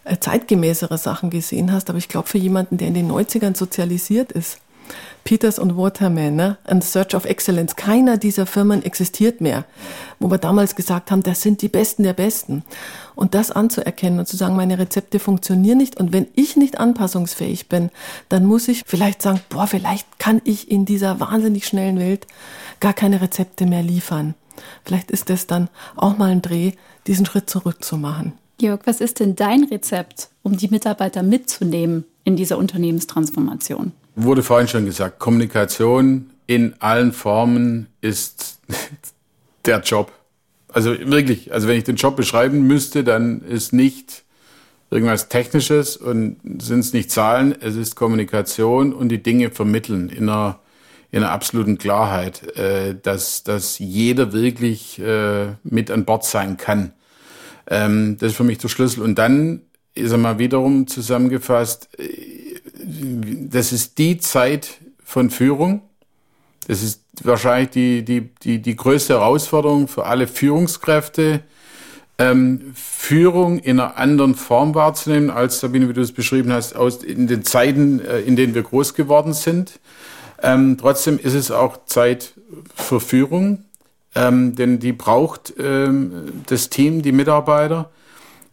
äh, 0.04 0.18
zeitgemäßere 0.18 0.98
Sachen 0.98 1.30
gesehen 1.30 1.72
hast. 1.72 1.88
Aber 1.88 1.98
ich 1.98 2.08
glaube, 2.08 2.28
für 2.28 2.38
jemanden, 2.38 2.78
der 2.78 2.88
in 2.88 2.94
den 2.94 3.10
90ern 3.10 3.56
sozialisiert 3.56 4.32
ist, 4.32 4.58
Peters 5.24 5.58
und 5.58 5.76
Waterman, 5.76 6.36
ne? 6.36 6.56
And 6.64 6.82
Search 6.82 7.14
of 7.14 7.24
Excellence. 7.24 7.76
Keiner 7.76 8.16
dieser 8.16 8.46
Firmen 8.46 8.82
existiert 8.82 9.40
mehr. 9.40 9.64
Wo 10.18 10.30
wir 10.30 10.38
damals 10.38 10.74
gesagt 10.74 11.10
haben, 11.10 11.22
das 11.22 11.42
sind 11.42 11.60
die 11.60 11.68
Besten 11.68 12.02
der 12.02 12.14
Besten. 12.14 12.64
Und 13.14 13.34
das 13.34 13.50
anzuerkennen 13.50 14.18
und 14.18 14.26
zu 14.26 14.36
sagen, 14.36 14.56
meine 14.56 14.78
Rezepte 14.78 15.18
funktionieren 15.18 15.78
nicht. 15.78 15.98
Und 15.98 16.12
wenn 16.12 16.28
ich 16.34 16.56
nicht 16.56 16.78
anpassungsfähig 16.78 17.68
bin, 17.68 17.90
dann 18.28 18.46
muss 18.46 18.68
ich 18.68 18.84
vielleicht 18.86 19.20
sagen, 19.20 19.40
boah, 19.48 19.66
vielleicht 19.66 20.18
kann 20.18 20.40
ich 20.44 20.70
in 20.70 20.84
dieser 20.84 21.20
wahnsinnig 21.20 21.66
schnellen 21.66 21.98
Welt 21.98 22.26
gar 22.80 22.94
keine 22.94 23.20
Rezepte 23.20 23.66
mehr 23.66 23.82
liefern. 23.82 24.34
Vielleicht 24.84 25.10
ist 25.10 25.30
das 25.30 25.46
dann 25.46 25.68
auch 25.96 26.16
mal 26.16 26.30
ein 26.30 26.42
Dreh, 26.42 26.72
diesen 27.06 27.26
Schritt 27.26 27.50
zurück 27.50 27.84
zu 27.84 27.96
machen. 27.96 28.32
Jörg, 28.60 28.80
was 28.84 29.00
ist 29.00 29.20
denn 29.20 29.36
dein 29.36 29.64
Rezept, 29.64 30.30
um 30.42 30.56
die 30.56 30.68
Mitarbeiter 30.68 31.22
mitzunehmen 31.22 32.04
in 32.24 32.34
dieser 32.34 32.58
Unternehmenstransformation? 32.58 33.92
Wurde 34.24 34.42
vorhin 34.42 34.68
schon 34.68 34.84
gesagt, 34.84 35.18
Kommunikation 35.18 36.30
in 36.46 36.74
allen 36.80 37.12
Formen 37.12 37.88
ist 38.00 38.60
der 39.64 39.80
Job. 39.80 40.12
Also 40.70 40.90
wirklich, 40.98 41.52
also 41.52 41.68
wenn 41.68 41.78
ich 41.78 41.84
den 41.84 41.96
Job 41.96 42.16
beschreiben 42.16 42.66
müsste, 42.66 43.04
dann 43.04 43.40
ist 43.42 43.72
nicht 43.72 44.24
irgendwas 44.90 45.28
Technisches 45.28 45.96
und 45.96 46.38
sind 46.60 46.80
es 46.80 46.92
nicht 46.92 47.10
Zahlen, 47.10 47.54
es 47.60 47.76
ist 47.76 47.94
Kommunikation 47.94 48.92
und 48.92 49.08
die 49.10 49.22
Dinge 49.22 49.50
vermitteln 49.50 50.08
in 50.08 50.28
einer, 50.28 50.60
in 51.10 51.22
einer 51.22 51.32
absoluten 51.32 51.78
Klarheit, 51.78 52.56
äh, 52.56 52.94
dass, 53.00 53.44
dass 53.44 53.78
jeder 53.78 54.32
wirklich 54.32 54.98
äh, 54.98 55.54
mit 55.62 55.90
an 55.90 56.04
Bord 56.04 56.24
sein 56.24 56.56
kann. 56.56 56.92
Ähm, 57.66 58.16
das 58.18 58.32
ist 58.32 58.36
für 58.36 58.44
mich 58.44 58.58
der 58.58 58.68
Schlüssel. 58.68 59.02
Und 59.02 59.16
dann 59.18 59.62
ist 59.94 60.12
er 60.12 60.18
mal 60.18 60.38
wiederum 60.38 60.86
zusammengefasst, 60.86 61.88
das 63.50 63.72
ist 63.72 63.98
die 63.98 64.18
Zeit 64.18 64.78
von 65.04 65.30
Führung. 65.30 65.82
Das 66.66 66.82
ist 66.82 67.02
wahrscheinlich 67.22 67.70
die, 67.70 68.04
die, 68.04 68.30
die, 68.42 68.60
die 68.60 68.76
größte 68.76 69.14
Herausforderung 69.14 69.88
für 69.88 70.06
alle 70.06 70.26
Führungskräfte, 70.26 71.40
ähm, 72.18 72.72
Führung 72.74 73.58
in 73.58 73.80
einer 73.80 73.96
anderen 73.96 74.34
Form 74.34 74.74
wahrzunehmen, 74.74 75.30
als 75.30 75.60
Sabine, 75.60 75.88
wie 75.88 75.92
du 75.92 76.00
es 76.00 76.12
beschrieben 76.12 76.52
hast, 76.52 76.74
aus 76.74 77.02
in 77.02 77.26
den 77.26 77.44
Zeiten, 77.44 78.00
äh, 78.00 78.20
in 78.20 78.36
denen 78.36 78.54
wir 78.54 78.62
groß 78.62 78.94
geworden 78.94 79.32
sind. 79.32 79.80
Ähm, 80.42 80.76
trotzdem 80.78 81.18
ist 81.18 81.34
es 81.34 81.50
auch 81.50 81.84
Zeit 81.86 82.34
für 82.74 83.00
Führung, 83.00 83.64
ähm, 84.14 84.54
denn 84.54 84.78
die 84.78 84.92
braucht 84.92 85.54
ähm, 85.58 86.42
das 86.46 86.70
Team, 86.70 87.02
die 87.02 87.12
Mitarbeiter, 87.12 87.90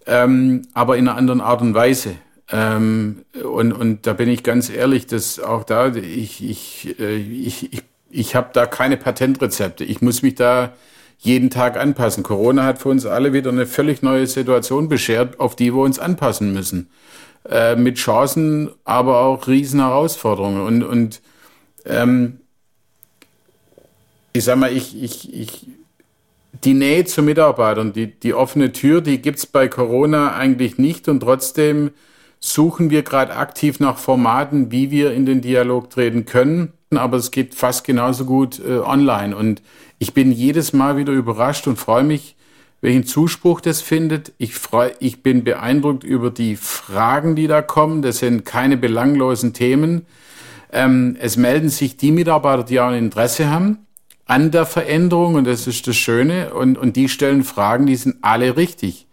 ähm, 0.05 0.63
aber 0.73 0.97
in 0.97 1.07
einer 1.07 1.17
anderen 1.17 1.41
Art 1.41 1.61
und 1.61 1.73
Weise. 1.73 2.15
Ähm, 2.51 3.25
und, 3.43 3.73
und 3.73 4.07
da 4.07 4.13
bin 4.13 4.29
ich 4.29 4.43
ganz 4.43 4.69
ehrlich, 4.69 5.07
dass 5.07 5.39
auch 5.39 5.63
da, 5.63 5.87
ich, 5.95 6.43
ich, 6.43 6.99
äh, 6.99 7.15
ich, 7.15 7.73
ich, 7.73 7.83
ich 8.09 8.35
habe 8.35 8.49
da 8.53 8.65
keine 8.65 8.97
Patentrezepte. 8.97 9.83
Ich 9.83 10.01
muss 10.01 10.21
mich 10.21 10.35
da 10.35 10.73
jeden 11.17 11.49
Tag 11.49 11.77
anpassen. 11.77 12.23
Corona 12.23 12.63
hat 12.63 12.79
für 12.79 12.89
uns 12.89 13.05
alle 13.05 13.33
wieder 13.33 13.49
eine 13.49 13.65
völlig 13.65 14.01
neue 14.01 14.27
Situation 14.27 14.89
beschert, 14.89 15.39
auf 15.39 15.55
die 15.55 15.73
wir 15.73 15.81
uns 15.81 15.97
anpassen 15.97 16.53
müssen. 16.53 16.89
Äh, 17.49 17.75
mit 17.75 17.97
Chancen, 17.97 18.71
aber 18.83 19.21
auch 19.21 19.47
riesen 19.47 19.79
Herausforderungen. 19.79 20.61
Und, 20.61 20.83
und 20.83 21.21
ähm, 21.85 22.39
ich 24.33 24.43
sag 24.43 24.57
mal, 24.57 24.71
ich, 24.71 25.01
ich, 25.01 25.33
ich, 25.33 25.67
die 26.63 26.73
Nähe 26.73 27.05
zu 27.05 27.21
Mitarbeitern, 27.21 27.93
die, 27.93 28.07
die 28.07 28.33
offene 28.33 28.71
Tür, 28.71 29.01
die 29.01 29.21
gibt's 29.21 29.45
bei 29.45 29.67
Corona 29.67 30.35
eigentlich 30.35 30.77
nicht 30.77 31.07
und 31.07 31.21
trotzdem 31.21 31.91
suchen 32.45 32.91
wir 32.91 33.01
gerade 33.01 33.35
aktiv 33.35 33.79
nach 33.79 33.97
Formaten, 33.97 34.71
wie 34.71 34.91
wir 34.91 35.13
in 35.13 35.25
den 35.25 35.41
Dialog 35.41 35.89
treten 35.89 36.25
können. 36.25 36.73
Aber 36.91 37.17
es 37.17 37.31
geht 37.31 37.55
fast 37.55 37.83
genauso 37.83 38.25
gut 38.25 38.59
äh, 38.59 38.77
online. 38.77 39.35
Und 39.35 39.63
ich 39.97 40.13
bin 40.13 40.31
jedes 40.31 40.71
Mal 40.71 40.95
wieder 40.95 41.11
überrascht 41.11 41.65
und 41.65 41.77
freue 41.77 42.03
mich, 42.03 42.35
welchen 42.81 43.05
Zuspruch 43.05 43.61
das 43.61 43.81
findet. 43.81 44.31
Ich, 44.37 44.53
freu, 44.53 44.91
ich 44.99 45.23
bin 45.23 45.43
beeindruckt 45.43 46.03
über 46.03 46.29
die 46.29 46.55
Fragen, 46.55 47.35
die 47.35 47.47
da 47.47 47.63
kommen. 47.63 48.03
Das 48.03 48.19
sind 48.19 48.45
keine 48.45 48.77
belanglosen 48.77 49.53
Themen. 49.53 50.05
Ähm, 50.71 51.17
es 51.19 51.37
melden 51.37 51.69
sich 51.69 51.97
die 51.97 52.11
Mitarbeiter, 52.11 52.63
die 52.63 52.79
auch 52.79 52.89
ein 52.89 53.05
Interesse 53.05 53.49
haben 53.49 53.79
an 54.27 54.51
der 54.51 54.65
Veränderung 54.65 55.35
und 55.35 55.45
das 55.45 55.65
ist 55.65 55.87
das 55.87 55.95
Schöne. 55.95 56.53
Und, 56.53 56.77
und 56.77 56.95
die 56.95 57.09
stellen 57.09 57.43
Fragen, 57.43 57.87
die 57.87 57.95
sind 57.95 58.17
alle 58.21 58.55
richtig. 58.55 59.07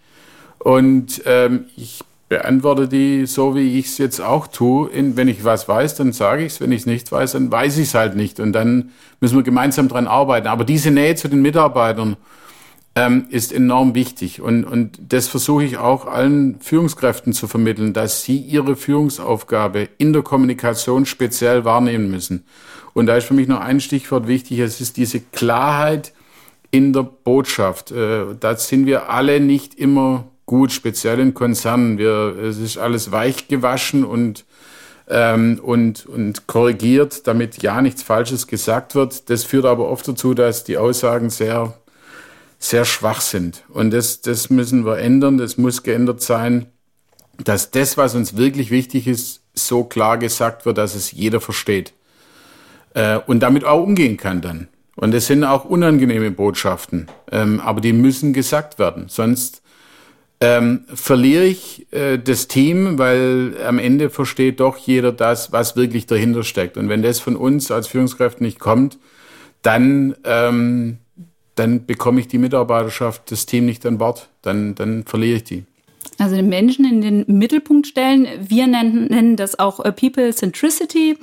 Und 0.59 1.23
ähm, 1.25 1.67
ich 1.77 2.03
beantworte 2.33 2.89
die 2.89 3.27
so, 3.27 3.55
wie 3.55 3.79
ich 3.79 3.89
es 3.89 3.99
jetzt 3.99 4.19
auch 4.19 4.47
tue. 4.47 4.89
In, 4.89 5.19
wenn 5.19 5.29
ich 5.29 5.45
was 5.45 5.69
weiß, 5.69 5.97
dann 5.97 6.13
sage 6.13 6.47
ich 6.47 6.55
es. 6.55 6.61
Wenn 6.63 6.73
ich 6.73 6.81
es 6.81 6.87
nicht 6.87 7.13
weiß, 7.13 7.33
dann 7.33 7.53
weiß 7.53 7.77
ich 7.77 7.89
es 7.89 7.95
halt 7.95 8.17
nicht. 8.17 8.41
Und 8.41 8.55
dann 8.55 8.93
müssen 9.21 9.37
wir 9.37 9.43
gemeinsam 9.43 9.87
dran 9.89 10.07
arbeiten. 10.07 10.47
Aber 10.47 10.65
diese 10.65 10.91
Nähe 10.91 11.15
zu 11.15 11.29
den 11.29 11.43
Mitarbeitern 11.43 12.17
ähm, 12.95 13.27
ist 13.29 13.53
enorm 13.53 13.95
wichtig. 13.95 14.41
Und, 14.41 14.65
und 14.65 14.99
das 15.11 15.29
versuche 15.29 15.65
ich 15.65 15.77
auch 15.77 16.07
allen 16.07 16.59
Führungskräften 16.61 17.35
zu 17.35 17.49
vermitteln, 17.49 17.93
dass 17.93 18.23
sie 18.23 18.39
ihre 18.39 18.77
Führungsaufgabe 18.77 19.91
in 19.99 20.15
der 20.15 20.23
Kommunikation 20.23 21.05
speziell 21.05 21.67
wahrnehmen 21.67 22.11
müssen. 22.11 22.47
Und 22.95 23.09
da 23.09 23.19
ist 23.19 23.27
für 23.27 23.35
mich 23.35 23.47
noch 23.47 23.61
ein 23.61 23.81
Stichwort 23.81 24.27
wichtig. 24.27 24.59
Es 24.61 24.81
ist 24.81 24.97
diese 24.97 25.21
Klarheit 25.21 26.15
in 26.71 26.95
der 26.95 27.03
Botschaft. 27.03 27.91
Äh, 27.91 28.25
da 28.41 28.57
sind 28.57 28.87
wir 28.87 29.11
alle 29.11 29.39
nicht 29.39 29.75
immer 29.75 30.32
gut, 30.53 30.71
speziell 30.71 31.19
in 31.19 31.33
Konzernen. 31.33 31.97
Wir, 31.97 32.37
es 32.37 32.59
ist 32.59 32.77
alles 32.77 33.11
weich 33.11 33.49
gewaschen 33.49 34.05
und, 34.05 34.45
ähm, 35.09 35.59
und, 35.63 36.05
und 36.05 36.47
korrigiert, 36.47 37.27
damit 37.27 37.63
ja 37.63 37.81
nichts 37.81 38.03
Falsches 38.03 38.47
gesagt 38.47 38.95
wird. 38.95 39.31
Das 39.31 39.45
führt 39.45 39.65
aber 39.65 39.89
oft 39.89 40.07
dazu, 40.07 40.35
dass 40.35 40.63
die 40.65 40.77
Aussagen 40.77 41.31
sehr, 41.31 41.73
sehr 42.59 42.85
schwach 42.85 43.23
sind. 43.23 43.65
Und 43.71 43.93
das, 43.93 44.21
das 44.21 44.51
müssen 44.51 44.85
wir 44.85 44.99
ändern. 44.99 45.39
Das 45.39 45.57
muss 45.57 45.85
geändert 45.85 46.21
sein, 46.21 46.67
dass 47.43 47.71
das, 47.71 47.97
was 47.97 48.15
uns 48.15 48.37
wirklich 48.37 48.71
wichtig 48.71 49.07
ist, 49.07 49.41
so 49.55 49.85
klar 49.85 50.19
gesagt 50.19 50.67
wird, 50.67 50.77
dass 50.77 50.95
es 50.95 51.13
jeder 51.13 51.41
versteht. 51.41 51.95
Äh, 52.93 53.21
und 53.27 53.41
damit 53.41 53.65
auch 53.65 53.83
umgehen 53.83 54.19
kann 54.19 54.43
dann. 54.43 54.69
Und 54.97 55.15
es 55.15 55.29
sind 55.29 55.45
auch 55.45 55.65
unangenehme 55.65 56.31
Botschaften, 56.31 57.07
ähm, 57.31 57.59
aber 57.61 57.81
die 57.81 57.95
müssen 57.95 58.35
gesagt 58.35 58.79
werden. 58.79 59.07
Sonst 59.09 59.62
ähm, 60.43 60.81
verliere 60.93 61.45
ich 61.45 61.87
äh, 61.93 62.19
das 62.19 62.49
Team, 62.49 62.99
weil 62.99 63.55
am 63.65 63.79
Ende 63.79 64.11
versteht 64.11 64.59
doch 64.59 64.77
jeder 64.77 65.13
das, 65.13 65.53
was 65.53 65.77
wirklich 65.77 66.07
dahinter 66.07 66.43
steckt. 66.43 66.77
Und 66.77 66.89
wenn 66.89 67.01
das 67.01 67.21
von 67.21 67.37
uns 67.37 67.71
als 67.71 67.87
Führungskräfte 67.87 68.43
nicht 68.43 68.59
kommt, 68.59 68.99
dann, 69.63 70.17
ähm, 70.25 70.99
dann 71.55 71.87
bekomme 71.87 72.19
ich 72.19 72.27
die 72.27 72.39
Mitarbeiterschaft, 72.39 73.31
das 73.31 73.47
Team 73.47 73.67
nicht 73.67 73.87
an 73.87 73.99
Bord. 73.99 74.31
Dann, 74.43 74.75
dann 74.75 75.05
verliere 75.05 75.37
ich 75.37 75.45
die. 75.45 75.63
Also 76.19 76.35
den 76.35 76.49
Menschen 76.49 76.85
in 76.87 77.01
den 77.01 77.25
Mittelpunkt 77.39 77.87
stellen. 77.87 78.27
Wir 78.41 78.67
nennen, 78.67 79.07
nennen 79.07 79.37
das 79.37 79.61
auch 79.61 79.79
äh, 79.85 79.93
People 79.93 80.35
Centricity. 80.35 81.19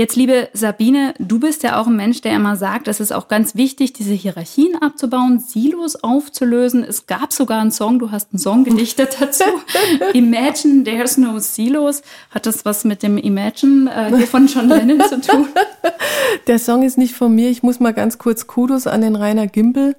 Jetzt, 0.00 0.16
liebe 0.16 0.48
Sabine, 0.54 1.12
du 1.18 1.38
bist 1.38 1.62
ja 1.62 1.78
auch 1.78 1.86
ein 1.86 1.94
Mensch, 1.94 2.22
der 2.22 2.34
immer 2.34 2.56
sagt, 2.56 2.88
es 2.88 3.00
ist 3.00 3.12
auch 3.12 3.28
ganz 3.28 3.54
wichtig, 3.54 3.92
diese 3.92 4.14
Hierarchien 4.14 4.80
abzubauen, 4.80 5.40
Silos 5.40 5.94
aufzulösen. 6.02 6.82
Es 6.82 7.04
gab 7.04 7.34
sogar 7.34 7.60
einen 7.60 7.70
Song, 7.70 7.98
du 7.98 8.10
hast 8.10 8.32
einen 8.32 8.38
Song 8.38 8.64
gedichtet 8.64 9.18
dazu. 9.20 9.44
Imagine 10.14 10.84
There's 10.84 11.18
No 11.18 11.38
Silos. 11.38 12.00
Hat 12.30 12.46
das 12.46 12.64
was 12.64 12.84
mit 12.84 13.02
dem 13.02 13.18
Imagine 13.18 13.90
äh, 13.94 14.16
hier 14.16 14.26
von 14.26 14.46
John 14.46 14.70
Lennon 14.70 15.06
zu 15.06 15.20
tun? 15.20 15.48
Der 16.46 16.58
Song 16.58 16.82
ist 16.82 16.96
nicht 16.96 17.14
von 17.14 17.34
mir. 17.34 17.50
Ich 17.50 17.62
muss 17.62 17.78
mal 17.78 17.92
ganz 17.92 18.16
kurz 18.16 18.46
Kudos 18.46 18.86
an 18.86 19.02
den 19.02 19.16
Rainer 19.16 19.48
Gimbel 19.48 19.96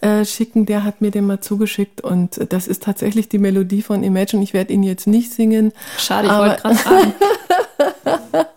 äh, 0.00 0.24
schicken. 0.24 0.66
Der 0.66 0.82
hat 0.82 1.00
mir 1.00 1.12
den 1.12 1.28
mal 1.28 1.38
zugeschickt 1.38 2.00
und 2.00 2.40
das 2.52 2.66
ist 2.66 2.82
tatsächlich 2.82 3.28
die 3.28 3.38
Melodie 3.38 3.82
von 3.82 4.02
Imagine. 4.02 4.42
Ich 4.42 4.52
werde 4.52 4.72
ihn 4.72 4.82
jetzt 4.82 5.06
nicht 5.06 5.32
singen. 5.32 5.72
Schade, 5.96 6.26
ich 6.26 6.34
wollte 6.34 6.60
gerade 6.60 6.74
sagen. 6.74 7.14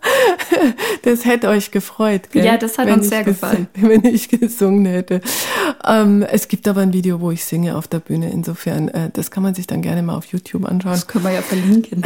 das 1.02 1.24
hätte 1.24 1.48
euch 1.48 1.70
gefreut. 1.70 2.30
Gell? 2.30 2.44
Ja, 2.44 2.56
das 2.56 2.78
hat 2.78 2.86
wenn 2.86 2.94
uns 2.94 3.08
sehr 3.08 3.24
gefallen. 3.24 3.68
Wenn 3.74 4.04
ich 4.04 4.28
gesungen 4.28 4.86
hätte. 4.86 5.20
Ähm, 5.84 6.22
es 6.22 6.48
gibt 6.48 6.66
aber 6.68 6.80
ein 6.80 6.92
Video, 6.92 7.20
wo 7.20 7.30
ich 7.30 7.44
singe 7.44 7.76
auf 7.76 7.88
der 7.88 8.00
Bühne. 8.00 8.30
Insofern, 8.30 8.88
äh, 8.88 9.10
das 9.12 9.30
kann 9.30 9.42
man 9.42 9.54
sich 9.54 9.66
dann 9.66 9.82
gerne 9.82 10.02
mal 10.02 10.16
auf 10.16 10.26
YouTube 10.26 10.64
anschauen. 10.64 10.92
Das 10.92 11.06
können 11.06 11.24
wir 11.24 11.32
ja 11.32 11.42
verlinken. 11.42 12.02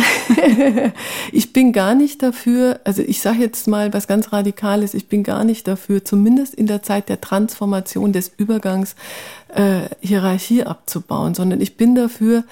ich 1.32 1.52
bin 1.52 1.72
gar 1.72 1.94
nicht 1.94 2.22
dafür, 2.22 2.80
also 2.84 3.02
ich 3.02 3.20
sage 3.20 3.38
jetzt 3.38 3.68
mal 3.68 3.92
was 3.92 4.06
ganz 4.06 4.32
Radikales, 4.32 4.94
ich 4.94 5.08
bin 5.08 5.22
gar 5.22 5.44
nicht 5.44 5.66
dafür, 5.68 6.04
zumindest 6.04 6.54
in 6.54 6.66
der 6.66 6.82
Zeit 6.82 7.08
der 7.08 7.20
Transformation 7.20 8.12
des 8.12 8.32
Übergangs 8.36 8.94
äh, 9.54 9.82
Hierarchie 10.00 10.64
abzubauen, 10.64 11.34
sondern 11.34 11.60
ich 11.60 11.76
bin 11.76 11.94
dafür, 11.94 12.44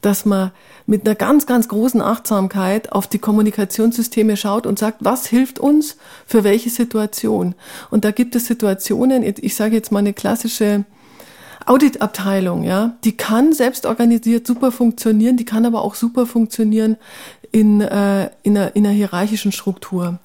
dass 0.00 0.24
man 0.24 0.52
mit 0.88 1.06
einer 1.06 1.14
ganz, 1.14 1.46
ganz 1.46 1.68
großen 1.68 2.00
Achtsamkeit 2.00 2.92
auf 2.92 3.06
die 3.06 3.18
Kommunikationssysteme 3.18 4.38
schaut 4.38 4.66
und 4.66 4.78
sagt, 4.78 5.04
was 5.04 5.26
hilft 5.26 5.58
uns 5.58 5.98
für 6.26 6.44
welche 6.44 6.70
Situation. 6.70 7.54
Und 7.90 8.06
da 8.06 8.10
gibt 8.10 8.34
es 8.34 8.46
Situationen, 8.46 9.22
ich 9.22 9.54
sage 9.54 9.76
jetzt 9.76 9.92
mal 9.92 9.98
eine 9.98 10.14
klassische 10.14 10.84
Auditabteilung, 11.66 12.62
ja, 12.64 12.96
die 13.04 13.14
kann 13.14 13.52
selbst 13.52 13.84
organisiert 13.84 14.46
super 14.46 14.72
funktionieren, 14.72 15.36
die 15.36 15.44
kann 15.44 15.66
aber 15.66 15.82
auch 15.82 15.94
super 15.94 16.24
funktionieren 16.24 16.96
in, 17.52 17.82
äh, 17.82 18.30
in, 18.42 18.56
einer, 18.56 18.74
in 18.74 18.86
einer 18.86 18.94
hierarchischen 18.94 19.52
Struktur 19.52 20.18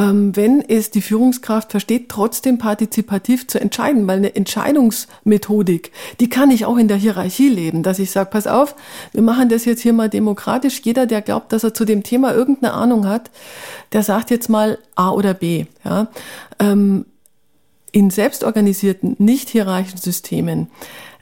wenn 0.00 0.62
es 0.62 0.92
die 0.92 1.02
Führungskraft 1.02 1.72
versteht, 1.72 2.08
trotzdem 2.08 2.58
partizipativ 2.58 3.48
zu 3.48 3.60
entscheiden, 3.60 4.06
weil 4.06 4.18
eine 4.18 4.36
Entscheidungsmethodik, 4.36 5.90
die 6.20 6.28
kann 6.28 6.52
ich 6.52 6.66
auch 6.66 6.76
in 6.76 6.86
der 6.86 6.96
Hierarchie 6.96 7.48
leben, 7.48 7.82
dass 7.82 7.98
ich 7.98 8.12
sage, 8.12 8.30
pass 8.30 8.46
auf, 8.46 8.76
wir 9.12 9.22
machen 9.22 9.48
das 9.48 9.64
jetzt 9.64 9.82
hier 9.82 9.92
mal 9.92 10.08
demokratisch. 10.08 10.82
Jeder, 10.84 11.06
der 11.06 11.20
glaubt, 11.20 11.52
dass 11.52 11.64
er 11.64 11.74
zu 11.74 11.84
dem 11.84 12.04
Thema 12.04 12.32
irgendeine 12.32 12.74
Ahnung 12.74 13.08
hat, 13.08 13.30
der 13.92 14.04
sagt 14.04 14.30
jetzt 14.30 14.48
mal 14.48 14.78
A 14.94 15.10
oder 15.10 15.34
B. 15.34 15.66
Ja? 15.84 16.06
Ähm, 16.60 17.04
in 17.90 18.10
selbstorganisierten, 18.10 19.16
nicht 19.18 19.48
hierarchischen 19.48 19.98
Systemen 19.98 20.68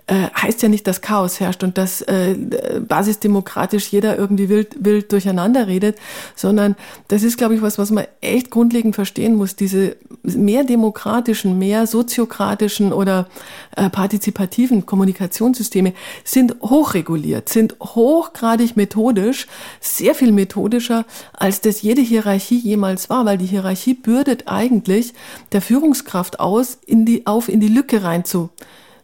äh, 0.09 0.29
heißt 0.41 0.63
ja 0.63 0.69
nicht, 0.69 0.87
dass 0.87 1.01
Chaos 1.01 1.41
herrscht 1.41 1.65
und 1.65 1.79
dass 1.79 2.01
äh, 2.03 2.37
basisdemokratisch 2.87 3.89
jeder 3.89 4.17
irgendwie 4.17 4.49
wild, 4.49 4.77
wild 4.79 5.11
durcheinander 5.11 5.67
redet, 5.67 5.99
sondern 6.37 6.77
das 7.09 7.25
ist, 7.25 7.37
glaube 7.37 7.57
ich, 7.57 7.63
was, 7.63 7.77
was 7.77 7.91
man 7.91 8.07
echt 8.21 8.51
grundlegend 8.51 8.95
verstehen 8.95 9.35
muss. 9.35 9.57
Diese 9.57 9.97
mehr 10.23 10.63
demokratischen, 10.63 11.59
mehr 11.59 11.89
soziokratischen 11.89 12.93
oder 12.93 13.27
äh, 13.75 13.91
partizipativen 13.91 14.87
Kommunikationssysteme 14.87 15.93
sind 16.23 16.55
hochreguliert, 16.63 17.49
sind 17.49 17.75
hochgradig 17.81 18.77
methodisch, 18.77 19.49
sehr 19.81 20.15
viel 20.15 20.31
methodischer, 20.31 21.05
als 21.33 21.61
das 21.63 21.83
jede 21.83 22.03
Hierarchie 22.03 22.59
jemals 22.59 23.11
war, 23.11 23.25
weil 23.25 23.39
die 23.39 23.47
Hierarchie 23.47 23.95
bürdet 23.95 24.45
eigentlich 24.47 25.15
der 25.51 25.63
Führungskraft 25.63 26.39
aus, 26.39 26.79
in 26.87 27.05
die, 27.05 27.27
auf 27.27 27.49
in 27.49 27.59
die 27.59 27.69
Lücke 27.69 28.05
rein 28.05 28.25
zu 28.25 28.51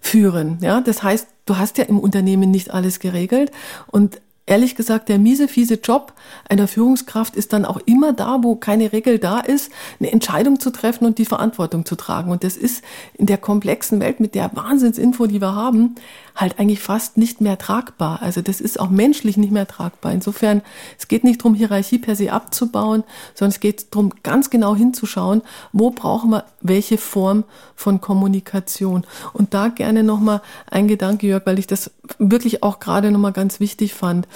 führen. 0.03 0.59
Ja, 0.61 0.83
das 0.83 1.03
heißt, 1.03 1.29
du 1.47 1.57
hast 1.57 1.79
ja 1.79 1.85
im 1.85 1.99
Unternehmen 1.99 2.51
nicht 2.51 2.75
alles 2.75 2.99
geregelt 3.01 3.51
und 3.87 4.21
ehrlich 4.45 4.75
gesagt, 4.75 5.09
der 5.09 5.19
miese, 5.19 5.49
fiese 5.49 5.75
Job 5.75 6.13
einer 6.49 6.67
Führungskraft 6.67 7.37
ist 7.37 7.53
dann 7.53 7.65
auch 7.65 7.79
immer 7.87 8.13
da, 8.13 8.39
wo 8.43 8.57
keine 8.57 8.93
Regel 8.93 9.19
da 9.19 9.39
ist, 9.39 9.71
eine 10.01 10.13
Entscheidung 10.13 10.59
zu 10.59 10.71
treffen 10.71 11.07
und 11.07 11.19
die 11.19 11.25
Verantwortung 11.25 11.87
zu 11.87 11.95
tragen. 11.95 12.31
Und 12.31 12.43
das 12.43 12.57
ist 12.57 12.83
in 13.15 13.27
der 13.27 13.39
komplexen 13.39 14.01
Welt 14.01 14.19
mit 14.19 14.35
der 14.35 14.51
Wahnsinnsinfo, 14.55 15.27
die 15.27 15.41
wir 15.41 15.55
haben, 15.55 15.95
halt 16.35 16.59
eigentlich 16.59 16.81
fast 16.81 17.17
nicht 17.17 17.41
mehr 17.41 17.59
tragbar. 17.59 18.23
Also 18.23 18.43
das 18.43 18.61
ist 18.61 18.81
auch 18.81 18.91
menschlich 18.91 19.37
nicht 19.37 19.53
mehr 19.53 19.67
tragbar. 19.67 20.13
Insofern, 20.13 20.63
es 20.99 21.09
geht 21.09 21.25
nicht 21.25 21.41
darum, 21.41 21.55
Hierarchie 21.55 21.99
per 21.99 22.17
se 22.17 22.33
abzubauen, 22.33 23.05
sondern 23.35 23.53
es 23.53 23.61
geht 23.61 23.95
darum, 23.95 24.13
ganz 24.23 24.51
genau 24.51 24.75
hinzuschauen, 24.75 25.43
wo 25.73 25.91
brauchen 25.91 26.31
wir 26.31 26.45
welche 26.61 26.99
Form 26.99 27.45
von 27.77 28.01
Kommunikation. 28.01 29.05
Und 29.33 29.55
da 29.55 29.69
gerne 29.69 30.03
nochmal 30.03 30.43
ein 30.71 30.89
Gedanke, 30.89 31.27
Jörg, 31.27 31.47
weil 31.47 31.59
ich 31.59 31.67
das 31.67 31.91
wirklich 32.19 32.63
auch 32.63 32.81
gerade 32.81 33.11
nochmal 33.11 33.33
ganz 33.33 33.61
wichtig 33.61 33.95
fand. 33.95 34.27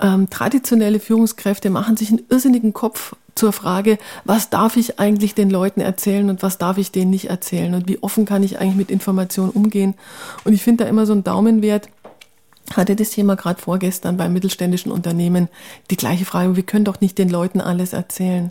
Ähm, 0.00 0.28
traditionelle 0.30 1.00
Führungskräfte 1.00 1.70
machen 1.70 1.96
sich 1.96 2.10
einen 2.10 2.24
irrsinnigen 2.28 2.72
Kopf 2.72 3.14
zur 3.36 3.52
Frage, 3.52 3.98
was 4.24 4.50
darf 4.50 4.76
ich 4.76 4.98
eigentlich 4.98 5.34
den 5.34 5.50
Leuten 5.50 5.80
erzählen 5.80 6.28
und 6.28 6.42
was 6.42 6.58
darf 6.58 6.78
ich 6.78 6.90
denen 6.90 7.10
nicht 7.10 7.30
erzählen 7.30 7.74
und 7.74 7.88
wie 7.88 8.02
offen 8.02 8.24
kann 8.24 8.42
ich 8.42 8.58
eigentlich 8.58 8.76
mit 8.76 8.90
Informationen 8.90 9.50
umgehen. 9.50 9.94
Und 10.44 10.54
ich 10.54 10.62
finde 10.62 10.84
da 10.84 10.90
immer 10.90 11.06
so 11.06 11.12
einen 11.12 11.22
Daumenwert, 11.22 11.88
hatte 12.74 12.96
das 12.96 13.10
Thema 13.10 13.36
gerade 13.36 13.60
vorgestern 13.60 14.16
bei 14.16 14.28
mittelständischen 14.28 14.90
Unternehmen 14.90 15.48
die 15.90 15.96
gleiche 15.96 16.24
Frage, 16.24 16.56
wir 16.56 16.64
können 16.64 16.84
doch 16.84 17.00
nicht 17.00 17.18
den 17.18 17.28
Leuten 17.28 17.60
alles 17.60 17.92
erzählen. 17.92 18.50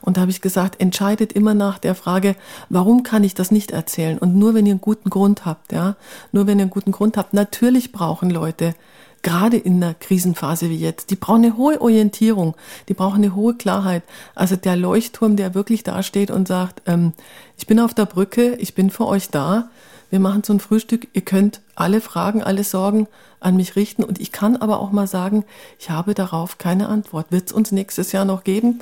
Und 0.00 0.16
da 0.16 0.22
habe 0.22 0.30
ich 0.30 0.40
gesagt, 0.40 0.80
entscheidet 0.80 1.32
immer 1.32 1.52
nach 1.52 1.78
der 1.78 1.94
Frage, 1.94 2.34
warum 2.70 3.02
kann 3.02 3.24
ich 3.24 3.34
das 3.34 3.50
nicht 3.50 3.70
erzählen? 3.70 4.16
Und 4.18 4.36
nur 4.36 4.54
wenn 4.54 4.66
ihr 4.66 4.72
einen 4.72 4.80
guten 4.80 5.10
Grund 5.10 5.44
habt, 5.44 5.72
ja, 5.72 5.96
nur 6.30 6.46
wenn 6.46 6.58
ihr 6.58 6.62
einen 6.62 6.70
guten 6.70 6.92
Grund 6.92 7.16
habt, 7.16 7.34
natürlich 7.34 7.92
brauchen 7.92 8.30
Leute 8.30 8.74
gerade 9.22 9.56
in 9.56 9.82
einer 9.82 9.94
Krisenphase 9.94 10.68
wie 10.68 10.76
jetzt, 10.76 11.10
die 11.10 11.16
brauchen 11.16 11.44
eine 11.44 11.56
hohe 11.56 11.80
Orientierung, 11.80 12.54
die 12.88 12.94
brauchen 12.94 13.22
eine 13.22 13.34
hohe 13.34 13.54
Klarheit. 13.54 14.02
Also 14.34 14.56
der 14.56 14.76
Leuchtturm, 14.76 15.36
der 15.36 15.54
wirklich 15.54 15.82
da 15.84 16.02
steht 16.02 16.30
und 16.30 16.48
sagt, 16.48 16.82
ähm, 16.86 17.12
ich 17.56 17.66
bin 17.66 17.80
auf 17.80 17.94
der 17.94 18.06
Brücke, 18.06 18.54
ich 18.56 18.74
bin 18.74 18.90
für 18.90 19.06
euch 19.06 19.30
da, 19.30 19.70
wir 20.10 20.20
machen 20.20 20.44
so 20.44 20.52
ein 20.52 20.60
Frühstück, 20.60 21.08
ihr 21.14 21.22
könnt 21.22 21.62
alle 21.74 22.02
Fragen, 22.02 22.42
alle 22.42 22.64
Sorgen 22.64 23.08
an 23.40 23.56
mich 23.56 23.76
richten 23.76 24.04
und 24.04 24.20
ich 24.20 24.30
kann 24.30 24.56
aber 24.56 24.80
auch 24.80 24.92
mal 24.92 25.06
sagen, 25.06 25.44
ich 25.78 25.88
habe 25.88 26.12
darauf 26.12 26.58
keine 26.58 26.88
Antwort. 26.88 27.32
Wird 27.32 27.46
es 27.46 27.52
uns 27.52 27.72
nächstes 27.72 28.12
Jahr 28.12 28.26
noch 28.26 28.44
geben? 28.44 28.80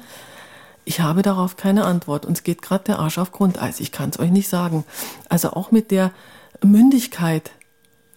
Ich 0.85 1.01
habe 1.01 1.23
darauf 1.23 1.57
keine 1.57 1.85
Antwort. 1.85 2.27
Uns 2.27 2.43
geht 2.43 2.63
gerade 2.63 2.85
der 2.85 2.99
Arsch 2.99 3.19
auf 3.19 3.31
Grundeis. 3.31 3.79
Ich 3.79 3.93
kann 3.93 4.11
es 4.11 4.19
euch 4.19 4.33
nicht 4.33 4.49
sagen. 4.49 4.85
Also 5.29 5.51
auch 5.53 5.71
mit 5.71 5.93
der 5.93 6.11
Mündigkeit, 6.65 7.53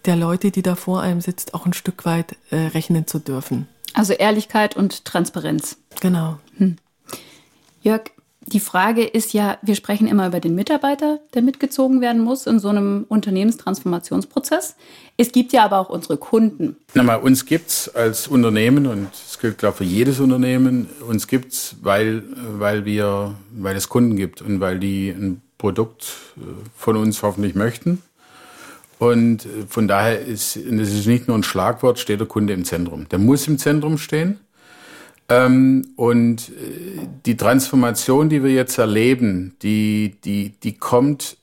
der 0.06 0.16
Leute, 0.16 0.50
die 0.50 0.62
da 0.62 0.74
vor 0.74 1.00
einem 1.00 1.20
sitzt, 1.20 1.54
auch 1.54 1.66
ein 1.66 1.72
Stück 1.72 2.04
weit 2.04 2.36
äh, 2.50 2.56
rechnen 2.56 3.06
zu 3.06 3.18
dürfen. 3.18 3.68
Also 3.94 4.12
Ehrlichkeit 4.12 4.76
und 4.76 5.04
Transparenz. 5.04 5.76
Genau. 6.00 6.38
Hm. 6.58 6.76
Jörg, 7.82 8.02
die 8.46 8.60
Frage 8.60 9.04
ist 9.04 9.32
ja, 9.32 9.58
wir 9.62 9.74
sprechen 9.74 10.06
immer 10.06 10.26
über 10.26 10.40
den 10.40 10.54
Mitarbeiter, 10.54 11.20
der 11.32 11.42
mitgezogen 11.42 12.00
werden 12.00 12.22
muss 12.22 12.46
in 12.46 12.58
so 12.58 12.68
einem 12.68 13.06
Unternehmenstransformationsprozess. 13.08 14.76
Es 15.16 15.32
gibt 15.32 15.52
ja 15.52 15.64
aber 15.64 15.78
auch 15.78 15.88
unsere 15.88 16.18
Kunden. 16.18 16.76
Na 16.92 17.02
mal, 17.02 17.16
uns 17.16 17.46
gibt 17.46 17.70
es 17.70 17.94
als 17.94 18.28
Unternehmen 18.28 18.86
und 18.86 19.08
das 19.12 19.38
gilt 19.38 19.58
glaube 19.58 19.78
für 19.78 19.84
jedes 19.84 20.20
Unternehmen. 20.20 20.88
Uns 21.08 21.26
gibt's, 21.26 21.76
weil 21.80 22.24
weil 22.36 22.84
wir 22.84 23.34
weil 23.56 23.76
es 23.76 23.88
Kunden 23.88 24.16
gibt 24.16 24.42
und 24.42 24.60
weil 24.60 24.78
die 24.78 25.08
ein 25.08 25.40
Produkt 25.56 26.16
äh, 26.36 26.40
von 26.76 26.96
uns 26.96 27.22
hoffentlich 27.22 27.54
möchten 27.54 28.02
und 29.04 29.44
äh, 29.44 29.66
von 29.68 29.88
daher 29.88 30.20
ist, 30.20 30.56
das 30.56 30.88
ist 30.88 31.06
nicht 31.06 31.28
nur 31.28 31.38
ein 31.38 31.42
Schlagwort, 31.42 31.98
steht 31.98 32.20
der 32.20 32.26
Kunde 32.26 32.52
im 32.52 32.64
Zentrum. 32.64 33.08
Der 33.08 33.18
muss 33.18 33.46
im 33.46 33.58
Zentrum 33.58 33.98
stehen. 33.98 34.40
Ähm, 35.28 35.88
und 35.96 36.50
äh, 36.50 37.06
die 37.24 37.36
Transformation, 37.36 38.28
die 38.28 38.42
wir 38.42 38.52
jetzt 38.52 38.78
erleben, 38.78 39.56
die, 39.62 40.16
die, 40.24 40.50
die 40.62 40.76
kommt, 40.76 41.38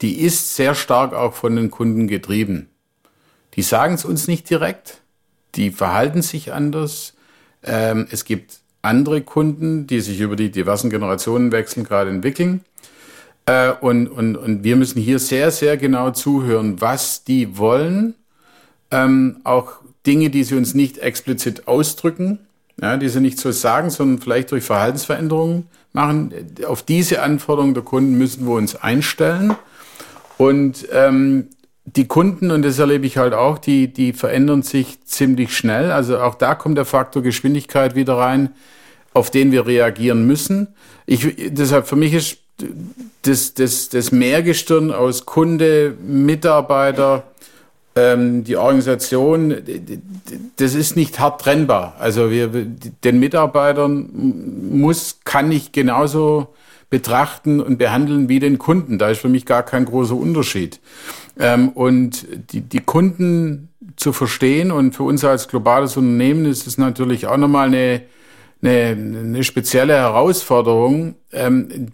die 0.00 0.20
ist 0.20 0.54
sehr 0.54 0.74
stark 0.74 1.14
auch 1.14 1.34
von 1.34 1.56
den 1.56 1.70
Kunden 1.70 2.06
getrieben. 2.06 2.68
Die 3.54 3.62
sagen 3.62 3.94
es 3.94 4.04
uns 4.04 4.28
nicht 4.28 4.48
direkt, 4.48 5.00
die 5.54 5.70
verhalten 5.70 6.22
sich 6.22 6.52
anders. 6.52 7.14
Ähm, 7.62 8.06
es 8.10 8.24
gibt 8.24 8.60
andere 8.82 9.22
Kunden, 9.22 9.86
die 9.86 10.00
sich 10.00 10.20
über 10.20 10.36
die 10.36 10.50
diversen 10.50 10.90
Generationenwechsel 10.90 11.82
gerade 11.82 12.10
entwickeln. 12.10 12.64
Äh, 13.46 13.72
und, 13.80 14.08
und, 14.08 14.36
und 14.36 14.64
wir 14.64 14.76
müssen 14.76 15.00
hier 15.00 15.18
sehr, 15.18 15.50
sehr 15.50 15.76
genau 15.76 16.10
zuhören, 16.10 16.80
was 16.80 17.24
die 17.24 17.56
wollen. 17.56 18.14
Ähm, 18.90 19.38
auch 19.44 19.74
Dinge, 20.04 20.30
die 20.30 20.44
sie 20.44 20.56
uns 20.56 20.74
nicht 20.74 20.98
explizit 20.98 21.66
ausdrücken, 21.66 22.40
ja, 22.80 22.96
die 22.96 23.08
sie 23.08 23.20
nicht 23.20 23.38
so 23.38 23.52
sagen, 23.52 23.90
sondern 23.90 24.20
vielleicht 24.20 24.50
durch 24.50 24.64
Verhaltensveränderungen 24.64 25.66
machen. 25.92 26.32
Auf 26.66 26.82
diese 26.82 27.22
Anforderungen 27.22 27.74
der 27.74 27.82
Kunden 27.82 28.18
müssen 28.18 28.46
wir 28.46 28.54
uns 28.54 28.76
einstellen. 28.76 29.54
Und 30.38 30.86
ähm, 30.92 31.48
die 31.84 32.06
Kunden, 32.06 32.50
und 32.50 32.62
das 32.62 32.78
erlebe 32.78 33.06
ich 33.06 33.16
halt 33.16 33.32
auch, 33.32 33.58
die, 33.58 33.92
die 33.92 34.12
verändern 34.12 34.62
sich 34.62 35.02
ziemlich 35.04 35.56
schnell. 35.56 35.92
Also 35.92 36.18
auch 36.18 36.34
da 36.34 36.54
kommt 36.54 36.76
der 36.76 36.84
Faktor 36.84 37.22
Geschwindigkeit 37.22 37.94
wieder 37.94 38.18
rein, 38.18 38.50
auf 39.14 39.30
den 39.30 39.52
wir 39.52 39.66
reagieren 39.66 40.26
müssen. 40.26 40.68
Ich, 41.06 41.52
deshalb 41.52 41.86
für 41.86 41.96
mich 41.96 42.12
ist 42.12 42.38
das, 43.22 43.54
das, 43.54 43.88
das 43.88 44.12
Mehrgestirn 44.12 44.92
aus 44.92 45.26
Kunde, 45.26 45.94
Mitarbeiter, 46.06 47.24
ähm, 47.94 48.44
die 48.44 48.56
Organisation, 48.56 49.56
das 50.56 50.74
ist 50.74 50.96
nicht 50.96 51.18
hart 51.18 51.40
trennbar. 51.40 51.96
Also 51.98 52.30
wir, 52.30 52.48
den 52.48 53.18
Mitarbeitern 53.18 54.10
muss, 54.70 55.20
kann 55.24 55.50
ich 55.50 55.72
genauso 55.72 56.48
betrachten 56.90 57.60
und 57.60 57.78
behandeln 57.78 58.28
wie 58.28 58.38
den 58.38 58.58
Kunden. 58.58 58.98
Da 58.98 59.10
ist 59.10 59.20
für 59.20 59.28
mich 59.28 59.44
gar 59.44 59.62
kein 59.62 59.84
großer 59.86 60.14
Unterschied. 60.14 60.80
Ähm, 61.38 61.70
und 61.70 62.26
die, 62.52 62.60
die 62.60 62.80
Kunden 62.80 63.68
zu 63.96 64.12
verstehen 64.12 64.70
und 64.70 64.94
für 64.94 65.02
uns 65.02 65.24
als 65.24 65.48
globales 65.48 65.96
Unternehmen 65.96 66.44
ist 66.44 66.66
es 66.66 66.78
natürlich 66.78 67.26
auch 67.26 67.36
nochmal 67.38 67.68
eine, 67.68 68.02
eine, 68.62 68.96
eine 69.20 69.44
spezielle 69.44 69.94
Herausforderung, 69.94 71.14
ähm, 71.32 71.92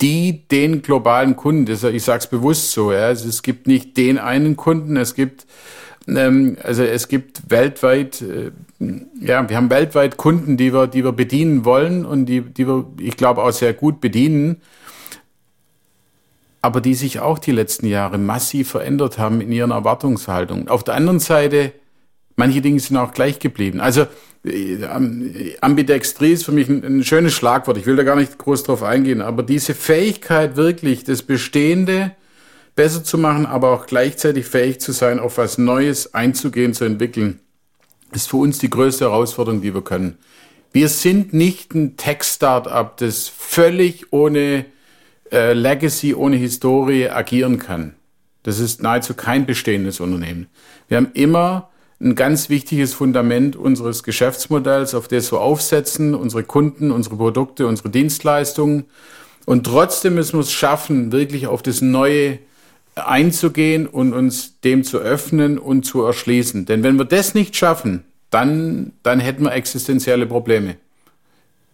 die 0.00 0.46
den 0.48 0.82
globalen 0.82 1.36
Kunden, 1.36 1.70
ich 1.70 2.02
sage 2.04 2.18
es 2.18 2.26
bewusst 2.26 2.72
so, 2.72 2.92
ja, 2.92 3.10
es 3.10 3.42
gibt 3.42 3.66
nicht 3.66 3.96
den 3.96 4.18
einen 4.18 4.56
Kunden, 4.56 4.96
es 4.96 5.14
gibt 5.14 5.46
ähm, 6.16 6.56
also 6.62 6.82
es 6.82 7.08
gibt 7.08 7.50
weltweit, 7.50 8.22
äh, 8.22 8.50
ja, 9.20 9.48
wir 9.48 9.56
haben 9.56 9.70
weltweit 9.70 10.16
Kunden, 10.16 10.56
die 10.56 10.72
wir, 10.72 10.86
die 10.86 11.04
wir 11.04 11.12
bedienen 11.12 11.64
wollen 11.64 12.04
und 12.04 12.26
die, 12.26 12.40
die 12.40 12.66
wir, 12.66 12.86
ich 12.98 13.16
glaube, 13.16 13.42
auch 13.42 13.52
sehr 13.52 13.74
gut 13.74 14.00
bedienen, 14.00 14.60
aber 16.62 16.80
die 16.80 16.94
sich 16.94 17.20
auch 17.20 17.38
die 17.38 17.52
letzten 17.52 17.86
Jahre 17.86 18.18
massiv 18.18 18.70
verändert 18.70 19.18
haben 19.18 19.40
in 19.40 19.52
ihren 19.52 19.70
Erwartungshaltungen. 19.70 20.68
Auf 20.68 20.84
der 20.84 20.94
anderen 20.94 21.20
Seite, 21.20 21.72
manche 22.36 22.60
Dinge 22.60 22.80
sind 22.80 22.96
auch 22.96 23.12
gleich 23.12 23.38
geblieben. 23.38 23.80
Also 23.80 24.06
Ambidextrie 24.42 26.32
ist 26.32 26.44
für 26.44 26.52
mich 26.52 26.68
ein, 26.68 26.82
ein, 26.82 27.04
schönes 27.04 27.34
Schlagwort. 27.34 27.76
Ich 27.76 27.84
will 27.84 27.96
da 27.96 28.04
gar 28.04 28.16
nicht 28.16 28.38
groß 28.38 28.62
drauf 28.62 28.82
eingehen, 28.82 29.20
aber 29.20 29.42
diese 29.42 29.74
Fähigkeit 29.74 30.56
wirklich, 30.56 31.04
das 31.04 31.22
Bestehende 31.22 32.12
besser 32.74 33.04
zu 33.04 33.18
machen, 33.18 33.44
aber 33.44 33.70
auch 33.70 33.86
gleichzeitig 33.86 34.46
fähig 34.46 34.80
zu 34.80 34.92
sein, 34.92 35.18
auf 35.18 35.36
was 35.36 35.58
Neues 35.58 36.14
einzugehen, 36.14 36.72
zu 36.72 36.84
entwickeln, 36.84 37.40
ist 38.12 38.30
für 38.30 38.38
uns 38.38 38.58
die 38.58 38.70
größte 38.70 39.04
Herausforderung, 39.04 39.60
die 39.60 39.74
wir 39.74 39.82
können. 39.82 40.16
Wir 40.72 40.88
sind 40.88 41.34
nicht 41.34 41.74
ein 41.74 41.98
Tech-Startup, 41.98 42.96
das 42.96 43.28
völlig 43.28 44.10
ohne 44.12 44.64
äh, 45.30 45.52
Legacy, 45.52 46.14
ohne 46.14 46.36
Historie 46.36 47.08
agieren 47.10 47.58
kann. 47.58 47.94
Das 48.42 48.58
ist 48.58 48.82
nahezu 48.82 49.12
kein 49.12 49.44
bestehendes 49.44 50.00
Unternehmen. 50.00 50.46
Wir 50.88 50.96
haben 50.96 51.10
immer 51.12 51.70
ein 52.00 52.14
ganz 52.14 52.48
wichtiges 52.48 52.94
Fundament 52.94 53.56
unseres 53.56 54.02
Geschäftsmodells, 54.02 54.94
auf 54.94 55.06
das 55.06 55.32
wir 55.32 55.40
aufsetzen, 55.40 56.14
unsere 56.14 56.44
Kunden, 56.44 56.90
unsere 56.90 57.16
Produkte, 57.16 57.66
unsere 57.66 57.90
Dienstleistungen. 57.90 58.86
Und 59.44 59.64
trotzdem 59.64 60.14
müssen 60.14 60.34
wir 60.34 60.40
es 60.40 60.52
schaffen, 60.52 61.12
wirklich 61.12 61.46
auf 61.46 61.62
das 61.62 61.82
Neue 61.82 62.38
einzugehen 62.94 63.86
und 63.86 64.14
uns 64.14 64.60
dem 64.60 64.82
zu 64.82 64.98
öffnen 64.98 65.58
und 65.58 65.84
zu 65.84 66.02
erschließen. 66.02 66.66
Denn 66.66 66.82
wenn 66.82 66.96
wir 66.96 67.04
das 67.04 67.34
nicht 67.34 67.54
schaffen, 67.56 68.04
dann, 68.30 68.92
dann 69.02 69.20
hätten 69.20 69.44
wir 69.44 69.52
existenzielle 69.52 70.26
Probleme. 70.26 70.76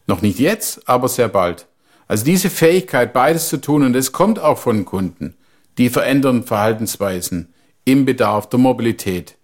Noch 0.06 0.22
nicht 0.22 0.38
jetzt, 0.38 0.88
aber 0.88 1.08
sehr 1.08 1.28
bald. 1.28 1.66
Also 2.08 2.24
diese 2.24 2.50
Fähigkeit, 2.50 3.12
beides 3.12 3.48
zu 3.48 3.60
tun, 3.60 3.82
und 3.82 3.92
das 3.92 4.12
kommt 4.12 4.38
auch 4.38 4.58
von 4.58 4.84
Kunden, 4.84 5.34
die 5.78 5.88
verändern 5.88 6.44
Verhaltensweisen 6.44 7.52
im 7.84 8.04
Bedarf 8.04 8.48
der 8.48 8.58
Mobilität, 8.58 9.36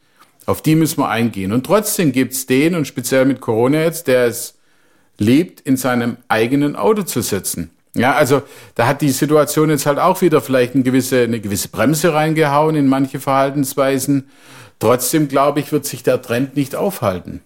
auf 0.46 0.62
die 0.62 0.74
müssen 0.74 0.98
wir 0.98 1.08
eingehen. 1.08 1.52
Und 1.52 1.64
trotzdem 1.66 2.12
gibt's 2.12 2.46
den, 2.46 2.74
und 2.74 2.86
speziell 2.86 3.24
mit 3.24 3.40
Corona 3.40 3.82
jetzt, 3.82 4.06
der 4.06 4.26
es 4.26 4.58
liebt, 5.18 5.60
in 5.60 5.76
seinem 5.76 6.16
eigenen 6.28 6.76
Auto 6.76 7.02
zu 7.02 7.22
sitzen. 7.22 7.70
Ja, 7.94 8.14
also 8.14 8.42
da 8.74 8.86
hat 8.86 9.02
die 9.02 9.10
Situation 9.10 9.68
jetzt 9.68 9.86
halt 9.86 9.98
auch 9.98 10.22
wieder 10.22 10.40
vielleicht 10.40 10.74
eine 10.74 10.82
gewisse, 10.82 11.22
eine 11.22 11.40
gewisse 11.40 11.68
Bremse 11.68 12.14
reingehauen 12.14 12.74
in 12.74 12.88
manche 12.88 13.20
Verhaltensweisen. 13.20 14.28
Trotzdem 14.78 15.28
glaube 15.28 15.60
ich, 15.60 15.72
wird 15.72 15.84
sich 15.84 16.02
der 16.02 16.22
Trend 16.22 16.56
nicht 16.56 16.74
aufhalten. 16.74 17.42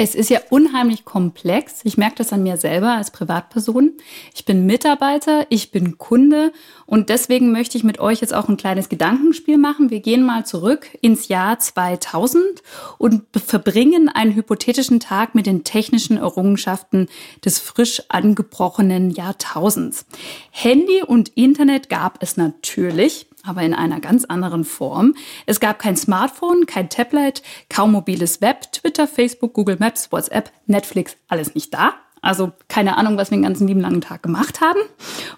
Es 0.00 0.14
ist 0.14 0.30
ja 0.30 0.38
unheimlich 0.50 1.04
komplex. 1.04 1.80
Ich 1.82 1.98
merke 1.98 2.14
das 2.14 2.32
an 2.32 2.44
mir 2.44 2.56
selber 2.56 2.92
als 2.92 3.10
Privatperson. 3.10 3.94
Ich 4.32 4.44
bin 4.44 4.64
Mitarbeiter, 4.64 5.44
ich 5.48 5.72
bin 5.72 5.98
Kunde 5.98 6.52
und 6.86 7.08
deswegen 7.08 7.50
möchte 7.50 7.76
ich 7.76 7.82
mit 7.82 7.98
euch 7.98 8.20
jetzt 8.20 8.32
auch 8.32 8.48
ein 8.48 8.56
kleines 8.56 8.88
Gedankenspiel 8.88 9.58
machen. 9.58 9.90
Wir 9.90 9.98
gehen 9.98 10.22
mal 10.24 10.46
zurück 10.46 10.86
ins 11.00 11.26
Jahr 11.26 11.58
2000 11.58 12.62
und 12.98 13.24
verbringen 13.36 14.08
einen 14.08 14.36
hypothetischen 14.36 15.00
Tag 15.00 15.34
mit 15.34 15.46
den 15.46 15.64
technischen 15.64 16.16
Errungenschaften 16.16 17.08
des 17.44 17.58
frisch 17.58 18.00
angebrochenen 18.08 19.10
Jahrtausends. 19.10 20.06
Handy 20.52 21.02
und 21.02 21.30
Internet 21.30 21.88
gab 21.88 22.22
es 22.22 22.36
natürlich 22.36 23.27
aber 23.48 23.62
in 23.62 23.74
einer 23.74 24.00
ganz 24.00 24.24
anderen 24.24 24.64
Form. 24.64 25.14
Es 25.46 25.58
gab 25.60 25.78
kein 25.78 25.96
Smartphone, 25.96 26.66
kein 26.66 26.90
Tablet, 26.90 27.42
kaum 27.68 27.92
mobiles 27.92 28.40
Web, 28.40 28.72
Twitter, 28.72 29.08
Facebook, 29.08 29.54
Google 29.54 29.76
Maps, 29.78 30.12
WhatsApp, 30.12 30.52
Netflix, 30.66 31.16
alles 31.28 31.54
nicht 31.54 31.72
da. 31.72 31.94
Also 32.22 32.52
keine 32.68 32.96
Ahnung, 32.96 33.16
was 33.16 33.30
wir 33.30 33.38
den 33.38 33.42
ganzen 33.42 33.66
lieben 33.66 33.80
langen 33.80 34.00
Tag 34.00 34.22
gemacht 34.22 34.60
haben. 34.60 34.80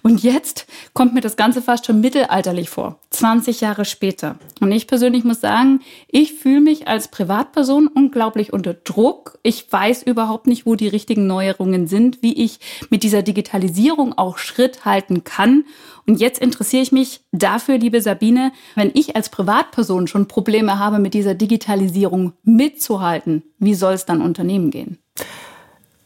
Und 0.02 0.22
jetzt 0.22 0.66
kommt 0.92 1.14
mir 1.14 1.20
das 1.20 1.36
Ganze 1.36 1.62
fast 1.62 1.86
schon 1.86 2.00
mittelalterlich 2.00 2.70
vor. 2.70 2.98
20 3.10 3.60
Jahre 3.60 3.84
später. 3.84 4.36
Und 4.60 4.72
ich 4.72 4.86
persönlich 4.86 5.24
muss 5.24 5.40
sagen, 5.40 5.80
ich 6.08 6.34
fühle 6.34 6.60
mich 6.60 6.88
als 6.88 7.08
Privatperson 7.08 7.88
unglaublich 7.88 8.52
unter 8.52 8.74
Druck. 8.74 9.38
Ich 9.42 9.70
weiß 9.70 10.02
überhaupt 10.04 10.46
nicht, 10.46 10.66
wo 10.66 10.74
die 10.74 10.88
richtigen 10.88 11.26
Neuerungen 11.26 11.86
sind, 11.86 12.22
wie 12.22 12.34
ich 12.42 12.60
mit 12.88 13.02
dieser 13.02 13.22
Digitalisierung 13.22 14.16
auch 14.16 14.38
Schritt 14.38 14.84
halten 14.84 15.24
kann. 15.24 15.64
Und 16.06 16.20
jetzt 16.20 16.40
interessiere 16.40 16.82
ich 16.82 16.92
mich 16.92 17.20
dafür, 17.32 17.78
liebe 17.78 18.00
Sabine, 18.00 18.52
wenn 18.74 18.90
ich 18.94 19.16
als 19.16 19.28
Privatperson 19.28 20.06
schon 20.06 20.28
Probleme 20.28 20.78
habe, 20.78 20.98
mit 20.98 21.14
dieser 21.14 21.34
Digitalisierung 21.34 22.32
mitzuhalten, 22.42 23.42
wie 23.58 23.74
soll 23.74 23.94
es 23.94 24.06
dann 24.06 24.22
Unternehmen 24.22 24.70
gehen? 24.70 24.98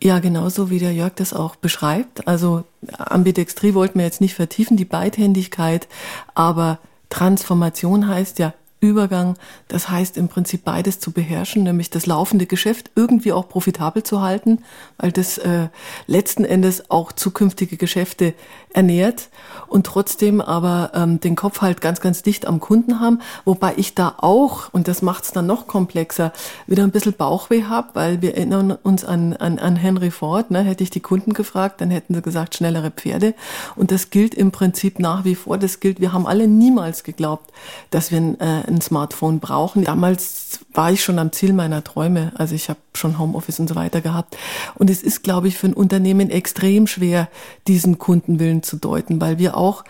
Ja, 0.04 0.18
genauso 0.18 0.68
wie 0.68 0.78
der 0.78 0.92
Jörg 0.92 1.14
das 1.14 1.32
auch 1.32 1.56
beschreibt. 1.56 2.28
Also 2.28 2.64
Ambidextrie 2.98 3.72
wollten 3.72 3.98
wir 3.98 4.04
jetzt 4.04 4.20
nicht 4.20 4.34
vertiefen, 4.34 4.76
die 4.76 4.84
Beidhändigkeit, 4.84 5.88
aber 6.34 6.78
Transformation 7.08 8.06
heißt 8.06 8.38
ja 8.38 8.52
Übergang. 8.84 9.36
Das 9.68 9.88
heißt 9.88 10.16
im 10.16 10.28
Prinzip 10.28 10.64
beides 10.64 11.00
zu 11.00 11.12
beherrschen, 11.12 11.64
nämlich 11.64 11.90
das 11.90 12.06
laufende 12.06 12.46
Geschäft 12.46 12.90
irgendwie 12.94 13.32
auch 13.32 13.48
profitabel 13.48 14.02
zu 14.02 14.20
halten, 14.20 14.62
weil 14.98 15.12
das 15.12 15.38
äh, 15.38 15.68
letzten 16.06 16.44
Endes 16.44 16.90
auch 16.90 17.12
zukünftige 17.12 17.76
Geschäfte 17.76 18.34
ernährt 18.74 19.28
und 19.68 19.86
trotzdem 19.86 20.40
aber 20.40 20.90
ähm, 20.94 21.20
den 21.20 21.36
Kopf 21.36 21.62
halt 21.62 21.80
ganz, 21.80 22.00
ganz 22.00 22.22
dicht 22.22 22.46
am 22.46 22.60
Kunden 22.60 23.00
haben, 23.00 23.20
wobei 23.44 23.74
ich 23.76 23.94
da 23.94 24.14
auch, 24.18 24.72
und 24.72 24.88
das 24.88 25.00
macht 25.00 25.24
es 25.24 25.32
dann 25.32 25.46
noch 25.46 25.66
komplexer, 25.66 26.32
wieder 26.66 26.82
ein 26.82 26.90
bisschen 26.90 27.14
Bauchweh 27.14 27.64
habe, 27.64 27.88
weil 27.94 28.20
wir 28.20 28.34
erinnern 28.34 28.72
uns 28.72 29.04
an, 29.04 29.34
an, 29.34 29.58
an 29.58 29.76
Henry 29.76 30.10
Ford, 30.10 30.50
ne? 30.50 30.62
hätte 30.62 30.82
ich 30.82 30.90
die 30.90 31.00
Kunden 31.00 31.32
gefragt, 31.32 31.80
dann 31.80 31.90
hätten 31.90 32.14
sie 32.14 32.22
gesagt, 32.22 32.56
schnellere 32.56 32.90
Pferde 32.90 33.34
und 33.76 33.90
das 33.90 34.10
gilt 34.10 34.34
im 34.34 34.50
Prinzip 34.50 34.98
nach 34.98 35.24
wie 35.24 35.36
vor, 35.36 35.56
das 35.56 35.80
gilt, 35.80 36.00
wir 36.00 36.12
haben 36.12 36.26
alle 36.26 36.48
niemals 36.48 37.04
geglaubt, 37.04 37.52
dass 37.90 38.10
wir 38.10 38.18
ein, 38.18 38.40
äh, 38.40 38.73
ein 38.74 38.80
Smartphone 38.80 39.40
brauchen. 39.40 39.84
Damals 39.84 40.60
war 40.72 40.92
ich 40.92 41.02
schon 41.02 41.18
am 41.18 41.32
Ziel 41.32 41.52
meiner 41.52 41.84
Träume, 41.84 42.32
also 42.36 42.54
ich 42.54 42.68
habe 42.68 42.80
schon 42.94 43.18
Homeoffice 43.18 43.60
und 43.60 43.68
so 43.68 43.74
weiter 43.76 44.00
gehabt 44.00 44.36
und 44.74 44.90
es 44.90 45.02
ist, 45.02 45.22
glaube 45.22 45.48
ich, 45.48 45.56
für 45.56 45.68
ein 45.68 45.74
Unternehmen 45.74 46.30
extrem 46.30 46.86
schwer, 46.86 47.28
diesen 47.66 47.98
Kundenwillen 47.98 48.62
zu 48.62 48.76
deuten, 48.76 49.20
weil 49.20 49.38
wir 49.38 49.56
auch 49.56 49.84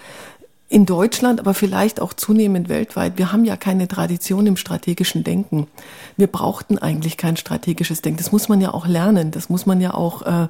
in 0.70 0.86
Deutschland, 0.86 1.40
aber 1.40 1.52
vielleicht 1.52 2.00
auch 2.00 2.14
zunehmend 2.14 2.68
weltweit, 2.70 3.18
wir 3.18 3.32
haben 3.32 3.44
ja 3.44 3.54
keine 3.56 3.86
Tradition 3.86 4.46
im 4.46 4.56
strategischen 4.56 5.22
Denken. 5.22 5.66
Wir 6.16 6.26
brauchten 6.26 6.78
eigentlich 6.78 7.18
kein 7.18 7.36
strategisches 7.36 8.00
Denken. 8.00 8.16
Das 8.16 8.32
muss 8.32 8.48
man 8.48 8.60
ja 8.62 8.72
auch 8.72 8.86
lernen. 8.86 9.30
Das 9.30 9.50
muss 9.50 9.66
man 9.66 9.80
ja 9.82 9.92
auch 9.92 10.22
äh, 10.22 10.48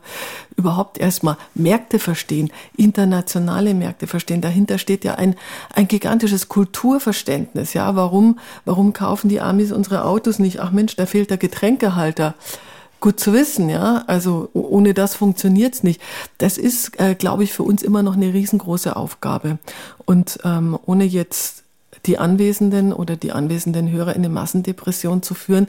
überhaupt 0.57 0.99
erstmal 0.99 1.37
Märkte 1.55 1.99
verstehen, 1.99 2.51
internationale 2.77 3.75
Märkte 3.75 4.07
verstehen. 4.07 4.41
Dahinter 4.41 4.79
steht 4.79 5.05
ja 5.05 5.17
ein, 5.17 5.35
ein 5.75 5.89
gigantisches 5.89 6.49
Kulturverständnis. 6.49 7.75
Ja, 7.75 7.97
warum, 7.97 8.39
warum 8.65 8.93
kaufen 8.93 9.29
die 9.29 9.41
Amis 9.41 9.73
unsere 9.73 10.05
Autos 10.05 10.39
nicht? 10.39 10.61
Ach 10.61 10.71
Mensch, 10.71 10.95
da 10.95 11.07
fehlt 11.07 11.31
der 11.31 11.39
Getränkehalter 11.39 12.35
gut 13.05 13.21
zu 13.21 13.35
wissen, 13.35 13.69
ja. 13.69 14.03
Also 14.07 14.49
ohne 14.55 14.95
das 14.95 15.15
funktioniert's 15.15 15.83
nicht. 15.83 16.01
Das 16.39 16.57
ist, 16.57 16.99
äh, 16.99 17.15
glaube 17.15 17.45
ich, 17.45 17.53
für 17.53 17.63
uns 17.63 17.83
immer 17.83 18.03
noch 18.03 18.15
eine 18.15 18.33
riesengroße 18.33 18.97
Aufgabe. 18.97 19.59
Und 20.07 20.39
ähm, 20.43 20.79
ohne 20.87 21.05
jetzt 21.05 21.65
die 22.07 22.17
Anwesenden 22.17 22.95
oder 22.95 23.17
die 23.17 23.33
anwesenden 23.33 23.91
Hörer 23.91 24.17
in 24.17 24.25
eine 24.25 24.31
Massendepression 24.31 25.23
zu 25.23 25.35
führen, 25.35 25.69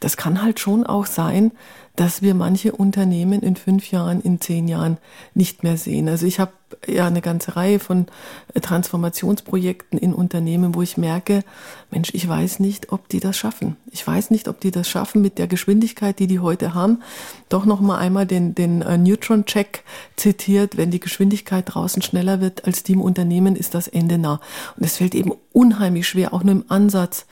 das 0.00 0.18
kann 0.18 0.42
halt 0.42 0.60
schon 0.60 0.84
auch 0.84 1.06
sein, 1.06 1.52
dass 1.96 2.22
wir 2.22 2.34
manche 2.34 2.72
Unternehmen 2.72 3.40
in 3.40 3.56
fünf 3.56 3.90
Jahren, 3.90 4.20
in 4.20 4.40
zehn 4.40 4.66
Jahren 4.66 4.98
nicht 5.34 5.62
mehr 5.62 5.76
sehen. 5.76 6.08
Also 6.08 6.26
ich 6.26 6.40
habe 6.40 6.52
ja 6.86 7.06
eine 7.06 7.20
ganze 7.20 7.56
Reihe 7.56 7.78
von 7.78 8.06
äh, 8.52 8.60
Transformationsprojekten 8.60 9.98
in 9.98 10.12
Unternehmen, 10.12 10.74
wo 10.74 10.82
ich 10.82 10.96
merke, 10.96 11.44
Mensch, 11.90 12.10
ich 12.12 12.28
weiß 12.28 12.58
nicht, 12.60 12.92
ob 12.92 13.08
die 13.08 13.20
das 13.20 13.36
schaffen. 13.36 13.76
Ich 13.92 14.04
weiß 14.04 14.30
nicht, 14.30 14.48
ob 14.48 14.60
die 14.60 14.72
das 14.72 14.88
schaffen 14.88 15.22
mit 15.22 15.38
der 15.38 15.46
Geschwindigkeit, 15.46 16.18
die 16.18 16.26
die 16.26 16.40
heute 16.40 16.74
haben. 16.74 17.02
Doch 17.48 17.64
noch 17.64 17.80
mal 17.80 17.98
einmal 17.98 18.26
den, 18.26 18.54
den 18.54 18.82
äh, 18.82 18.98
Neutron-Check 18.98 19.84
zitiert. 20.16 20.76
Wenn 20.76 20.90
die 20.90 21.00
Geschwindigkeit 21.00 21.64
draußen 21.66 22.02
schneller 22.02 22.40
wird 22.40 22.64
als 22.64 22.82
die 22.82 22.94
im 22.94 23.00
Unternehmen, 23.00 23.54
ist 23.54 23.74
das 23.74 23.86
Ende 23.86 24.18
nah. 24.18 24.40
Und 24.76 24.84
es 24.84 24.96
fällt 24.96 25.14
eben 25.14 25.32
unheimlich 25.52 26.08
schwer, 26.08 26.34
auch 26.34 26.42
nur 26.42 26.52
im 26.52 26.64
Ansatz, 26.68 27.26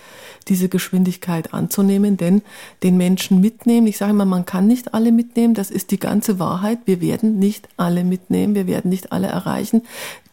diese 0.48 0.68
Geschwindigkeit 0.68 1.52
anzunehmen, 1.52 2.16
denn 2.16 2.42
den 2.82 2.96
Menschen 2.96 3.40
mitnehmen. 3.40 3.88
Ich 3.88 3.98
sage 3.98 4.12
immer, 4.12 4.24
man 4.24 4.46
kann 4.52 4.66
nicht 4.66 4.92
alle 4.92 5.12
mitnehmen. 5.12 5.54
Das 5.54 5.70
ist 5.70 5.92
die 5.92 5.98
ganze 5.98 6.38
Wahrheit. 6.38 6.80
Wir 6.84 7.00
werden 7.00 7.38
nicht 7.38 7.70
alle 7.78 8.04
mitnehmen. 8.04 8.54
Wir 8.54 8.66
werden 8.66 8.90
nicht 8.90 9.10
alle 9.10 9.28
erreichen. 9.28 9.80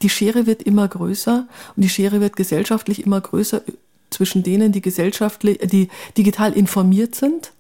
Die 0.02 0.10
Schere 0.10 0.46
wird 0.46 0.62
immer 0.62 0.86
größer 0.90 1.48
und 1.78 1.82
die 1.82 1.88
Schere 1.88 2.20
wird 2.20 2.36
gesellschaftlich 2.36 3.06
immer 3.06 3.22
größer 3.22 3.62
zwischen 4.10 4.44
denen, 4.44 4.74
die 4.74 4.82
gesellschaftlich, 4.82 5.60
die 5.60 5.88
digital 6.18 6.52
informiert 6.52 7.16
sind 7.16 7.54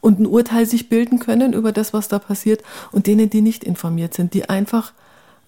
und 0.00 0.18
ein 0.18 0.24
Urteil 0.24 0.64
sich 0.64 0.88
bilden 0.88 1.18
können 1.18 1.52
über 1.52 1.70
das, 1.70 1.92
was 1.92 2.08
da 2.08 2.18
passiert 2.18 2.62
und 2.92 3.06
denen, 3.06 3.28
die 3.28 3.42
nicht 3.42 3.62
informiert 3.62 4.14
sind, 4.14 4.32
die 4.32 4.48
einfach 4.48 4.94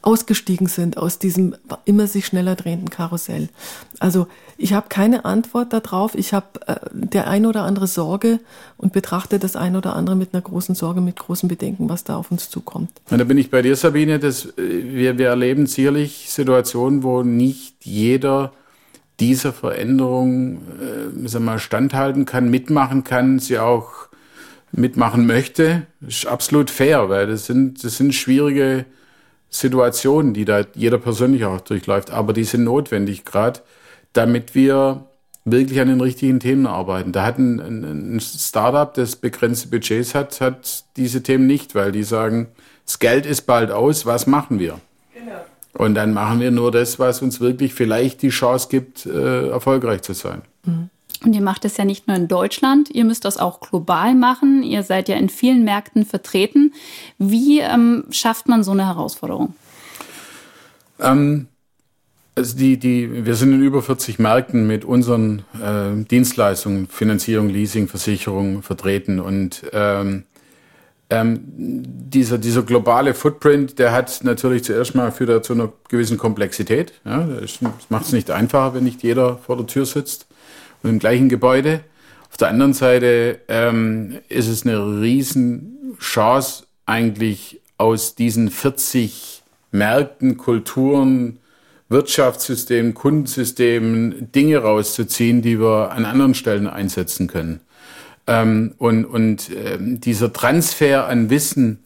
ausgestiegen 0.02 0.68
sind 0.68 0.96
aus 0.96 1.18
diesem 1.18 1.56
immer 1.84 2.06
sich 2.06 2.26
schneller 2.26 2.54
drehenden 2.54 2.88
Karussell. 2.88 3.48
Also 3.98 4.28
ich 4.56 4.72
habe 4.72 4.88
keine 4.88 5.24
Antwort 5.24 5.72
darauf. 5.72 6.14
Ich 6.14 6.32
habe 6.32 6.46
äh, 6.66 6.76
der 6.92 7.28
ein 7.28 7.46
oder 7.46 7.64
andere 7.64 7.86
Sorge 7.86 8.38
und 8.76 8.92
betrachte 8.92 9.38
das 9.38 9.56
ein 9.56 9.76
oder 9.76 9.96
andere 9.96 10.14
mit 10.14 10.32
einer 10.32 10.42
großen 10.42 10.74
Sorge, 10.74 11.00
mit 11.00 11.16
großen 11.16 11.48
Bedenken, 11.48 11.88
was 11.88 12.04
da 12.04 12.16
auf 12.16 12.30
uns 12.30 12.48
zukommt. 12.48 12.90
Und 13.10 13.18
da 13.18 13.24
bin 13.24 13.38
ich 13.38 13.50
bei 13.50 13.60
dir, 13.60 13.74
Sabine. 13.74 14.18
Dass 14.18 14.46
äh, 14.46 14.52
wir, 14.56 15.18
wir 15.18 15.28
erleben 15.28 15.66
sicherlich 15.66 16.30
Situationen, 16.30 17.02
wo 17.02 17.22
nicht 17.22 17.84
jeder 17.84 18.52
dieser 19.20 19.52
Veränderung 19.52 20.58
äh, 20.80 21.28
sagen 21.28 21.32
wir 21.32 21.40
mal, 21.40 21.58
standhalten 21.58 22.24
kann, 22.24 22.50
mitmachen 22.50 23.02
kann, 23.02 23.40
sie 23.40 23.58
auch 23.58 24.08
mitmachen 24.70 25.26
möchte. 25.26 25.86
Das 26.00 26.18
ist 26.18 26.26
absolut 26.26 26.70
fair, 26.70 27.08
weil 27.08 27.26
das 27.26 27.46
sind, 27.46 27.82
das 27.82 27.96
sind 27.96 28.14
schwierige 28.14 28.84
Situationen, 29.50 30.34
die 30.34 30.44
da 30.44 30.64
jeder 30.74 30.98
persönlich 30.98 31.44
auch 31.44 31.60
durchläuft, 31.60 32.10
aber 32.10 32.32
die 32.32 32.44
sind 32.44 32.64
notwendig 32.64 33.24
gerade, 33.24 33.60
damit 34.12 34.54
wir 34.54 35.06
wirklich 35.44 35.80
an 35.80 35.88
den 35.88 36.00
richtigen 36.00 36.40
Themen 36.40 36.66
arbeiten. 36.66 37.12
Da 37.12 37.24
hat 37.24 37.38
ein, 37.38 37.58
ein 38.16 38.20
Startup, 38.20 38.92
das 38.92 39.16
begrenzte 39.16 39.68
Budgets 39.68 40.14
hat, 40.14 40.40
hat 40.40 40.84
diese 40.96 41.22
Themen 41.22 41.46
nicht, 41.46 41.74
weil 41.74 41.92
die 41.92 42.02
sagen, 42.02 42.48
das 42.84 42.98
Geld 42.98 43.26
ist 43.26 43.42
bald 43.42 43.70
aus, 43.70 44.06
was 44.06 44.26
machen 44.26 44.58
wir? 44.58 44.80
Genau. 45.14 45.40
Und 45.74 45.94
dann 45.94 46.12
machen 46.12 46.40
wir 46.40 46.50
nur 46.50 46.72
das, 46.72 46.98
was 46.98 47.22
uns 47.22 47.40
wirklich 47.40 47.74
vielleicht 47.74 48.22
die 48.22 48.30
Chance 48.30 48.68
gibt, 48.70 49.06
äh, 49.06 49.48
erfolgreich 49.48 50.02
zu 50.02 50.12
sein. 50.12 50.42
Mhm. 50.64 50.90
Und 51.24 51.34
ihr 51.34 51.42
macht 51.42 51.64
es 51.64 51.76
ja 51.76 51.84
nicht 51.84 52.06
nur 52.06 52.16
in 52.16 52.28
Deutschland, 52.28 52.90
ihr 52.90 53.04
müsst 53.04 53.24
das 53.24 53.38
auch 53.38 53.60
global 53.60 54.14
machen. 54.14 54.62
Ihr 54.62 54.82
seid 54.82 55.08
ja 55.08 55.16
in 55.16 55.28
vielen 55.28 55.64
Märkten 55.64 56.04
vertreten. 56.04 56.72
Wie 57.18 57.60
ähm, 57.60 58.04
schafft 58.10 58.48
man 58.48 58.62
so 58.62 58.70
eine 58.70 58.86
Herausforderung? 58.86 59.54
Ähm, 61.00 61.48
also 62.36 62.56
die, 62.56 62.76
die, 62.76 63.26
wir 63.26 63.34
sind 63.34 63.52
in 63.52 63.62
über 63.62 63.82
40 63.82 64.20
Märkten 64.20 64.68
mit 64.68 64.84
unseren 64.84 65.42
äh, 65.60 66.04
Dienstleistungen, 66.04 66.86
Finanzierung, 66.86 67.48
Leasing, 67.48 67.88
Versicherung 67.88 68.62
vertreten. 68.62 69.18
Und 69.18 69.64
ähm, 69.72 70.22
ähm, 71.10 71.40
dieser, 71.44 72.38
dieser 72.38 72.62
globale 72.62 73.14
Footprint, 73.14 73.80
der 73.80 73.90
hat 73.90 74.20
natürlich 74.22 74.62
zuerst 74.62 74.94
mal 74.94 75.10
führt 75.10 75.44
zu 75.44 75.54
einer 75.54 75.72
gewissen 75.88 76.16
Komplexität. 76.16 76.92
Ja, 77.04 77.24
das 77.24 77.58
macht 77.88 78.04
es 78.04 78.12
nicht 78.12 78.30
einfacher, 78.30 78.74
wenn 78.74 78.84
nicht 78.84 79.02
jeder 79.02 79.36
vor 79.38 79.56
der 79.56 79.66
Tür 79.66 79.84
sitzt 79.84 80.27
und 80.82 80.90
im 80.90 80.98
gleichen 80.98 81.28
Gebäude. 81.28 81.80
Auf 82.30 82.36
der 82.36 82.48
anderen 82.48 82.74
Seite 82.74 83.40
ähm, 83.48 84.18
ist 84.28 84.48
es 84.48 84.64
eine 84.64 85.00
Riesenchance, 85.00 86.64
eigentlich 86.86 87.60
aus 87.76 88.14
diesen 88.14 88.50
40 88.50 89.42
Märkten, 89.70 90.36
Kulturen, 90.36 91.38
Wirtschaftssystemen, 91.88 92.94
Kundensystemen 92.94 94.30
Dinge 94.32 94.58
rauszuziehen, 94.58 95.42
die 95.42 95.58
wir 95.58 95.90
an 95.92 96.04
anderen 96.04 96.34
Stellen 96.34 96.66
einsetzen 96.66 97.28
können. 97.28 97.60
Ähm, 98.26 98.74
und 98.78 99.04
und 99.06 99.50
äh, 99.50 99.78
dieser 99.80 100.32
Transfer 100.32 101.06
an 101.06 101.30
Wissen 101.30 101.82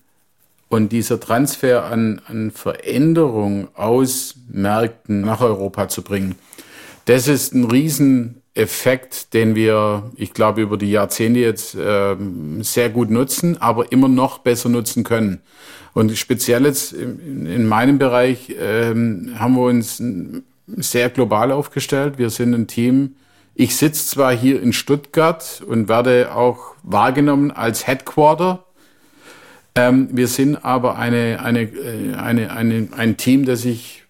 und 0.69 0.91
dieser 0.91 1.21
Transfer 1.21 1.85
an, 1.85 2.21
an 2.27 2.51
Veränderung 2.51 3.69
aus 3.75 4.35
Märkten 4.51 5.21
nach 5.21 5.41
Europa 5.41 5.89
zu 5.89 6.03
bringen, 6.03 6.35
das 7.05 7.29
ist 7.29 7.55
ein 7.55 7.65
Rieseneffekt, 8.57 9.35
den 9.35 9.55
wir, 9.55 10.11
ich 10.17 10.33
glaube, 10.33 10.63
über 10.63 10.77
die 10.77 10.91
Jahrzehnte 10.91 11.41
jetzt 11.41 11.75
äh, 11.75 12.17
sehr 12.61 12.91
gut 12.91 13.11
nutzen, 13.11 13.61
aber 13.61 13.93
immer 13.93 14.09
noch 14.09 14.39
besser 14.39 14.69
nutzen 14.69 15.05
können. 15.05 15.41
Und 15.95 16.17
speziell 16.17 16.65
jetzt 16.65 16.93
in, 16.93 17.47
in 17.47 17.67
meinem 17.67 17.99
Bereich 17.99 18.51
äh, 18.51 18.91
haben 18.91 19.55
wir 19.55 19.65
uns 19.65 20.03
sehr 20.67 21.11
global 21.11 21.53
aufgestellt. 21.53 22.19
Wir 22.19 22.31
sind 22.31 22.55
ein 22.55 22.67
Team, 22.67 23.17
ich 23.55 23.77
sitze 23.77 24.07
zwar 24.07 24.35
hier 24.35 24.63
in 24.63 24.73
Stuttgart 24.73 25.63
und 25.67 25.89
werde 25.89 26.35
auch 26.35 26.75
wahrgenommen 26.83 27.51
als 27.51 27.87
Headquarter. 27.87 28.65
Ähm, 29.75 30.09
wir 30.13 30.29
sind 30.29 30.65
aber 30.65 30.97
eine, 30.97 31.41
eine, 31.43 31.63
äh, 31.63 32.15
eine, 32.15 32.53
eine, 32.53 32.89
ein 32.97 33.17
Team, 33.19 33.45
das 33.45 33.63
sich 33.63 34.02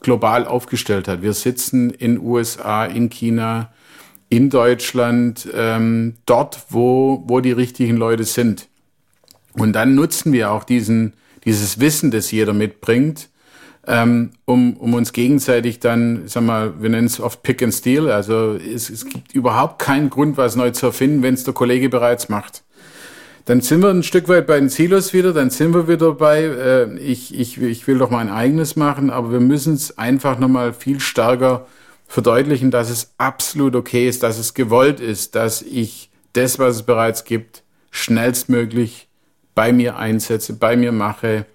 global 0.00 0.46
aufgestellt 0.46 1.08
hat. 1.08 1.22
Wir 1.22 1.32
sitzen 1.32 1.90
in 1.90 2.18
USA, 2.18 2.86
in 2.86 3.10
China, 3.10 3.72
in 4.28 4.50
Deutschland, 4.50 5.48
ähm, 5.54 6.14
dort, 6.26 6.64
wo, 6.70 7.22
wo 7.26 7.40
die 7.40 7.52
richtigen 7.52 7.96
Leute 7.96 8.24
sind. 8.24 8.68
Und 9.52 9.72
dann 9.72 9.94
nutzen 9.94 10.32
wir 10.32 10.50
auch 10.50 10.64
diesen, 10.64 11.14
dieses 11.44 11.80
Wissen, 11.80 12.10
das 12.10 12.30
jeder 12.30 12.52
mitbringt, 12.52 13.28
ähm, 13.86 14.30
um, 14.44 14.76
um 14.76 14.94
uns 14.94 15.12
gegenseitig 15.12 15.78
dann, 15.78 16.26
sag 16.26 16.42
mal, 16.42 16.82
wir 16.82 16.90
nennen 16.90 17.06
es 17.06 17.20
oft 17.20 17.42
Pick 17.42 17.62
and 17.62 17.72
Steal. 17.72 18.10
Also 18.10 18.54
es, 18.54 18.90
es 18.90 19.06
gibt 19.06 19.32
überhaupt 19.32 19.78
keinen 19.78 20.10
Grund, 20.10 20.36
was 20.36 20.56
neu 20.56 20.70
zu 20.72 20.86
erfinden, 20.86 21.22
wenn 21.22 21.34
es 21.34 21.44
der 21.44 21.54
Kollege 21.54 21.88
bereits 21.88 22.28
macht. 22.28 22.64
Dann 23.46 23.60
sind 23.60 23.80
wir 23.80 23.90
ein 23.90 24.02
Stück 24.02 24.28
weit 24.28 24.48
bei 24.48 24.58
den 24.58 24.68
Silos 24.68 25.12
wieder, 25.12 25.32
dann 25.32 25.50
sind 25.50 25.72
wir 25.72 25.86
wieder 25.86 26.12
bei, 26.14 26.42
äh, 26.42 26.98
ich, 26.98 27.32
ich, 27.32 27.62
ich 27.62 27.86
will 27.86 27.96
doch 27.96 28.10
mein 28.10 28.28
eigenes 28.28 28.74
machen, 28.74 29.08
aber 29.08 29.30
wir 29.30 29.40
müssen 29.40 29.74
es 29.74 29.96
einfach 29.96 30.40
nochmal 30.40 30.74
viel 30.74 30.98
stärker 30.98 31.64
verdeutlichen, 32.08 32.72
dass 32.72 32.90
es 32.90 33.14
absolut 33.18 33.76
okay 33.76 34.08
ist, 34.08 34.24
dass 34.24 34.38
es 34.38 34.52
gewollt 34.52 34.98
ist, 34.98 35.36
dass 35.36 35.62
ich 35.62 36.10
das, 36.32 36.58
was 36.58 36.76
es 36.76 36.82
bereits 36.82 37.22
gibt, 37.22 37.62
schnellstmöglich 37.92 39.06
bei 39.54 39.72
mir 39.72 39.96
einsetze, 39.96 40.54
bei 40.54 40.76
mir 40.76 40.90
mache, 40.90 41.46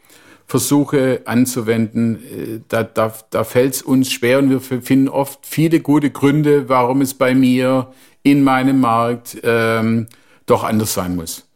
versuche 0.48 1.24
anzuwenden, 1.26 2.16
äh, 2.16 2.60
da, 2.70 2.84
da, 2.84 3.14
da 3.32 3.44
fällt 3.44 3.74
es 3.74 3.82
uns 3.82 4.10
schwer 4.14 4.40
und 4.40 4.50
wir 4.50 4.62
finden 4.62 5.10
oft 5.10 5.46
viele 5.46 5.82
gute 5.82 6.10
Gründe, 6.10 6.70
warum 6.70 7.02
es 7.02 7.14
bei 7.14 7.36
mir 7.36 7.92
in 8.24 8.46
meinem 8.46 8.80
Markt 8.80 9.40
ähm, 9.44 10.08
doch 10.46 10.64
anders 10.64 10.94
sein 10.94 11.18
muss. 11.18 11.51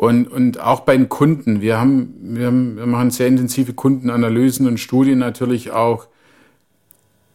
Und, 0.00 0.28
und 0.28 0.60
auch 0.60 0.80
bei 0.80 0.96
den 0.96 1.10
Kunden. 1.10 1.60
Wir 1.60 1.78
haben, 1.78 2.14
wir 2.22 2.46
haben, 2.46 2.76
wir 2.76 2.86
machen 2.86 3.10
sehr 3.10 3.26
intensive 3.26 3.74
Kundenanalysen 3.74 4.66
und 4.66 4.78
Studien 4.78 5.18
natürlich 5.18 5.72
auch. 5.72 6.06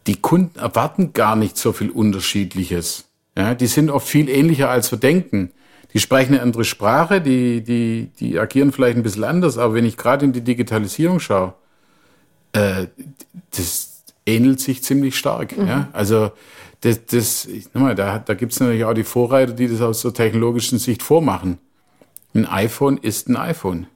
Die 0.08 0.16
Kunden 0.16 0.58
erwarten 0.58 1.12
gar 1.12 1.36
nicht 1.36 1.56
so 1.56 1.72
viel 1.72 1.90
Unterschiedliches. 1.90 3.04
Ja, 3.38 3.54
die 3.54 3.68
sind 3.68 3.88
oft 3.88 4.08
viel 4.08 4.28
ähnlicher, 4.28 4.68
als 4.68 4.90
wir 4.90 4.98
denken 4.98 5.52
die 5.96 6.00
sprechen 6.00 6.34
eine 6.34 6.42
andere 6.42 6.64
Sprache, 6.64 7.22
die, 7.22 7.62
die, 7.62 8.10
die 8.20 8.38
agieren 8.38 8.70
vielleicht 8.70 8.98
ein 8.98 9.02
bisschen 9.02 9.24
anders, 9.24 9.56
aber 9.56 9.72
wenn 9.72 9.86
ich 9.86 9.96
gerade 9.96 10.26
in 10.26 10.32
die 10.34 10.42
Digitalisierung 10.42 11.20
schaue, 11.20 11.54
äh, 12.52 12.88
das 13.56 14.02
ähnelt 14.26 14.60
sich 14.60 14.82
ziemlich 14.82 15.16
stark. 15.16 15.56
Mhm. 15.56 15.66
Ja? 15.66 15.88
Also 15.94 16.32
das, 16.82 17.06
das 17.06 17.48
mal, 17.72 17.94
da, 17.94 18.18
da 18.18 18.34
gibt 18.34 18.52
es 18.52 18.60
natürlich 18.60 18.84
auch 18.84 18.92
die 18.92 19.04
Vorreiter, 19.04 19.52
die 19.52 19.68
das 19.68 19.80
aus 19.80 20.02
der 20.02 20.12
technologischen 20.12 20.78
Sicht 20.78 21.02
vormachen. 21.02 21.58
Ein 22.36 22.46
iPhone 22.46 22.98
ist 22.98 23.28
ein 23.28 23.36
iPhone. 23.36 23.86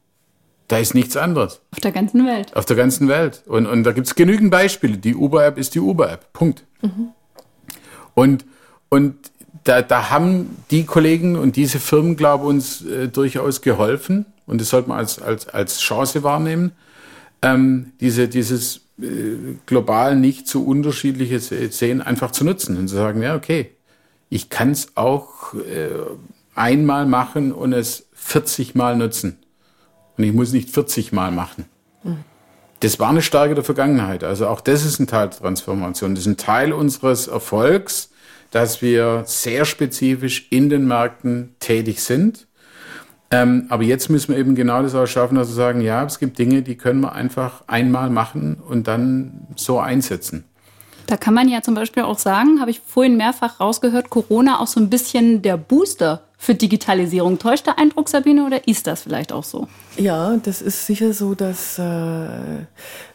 Da 0.68 0.78
ist 0.78 0.94
nichts 0.94 1.16
anderes. 1.16 1.60
Auf 1.72 1.80
der 1.80 1.92
ganzen 1.92 2.26
Welt. 2.26 2.56
Auf 2.56 2.64
der 2.64 2.76
ganzen 2.76 3.08
Welt. 3.08 3.42
Und, 3.46 3.66
und 3.66 3.82
da 3.84 3.92
gibt 3.92 4.06
es 4.06 4.14
genügend 4.14 4.50
Beispiele. 4.50 4.98
Die 4.98 5.14
Uber-App 5.14 5.58
ist 5.58 5.74
die 5.74 5.80
Uber-App. 5.80 6.32
Punkt. 6.32 6.64
Mhm. 6.80 7.08
Und, 8.14 8.46
und 8.88 9.16
da, 9.64 9.82
da 9.82 10.10
haben 10.10 10.56
die 10.70 10.84
Kollegen 10.84 11.36
und 11.36 11.56
diese 11.56 11.78
Firmen, 11.78 12.16
glaube 12.16 12.44
ich, 12.44 12.48
uns 12.48 12.86
äh, 12.86 13.08
durchaus 13.08 13.62
geholfen. 13.62 14.26
Und 14.46 14.60
das 14.60 14.70
sollte 14.70 14.88
man 14.88 14.98
als, 14.98 15.20
als, 15.20 15.48
als 15.48 15.80
Chance 15.80 16.22
wahrnehmen. 16.22 16.72
Ähm, 17.42 17.92
diese, 18.00 18.28
dieses 18.28 18.82
äh, 19.00 19.56
global 19.66 20.16
nicht 20.16 20.48
so 20.48 20.62
unterschiedliche 20.62 21.40
Sehen 21.40 22.00
einfach 22.00 22.30
zu 22.30 22.44
nutzen 22.44 22.76
und 22.76 22.88
zu 22.88 22.94
sagen, 22.94 23.22
ja, 23.22 23.34
okay, 23.34 23.72
ich 24.28 24.50
kann 24.50 24.70
es 24.70 24.96
auch 24.96 25.54
äh, 25.54 25.90
einmal 26.54 27.06
machen 27.06 27.52
und 27.52 27.72
es 27.72 28.06
40 28.30 28.76
Mal 28.76 28.96
nutzen. 28.96 29.38
Und 30.16 30.24
ich 30.24 30.32
muss 30.32 30.52
nicht 30.52 30.70
40 30.70 31.12
Mal 31.12 31.32
machen. 31.32 31.64
Das 32.78 33.00
war 33.00 33.10
eine 33.10 33.22
Stärke 33.22 33.54
der 33.54 33.64
Vergangenheit. 33.64 34.22
Also 34.22 34.46
auch 34.46 34.60
das 34.60 34.84
ist 34.84 35.00
ein 35.00 35.06
Teil 35.06 35.28
der 35.28 35.38
Transformation. 35.38 36.14
Das 36.14 36.22
ist 36.22 36.28
ein 36.28 36.36
Teil 36.36 36.72
unseres 36.72 37.26
Erfolgs, 37.26 38.10
dass 38.52 38.82
wir 38.82 39.24
sehr 39.26 39.64
spezifisch 39.64 40.46
in 40.50 40.70
den 40.70 40.86
Märkten 40.86 41.56
tätig 41.58 42.02
sind. 42.02 42.46
Ähm, 43.32 43.66
aber 43.68 43.82
jetzt 43.82 44.08
müssen 44.10 44.32
wir 44.32 44.38
eben 44.38 44.54
genau 44.54 44.82
das 44.82 44.94
auch 44.94 45.06
schaffen, 45.06 45.34
dass 45.34 45.48
wir 45.48 45.54
sagen, 45.54 45.80
ja, 45.80 46.04
es 46.04 46.18
gibt 46.18 46.38
Dinge, 46.38 46.62
die 46.62 46.76
können 46.76 47.00
wir 47.00 47.12
einfach 47.12 47.62
einmal 47.66 48.10
machen 48.10 48.56
und 48.56 48.86
dann 48.88 49.46
so 49.56 49.78
einsetzen. 49.80 50.44
Da 51.06 51.16
kann 51.16 51.34
man 51.34 51.48
ja 51.48 51.62
zum 51.62 51.74
Beispiel 51.74 52.04
auch 52.04 52.18
sagen, 52.18 52.60
habe 52.60 52.70
ich 52.70 52.80
vorhin 52.80 53.16
mehrfach 53.16 53.58
rausgehört, 53.58 54.10
Corona 54.10 54.60
auch 54.60 54.68
so 54.68 54.78
ein 54.78 54.90
bisschen 54.90 55.42
der 55.42 55.56
Booster 55.56 56.22
für 56.42 56.54
Digitalisierung. 56.54 57.38
Täuscht 57.38 57.66
der 57.66 57.78
Eindruck, 57.78 58.08
Sabine, 58.08 58.46
oder 58.46 58.66
ist 58.66 58.86
das 58.86 59.02
vielleicht 59.02 59.30
auch 59.30 59.44
so? 59.44 59.68
Ja, 59.98 60.38
das 60.42 60.62
ist 60.62 60.86
sicher 60.86 61.12
so, 61.12 61.34
dass, 61.34 61.78
äh, 61.78 61.82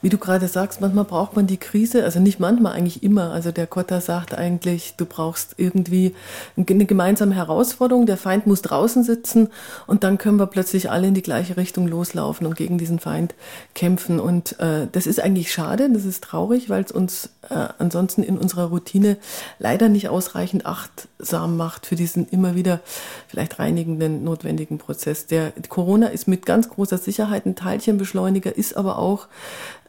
wie 0.04 0.10
du 0.10 0.20
gerade 0.20 0.48
sagst, 0.48 0.80
manchmal 0.80 1.06
braucht 1.06 1.36
man 1.36 1.48
die 1.48 1.58
Krise, 1.58 2.04
also 2.04 2.20
nicht 2.20 2.40
manchmal, 2.40 2.74
eigentlich 2.74 3.02
immer. 3.02 3.32
Also 3.32 3.52
der 3.52 3.66
Kotter 3.66 4.00
sagt 4.00 4.36
eigentlich, 4.36 4.94
du 4.98 5.08
brauchst 5.08 5.56
irgendwie 5.58 6.14
eine 6.56 6.86
gemeinsame 6.86 7.34
Herausforderung, 7.34 8.06
der 8.06 8.18
Feind 8.18 8.46
muss 8.46 8.62
draußen 8.62 9.04
sitzen 9.04 9.50
und 9.88 10.04
dann 10.04 10.20
können 10.20 10.38
wir 10.38 10.46
plötzlich 10.46 10.92
alle 10.92 11.08
in 11.08 11.16
die 11.16 11.24
gleiche 11.24 11.58
Richtung 11.58 11.88
loslaufen 11.88 12.46
und 12.46 12.56
gegen 12.56 12.78
diesen 12.78 13.00
Feind 13.00 13.34
kämpfen. 13.74 14.20
Und 14.20 14.60
äh, 14.60 14.88
das 14.92 15.08
ist 15.08 15.20
eigentlich 15.20 15.52
schade, 15.52 15.90
das 15.92 16.06
ist 16.06 16.24
traurig, 16.24 16.70
weil 16.70 16.84
es 16.84 16.92
uns 16.92 17.30
äh, 17.50 17.70
ansonsten 17.80 18.22
in 18.22 18.38
unserer 18.38 18.66
Routine 18.66 19.18
leider 19.58 19.90
nicht 19.90 20.10
ausreichend 20.10 20.68
achtsam 20.68 21.58
macht 21.58 21.88
für 21.88 21.96
diesen 21.96 22.28
immer 22.30 22.54
wieder 22.54 22.82
vielleicht 23.28 23.60
reinigenden, 23.60 24.24
notwendigen 24.24 24.78
Prozess. 24.78 25.28
Der 25.28 25.54
Corona 25.70 26.08
ist 26.08 26.28
mit 26.28 26.46
ganz 26.46 26.70
großer 26.70 26.98
Sicherheit 26.98 27.46
ein 27.46 27.56
Teilchenbeschleuniger, 27.56 28.56
ist 28.56 28.78
aber 28.78 28.98
auch 28.98 29.28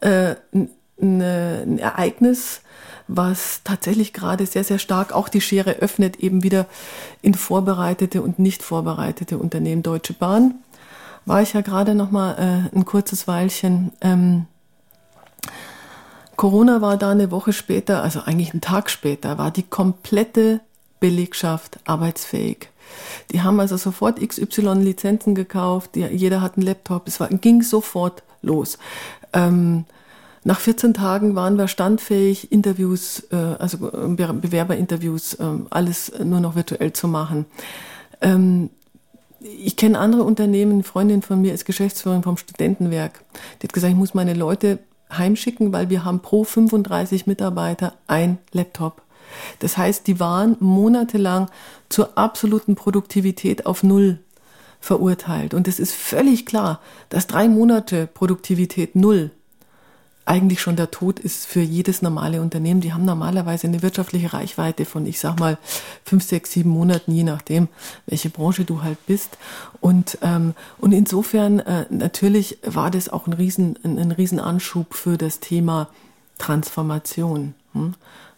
äh, 0.00 0.36
ein, 0.52 0.70
ein 1.00 1.78
Ereignis, 1.78 2.62
was 3.08 3.60
tatsächlich 3.62 4.12
gerade 4.12 4.46
sehr, 4.46 4.64
sehr 4.64 4.78
stark 4.78 5.12
auch 5.12 5.28
die 5.28 5.40
Schere 5.40 5.74
öffnet, 5.74 6.16
eben 6.16 6.42
wieder 6.42 6.66
in 7.22 7.34
vorbereitete 7.34 8.22
und 8.22 8.38
nicht 8.38 8.62
vorbereitete 8.62 9.38
Unternehmen. 9.38 9.82
Deutsche 9.82 10.12
Bahn 10.12 10.56
war 11.24 11.42
ich 11.42 11.52
ja 11.52 11.60
gerade 11.60 11.94
noch 11.94 12.10
mal 12.10 12.68
äh, 12.72 12.76
ein 12.76 12.84
kurzes 12.84 13.28
Weilchen. 13.28 13.92
Ähm, 14.00 14.46
Corona 16.36 16.80
war 16.80 16.96
da 16.96 17.10
eine 17.10 17.30
Woche 17.30 17.52
später, 17.52 18.02
also 18.02 18.20
eigentlich 18.20 18.52
einen 18.52 18.60
Tag 18.60 18.90
später, 18.90 19.38
war 19.38 19.50
die 19.50 19.62
komplette 19.62 20.60
Belegschaft 21.00 21.78
arbeitsfähig. 21.84 22.68
Die 23.32 23.42
haben 23.42 23.60
also 23.60 23.76
sofort 23.76 24.20
XY 24.20 24.74
Lizenzen 24.82 25.34
gekauft, 25.34 25.94
die, 25.94 26.02
jeder 26.04 26.40
hat 26.40 26.56
einen 26.56 26.66
Laptop, 26.66 27.08
es 27.08 27.20
war, 27.20 27.28
ging 27.28 27.62
sofort 27.62 28.22
los. 28.42 28.78
Ähm, 29.32 29.84
nach 30.44 30.60
14 30.60 30.94
Tagen 30.94 31.34
waren 31.34 31.58
wir 31.58 31.66
standfähig, 31.66 32.52
Interviews, 32.52 33.26
äh, 33.32 33.36
also 33.36 33.78
Bewerberinterviews, 33.78 35.34
äh, 35.34 35.44
alles 35.70 36.12
nur 36.22 36.38
noch 36.38 36.54
virtuell 36.54 36.92
zu 36.92 37.08
machen. 37.08 37.46
Ähm, 38.20 38.70
ich 39.40 39.76
kenne 39.76 39.98
andere 39.98 40.22
Unternehmen, 40.22 40.72
eine 40.72 40.82
Freundin 40.84 41.22
von 41.22 41.40
mir 41.40 41.52
ist 41.52 41.64
Geschäftsführerin 41.64 42.22
vom 42.22 42.36
Studentenwerk. 42.36 43.24
Die 43.60 43.66
hat 43.66 43.72
gesagt, 43.72 43.92
ich 43.92 43.98
muss 43.98 44.14
meine 44.14 44.34
Leute 44.34 44.78
heimschicken, 45.12 45.72
weil 45.72 45.90
wir 45.90 46.04
haben 46.04 46.20
pro 46.20 46.44
35 46.44 47.26
Mitarbeiter 47.26 47.94
ein 48.06 48.38
Laptop. 48.52 49.02
Das 49.58 49.76
heißt, 49.76 50.06
die 50.06 50.20
waren 50.20 50.56
monatelang 50.60 51.50
zur 51.88 52.16
absoluten 52.16 52.74
Produktivität 52.74 53.66
auf 53.66 53.82
Null 53.82 54.18
verurteilt. 54.80 55.54
Und 55.54 55.68
es 55.68 55.80
ist 55.80 55.92
völlig 55.92 56.46
klar, 56.46 56.80
dass 57.08 57.26
drei 57.26 57.48
Monate 57.48 58.06
Produktivität 58.06 58.94
Null 58.94 59.30
eigentlich 60.26 60.60
schon 60.60 60.74
der 60.74 60.90
Tod 60.90 61.20
ist 61.20 61.46
für 61.46 61.60
jedes 61.60 62.02
normale 62.02 62.42
Unternehmen. 62.42 62.80
Die 62.80 62.92
haben 62.92 63.04
normalerweise 63.04 63.68
eine 63.68 63.82
wirtschaftliche 63.82 64.32
Reichweite 64.32 64.84
von, 64.84 65.06
ich 65.06 65.20
sag 65.20 65.38
mal, 65.38 65.56
fünf, 66.04 66.24
sechs, 66.24 66.50
sieben 66.50 66.70
Monaten, 66.70 67.12
je 67.12 67.22
nachdem, 67.22 67.68
welche 68.06 68.28
Branche 68.28 68.64
du 68.64 68.82
halt 68.82 68.98
bist. 69.06 69.38
Und, 69.80 70.18
ähm, 70.22 70.54
und 70.78 70.92
insofern, 70.92 71.60
äh, 71.60 71.86
natürlich 71.90 72.58
war 72.64 72.90
das 72.90 73.08
auch 73.08 73.28
ein 73.28 73.34
riesen, 73.34 73.78
ein, 73.84 73.98
ein 73.98 74.10
Riesenanschub 74.10 74.94
für 74.94 75.16
das 75.16 75.38
Thema 75.38 75.88
Transformation. 76.38 77.54
Hm? 77.72 77.94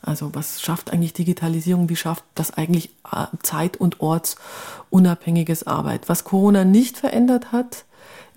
Also 0.09 0.35
was 0.35 0.63
schafft 0.63 0.91
eigentlich 0.91 1.13
Digitalisierung? 1.13 1.91
Wie 1.91 1.97
schafft 1.97 2.25
das 2.35 2.51
eigentlich 2.51 2.91
äh, 3.13 3.27
zeit- 3.43 3.77
und 3.77 4.01
ortsunabhängiges 4.01 5.67
Arbeit? 5.67 6.09
Was 6.09 6.25
Corona 6.25 6.65
nicht 6.65 6.97
verändert 6.97 7.53
hat, 7.53 7.85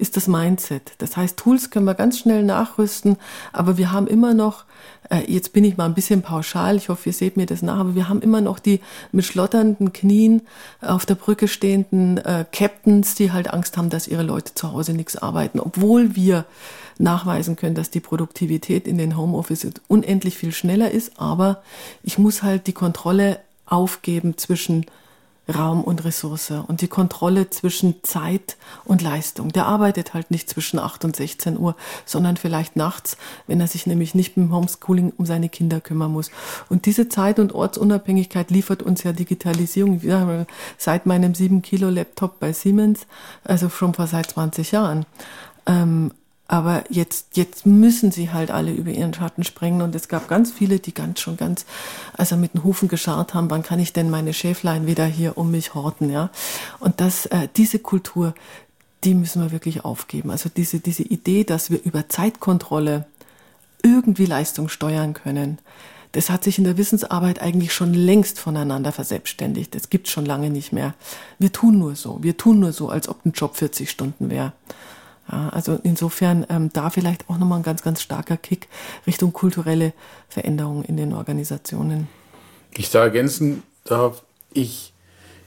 ist 0.02 0.18
das 0.18 0.28
Mindset. 0.28 0.94
Das 0.98 1.16
heißt, 1.16 1.38
Tools 1.38 1.70
können 1.70 1.86
wir 1.86 1.94
ganz 1.94 2.18
schnell 2.20 2.44
nachrüsten, 2.44 3.18
aber 3.54 3.78
wir 3.78 3.92
haben 3.92 4.08
immer 4.08 4.34
noch, 4.34 4.66
äh, 5.10 5.32
jetzt 5.32 5.54
bin 5.54 5.64
ich 5.64 5.78
mal 5.78 5.86
ein 5.86 5.94
bisschen 5.94 6.24
pauschal, 6.24 6.76
ich 6.76 6.90
hoffe, 6.90 7.10
ihr 7.10 7.14
seht 7.14 7.38
mir 7.38 7.46
das 7.46 7.62
nach, 7.62 7.78
aber 7.78 7.94
wir 7.94 8.10
haben 8.10 8.22
immer 8.22 8.42
noch 8.42 8.58
die 8.58 8.82
mit 9.12 9.26
schlotternden 9.26 9.94
Knien 9.94 10.42
auf 10.82 11.06
der 11.06 11.16
Brücke 11.16 11.48
stehenden 11.48 12.18
äh, 12.18 12.46
Captains, 12.52 13.14
die 13.14 13.32
halt 13.32 13.54
Angst 13.54 13.78
haben, 13.78 13.92
dass 13.92 14.08
ihre 14.08 14.24
Leute 14.24 14.56
zu 14.56 14.72
Hause 14.72 14.94
nichts 14.94 15.16
arbeiten, 15.16 15.60
obwohl 15.60 16.16
wir 16.16 16.46
nachweisen 16.98 17.56
können, 17.56 17.76
dass 17.76 17.92
die 17.92 18.00
Produktivität 18.00 18.88
in 18.88 18.98
den 18.98 19.16
Homeoffice 19.16 19.68
unendlich 19.88 20.36
viel 20.36 20.52
schneller 20.52 20.90
ist, 20.90 21.20
aber 21.20 21.62
ich 22.02 22.18
muss 22.18 22.42
halt 22.42 22.66
die 22.66 22.74
Kontrolle 22.74 23.40
aufgeben 23.68 24.38
zwischen 24.38 24.88
Raum 25.52 25.84
und 25.84 26.04
Ressource 26.04 26.52
und 26.52 26.82
die 26.82 26.88
Kontrolle 26.88 27.50
zwischen 27.50 28.04
Zeit 28.04 28.58
und 28.86 29.02
Leistung. 29.02 29.52
Der 29.52 29.66
arbeitet 29.66 30.14
halt 30.14 30.32
nicht 30.32 30.50
zwischen 30.50 30.80
8 30.80 31.06
und 31.06 31.16
16 31.16 31.58
Uhr, 31.58 31.76
sondern 32.06 32.38
vielleicht 32.38 32.76
nachts, 32.76 33.18
wenn 33.48 33.60
er 33.60 33.68
sich 33.68 33.86
nämlich 33.86 34.16
nicht 34.16 34.38
mit 34.38 34.52
Homeschooling 34.52 35.14
um 35.18 35.26
seine 35.26 35.50
Kinder 35.50 35.82
kümmern 35.82 36.12
muss. 36.12 36.32
Und 36.70 36.86
diese 36.86 37.10
Zeit- 37.10 37.40
und 37.40 37.54
Ortsunabhängigkeit 37.54 38.52
liefert 38.52 38.84
uns 38.84 39.04
ja 39.04 39.14
Digitalisierung 39.14 40.02
seit 40.78 41.06
meinem 41.06 41.36
7 41.36 41.62
Kilo 41.62 41.90
Laptop 41.90 42.40
bei 42.40 42.54
Siemens, 42.54 43.06
also 43.44 43.70
schon 43.70 43.94
vor 43.94 44.08
seit 44.08 44.32
20 44.32 44.72
Jahren. 44.72 45.06
Ähm, 45.66 46.12
aber 46.52 46.84
jetzt, 46.90 47.38
jetzt 47.38 47.66
müssen 47.66 48.12
sie 48.12 48.32
halt 48.32 48.52
alle 48.52 48.74
über 48.74 48.92
ihren 48.92 49.14
Schatten 49.14 49.46
springen. 49.46 49.82
Und 49.82 49.96
es 49.96 50.10
gab 50.10 50.28
ganz 50.28 50.52
viele, 50.52 50.80
die 50.80 50.94
ganz 50.94 51.22
schon 51.22 51.38
ganz, 51.38 51.66
also 52.18 52.36
mit 52.36 52.54
den 52.54 52.66
Hufen 52.66 52.90
gescharrt 52.90 53.34
haben, 53.34 53.50
wann 53.50 53.64
kann 53.64 53.80
ich 53.80 53.94
denn 53.94 54.10
meine 54.10 54.34
Schäflein 54.34 54.86
wieder 54.86 55.06
hier 55.06 55.38
um 55.38 55.50
mich 55.50 55.76
horten, 55.76 56.10
ja. 56.10 56.30
Und 56.82 57.00
das, 57.00 57.26
äh, 57.28 57.48
diese 57.56 57.80
Kultur, 57.80 58.36
die 59.06 59.14
müssen 59.14 59.42
wir 59.42 59.54
wirklich 59.54 59.86
aufgeben. 59.86 60.30
Also 60.30 60.50
diese, 60.54 60.82
diese 60.82 61.04
Idee, 61.04 61.46
dass 61.46 61.72
wir 61.72 61.82
über 61.84 62.10
Zeitkontrolle 62.10 63.06
irgendwie 63.82 64.26
Leistung 64.26 64.68
steuern 64.68 65.14
können, 65.14 65.58
das 66.12 66.30
hat 66.30 66.44
sich 66.44 66.58
in 66.58 66.66
der 66.66 66.76
Wissensarbeit 66.76 67.42
eigentlich 67.42 67.74
schon 67.74 67.94
längst 67.94 68.40
voneinander 68.40 68.92
verselbstständigt. 68.92 69.74
Das 69.74 69.90
gibt 69.90 70.10
schon 70.10 70.26
lange 70.26 70.50
nicht 70.50 70.74
mehr. 70.74 70.96
Wir 71.40 71.54
tun 71.54 71.80
nur 71.80 71.96
so. 71.96 72.22
Wir 72.22 72.36
tun 72.36 72.60
nur 72.60 72.74
so, 72.74 72.90
als 72.90 73.08
ob 73.08 73.26
ein 73.26 73.32
Job 73.32 73.56
40 73.56 73.90
Stunden 73.90 74.30
wäre. 74.30 74.52
Ja, 75.30 75.50
also 75.50 75.80
insofern 75.84 76.46
ähm, 76.50 76.70
da 76.74 76.90
vielleicht 76.90 77.30
auch 77.30 77.38
nochmal 77.38 77.60
ein 77.60 77.64
ganz, 77.64 77.82
ganz 77.82 78.02
starker 78.02 78.38
Kick 78.38 78.68
Richtung 79.06 79.34
kulturelle 79.34 79.94
Veränderungen 80.30 80.84
in 80.84 80.98
den 80.98 81.14
Organisationen. 81.14 82.08
Ich 82.76 82.90
da 82.90 83.04
ergänzen 83.04 83.64
darf, 83.84 84.24
ich, 84.54 84.94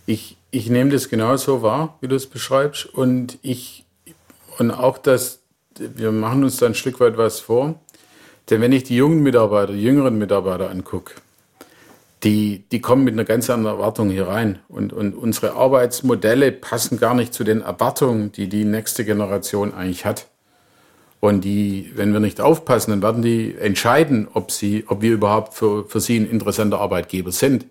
ich, 0.07 0.37
ich 0.51 0.69
nehme 0.69 0.91
das 0.91 1.09
genauso 1.09 1.63
wahr, 1.63 1.97
wie 2.01 2.09
du 2.09 2.17
es 2.17 2.27
beschreibst. 2.27 2.87
Und 2.87 3.39
ich, 3.43 3.85
und 4.59 4.71
auch 4.71 4.99
das, 4.99 5.41
wir 5.79 6.13
machen 6.13 6.45
uns 6.45 6.59
da 6.59 6.67
ein 6.67 6.75
Stück 6.75 7.01
weit 7.01 7.17
was 7.17 7.41
vor. 7.41 7.75
Denn 8.51 8.61
wenn 8.61 8.73
ich 8.73 8.85
die 8.85 8.97
jungen 8.97 9.23
Mitarbeiter, 9.23 9.73
die 9.73 9.83
jüngeren 9.83 10.19
Mitarbeiter 10.19 10.71
angucke, 10.71 11.15
die, 12.25 12.65
die 12.73 12.81
kommen 12.81 13.05
mit 13.05 13.13
einer 13.13 13.25
ganz 13.25 13.51
anderen 13.51 13.77
Erwartung 13.77 14.11
hier 14.11 14.27
rein. 14.27 14.59
Und, 14.69 14.93
und 14.93 15.15
unsere 15.15 15.53
Arbeitsmodelle 15.53 16.53
passen 16.53 16.99
gar 16.99 17.15
nicht 17.15 17.35
zu 17.35 17.45
den 17.45 17.61
Erwartungen, 17.61 18.33
die 18.33 18.49
die 18.49 18.65
nächste 18.65 19.05
Generation 19.05 19.75
eigentlich 19.75 20.07
hat. 20.07 20.29
Und 21.21 21.43
die, 21.43 21.93
wenn 21.95 22.13
wir 22.13 22.21
nicht 22.21 22.41
aufpassen, 22.41 22.91
dann 22.91 23.03
werden 23.03 23.23
die 23.23 23.55
entscheiden, 23.57 24.29
ob 24.33 24.51
sie, 24.51 24.85
ob 24.89 25.03
wir 25.03 25.13
überhaupt 25.13 25.55
für, 25.55 25.85
für 25.87 26.01
sie 26.01 26.19
ein 26.19 26.31
interessanter 26.31 26.81
Arbeitgeber 26.81 27.33
sind. 27.33 27.67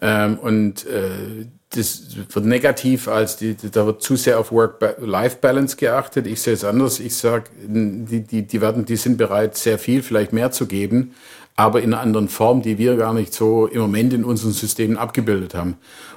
Ähm, 0.00 0.38
und 0.38 0.86
äh, 0.86 1.46
das 1.74 2.16
wird 2.32 2.44
negativ 2.44 3.08
als 3.08 3.36
die, 3.36 3.56
da 3.56 3.86
wird 3.86 4.02
zu 4.02 4.16
sehr 4.16 4.38
auf 4.38 4.52
Work-Life-Balance 4.52 5.76
geachtet. 5.76 6.26
Ich 6.26 6.42
sehe 6.42 6.54
es 6.54 6.64
anders. 6.64 7.00
Ich 7.00 7.16
sage, 7.16 7.44
die, 7.66 8.20
die, 8.20 8.42
die 8.42 8.60
werden, 8.60 8.84
die 8.84 8.96
sind 8.96 9.16
bereit, 9.16 9.56
sehr 9.56 9.78
viel, 9.78 10.02
vielleicht 10.02 10.32
mehr 10.32 10.50
zu 10.52 10.66
geben 10.66 11.14
aber 11.56 11.82
in 11.82 11.92
einer 11.92 12.02
anderen 12.02 12.28
Form, 12.28 12.62
die 12.62 12.78
wir 12.78 12.96
gar 12.96 13.12
nicht 13.12 13.34
so 13.34 13.66
im 13.66 13.80
Moment 13.80 14.12
in 14.12 14.24
unseren 14.24 14.52
Systemen 14.52 14.96
abgebildet 14.96 15.54
haben. 15.54 15.72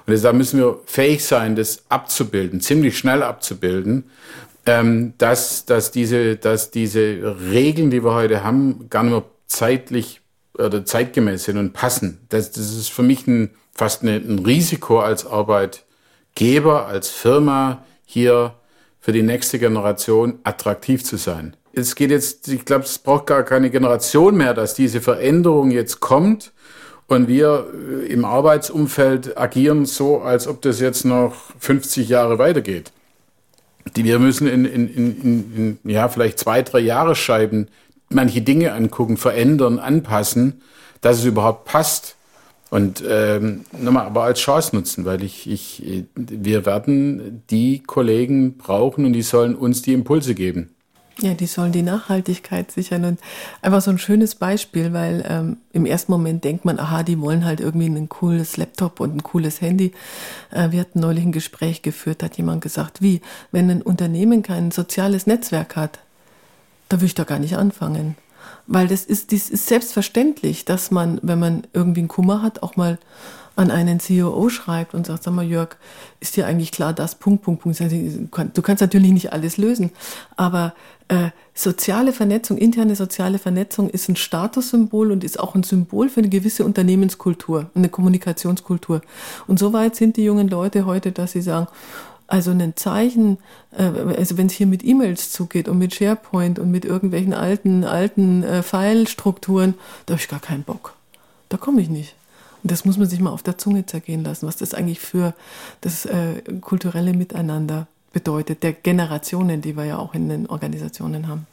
Und 0.05 0.11
deshalb 0.11 0.35
müssen 0.35 0.59
wir 0.59 0.79
fähig 0.85 1.23
sein, 1.25 1.55
das 1.55 1.83
abzubilden, 1.89 2.61
ziemlich 2.61 2.97
schnell 2.97 3.21
abzubilden, 3.23 4.05
ähm, 4.65 5.13
dass, 5.17 5.65
dass, 5.65 5.91
diese, 5.91 6.37
dass 6.37 6.71
diese 6.71 7.35
Regeln, 7.51 7.89
die 7.89 8.03
wir 8.03 8.13
heute 8.13 8.43
haben, 8.43 8.87
gar 8.89 9.03
nicht 9.03 9.11
mehr 9.11 9.23
zeitlich 9.47 10.21
oder 10.57 10.85
zeitgemäß 10.85 11.43
sind 11.43 11.57
und 11.57 11.73
passen. 11.73 12.19
Das, 12.29 12.51
das 12.51 12.71
ist 12.71 12.89
für 12.89 13.03
mich 13.03 13.27
ein, 13.27 13.51
fast 13.75 14.03
ein 14.03 14.39
Risiko 14.39 14.99
als 14.99 15.27
Arbeitgeber, 15.27 16.87
als 16.87 17.09
Firma 17.09 17.83
hier 18.05 18.55
für 18.99 19.11
die 19.11 19.23
nächste 19.23 19.59
Generation 19.59 20.39
attraktiv 20.43 21.03
zu 21.03 21.17
sein 21.17 21.55
es 21.75 21.95
geht 21.95 22.09
jetzt, 22.09 22.47
ich 22.47 22.65
glaube, 22.65 22.85
es 22.85 22.97
braucht 22.97 23.27
gar 23.27 23.43
keine 23.43 23.69
Generation 23.69 24.35
mehr, 24.35 24.53
dass 24.53 24.73
diese 24.73 25.01
Veränderung 25.01 25.71
jetzt 25.71 25.99
kommt 25.99 26.53
und 27.07 27.27
wir 27.27 27.67
äh, 27.73 28.05
im 28.07 28.25
Arbeitsumfeld 28.25 29.37
agieren 29.37 29.85
so, 29.85 30.21
als 30.21 30.47
ob 30.47 30.61
das 30.61 30.79
jetzt 30.79 31.05
noch 31.05 31.35
50 31.59 32.07
Jahre 32.09 32.39
weitergeht. 32.39 32.91
Wir 33.93 34.17
müssen 34.17 34.47
in, 34.47 34.65
in, 34.65 34.87
in, 34.87 35.77
in, 35.83 35.91
ja, 35.91 36.07
vielleicht 36.09 36.39
zwei, 36.39 36.63
drei 36.63 36.79
Jahresscheiben 36.79 37.67
manche 38.09 38.41
Dinge 38.41 38.73
angucken, 38.73 39.17
verändern, 39.17 39.77
anpassen, 39.77 40.61
dass 41.01 41.19
es 41.19 41.25
überhaupt 41.25 41.65
passt. 41.65 42.15
Und 42.71 43.03
ähm, 43.07 43.63
nochmal, 43.79 44.07
aber 44.07 44.23
als 44.23 44.39
Chance 44.39 44.75
nutzen, 44.75 45.05
weil 45.05 45.23
ich, 45.23 45.49
ich, 45.49 46.05
wir 46.15 46.65
werden 46.65 47.43
die 47.49 47.79
Kollegen 47.79 48.57
brauchen 48.57 49.05
und 49.05 49.13
die 49.13 49.21
sollen 49.21 49.55
uns 49.55 49.81
die 49.81 49.93
Impulse 49.93 50.33
geben. 50.33 50.75
Ja, 51.21 51.33
die 51.33 51.45
sollen 51.45 51.71
die 51.71 51.81
Nachhaltigkeit 51.81 52.71
sichern 52.71 53.05
und 53.05 53.19
einfach 53.61 53.79
so 53.79 53.89
ein 53.89 53.99
schönes 53.99 54.35
Beispiel, 54.35 54.91
weil 54.91 55.23
ähm, 55.29 55.57
im 55.71 55.85
ersten 55.85 56.11
Moment 56.11 56.43
denkt 56.43 56.65
man, 56.65 56.77
aha, 56.77 57.03
die 57.03 57.21
wollen 57.21 57.45
halt 57.45 57.61
irgendwie 57.61 57.85
ein 57.85 58.09
cooles 58.09 58.57
Laptop 58.57 58.99
und 58.99 59.15
ein 59.15 59.23
cooles 59.23 59.61
Handy. 59.61 59.93
Äh, 60.51 60.71
wir 60.71 60.81
hatten 60.81 60.99
neulich 60.99 61.23
ein 61.23 61.31
Gespräch 61.31 61.81
geführt, 61.83 62.21
hat 62.21 62.35
jemand 62.35 62.61
gesagt, 62.61 63.01
wie, 63.01 63.21
wenn 63.53 63.69
ein 63.69 63.81
Unternehmen 63.81 64.43
kein 64.43 64.71
soziales 64.71 65.25
Netzwerk 65.25 65.77
hat, 65.77 65.99
da 66.89 66.99
will 66.99 67.07
ich 67.07 67.15
da 67.15 67.23
gar 67.23 67.39
nicht 67.39 67.55
anfangen. 67.55 68.17
Weil 68.67 68.87
das 68.87 69.05
ist, 69.05 69.31
das 69.31 69.49
ist 69.49 69.67
selbstverständlich, 69.67 70.65
dass 70.65 70.91
man, 70.91 71.19
wenn 71.21 71.39
man 71.39 71.67
irgendwie 71.73 72.01
einen 72.01 72.07
Kummer 72.07 72.41
hat, 72.41 72.63
auch 72.63 72.75
mal 72.75 72.97
an 73.55 73.71
einen 73.71 73.99
CEO 73.99 74.49
schreibt 74.49 74.93
und 74.93 75.05
sagt, 75.05 75.23
sag 75.23 75.33
mal 75.33 75.45
Jörg, 75.45 75.77
ist 76.19 76.35
dir 76.35 76.45
eigentlich 76.45 76.71
klar, 76.71 76.93
das 76.93 77.15
Punkt, 77.15 77.43
Punkt, 77.43 77.61
Punkt. 77.61 77.79
Du 77.79 78.61
kannst 78.61 78.81
natürlich 78.81 79.11
nicht 79.11 79.31
alles 79.31 79.57
lösen, 79.57 79.91
aber 80.35 80.73
äh, 81.07 81.29
soziale 81.53 82.11
Vernetzung, 82.11 82.57
interne 82.57 82.95
soziale 82.95 83.39
Vernetzung 83.39 83.89
ist 83.89 84.09
ein 84.09 84.15
Statussymbol 84.15 85.11
und 85.11 85.23
ist 85.23 85.39
auch 85.39 85.55
ein 85.55 85.63
Symbol 85.63 86.09
für 86.09 86.19
eine 86.19 86.29
gewisse 86.29 86.65
Unternehmenskultur, 86.65 87.69
eine 87.75 87.89
Kommunikationskultur. 87.89 89.01
Und 89.47 89.59
so 89.59 89.71
weit 89.71 89.95
sind 89.95 90.17
die 90.17 90.23
jungen 90.25 90.49
Leute 90.49 90.85
heute, 90.85 91.11
dass 91.11 91.31
sie 91.31 91.41
sagen, 91.41 91.67
also 92.27 92.51
ein 92.51 92.75
Zeichen, 92.75 93.37
äh, 93.71 93.83
also 93.83 94.37
wenn 94.37 94.47
es 94.47 94.53
hier 94.53 94.67
mit 94.67 94.83
E-Mails 94.83 95.31
zugeht 95.31 95.67
und 95.67 95.77
mit 95.77 95.93
SharePoint 95.93 96.59
und 96.59 96.71
mit 96.71 96.85
irgendwelchen 96.85 97.33
alten, 97.33 97.83
alten 97.83 98.43
äh, 98.43 98.63
File-Strukturen, 98.63 99.75
da 100.05 100.13
habe 100.13 100.21
ich 100.21 100.27
gar 100.27 100.39
keinen 100.39 100.63
Bock. 100.63 100.95
Da 101.49 101.57
komme 101.57 101.81
ich 101.81 101.89
nicht. 101.89 102.15
Und 102.63 102.71
das 102.71 102.83
muss 102.83 102.97
man 102.97 103.07
sich 103.07 103.19
mal 103.19 103.29
auf 103.29 103.43
der 103.43 103.57
Zunge 103.57 103.85
zergehen 103.85 104.23
lassen, 104.23 104.47
was 104.47 104.57
das 104.57 104.73
eigentlich 104.73 104.99
für 104.99 105.35
das 105.81 106.05
äh, 106.05 106.41
kulturelle 106.61 107.13
Miteinander 107.13 107.87
bedeutet, 108.11 108.63
der 108.63 108.73
Generationen, 108.73 109.61
die 109.61 109.77
wir 109.77 109.85
ja 109.85 109.97
auch 109.97 110.13
in 110.15 110.29
den 110.29 110.47
Organisationen 110.47 111.27
haben. 111.27 111.45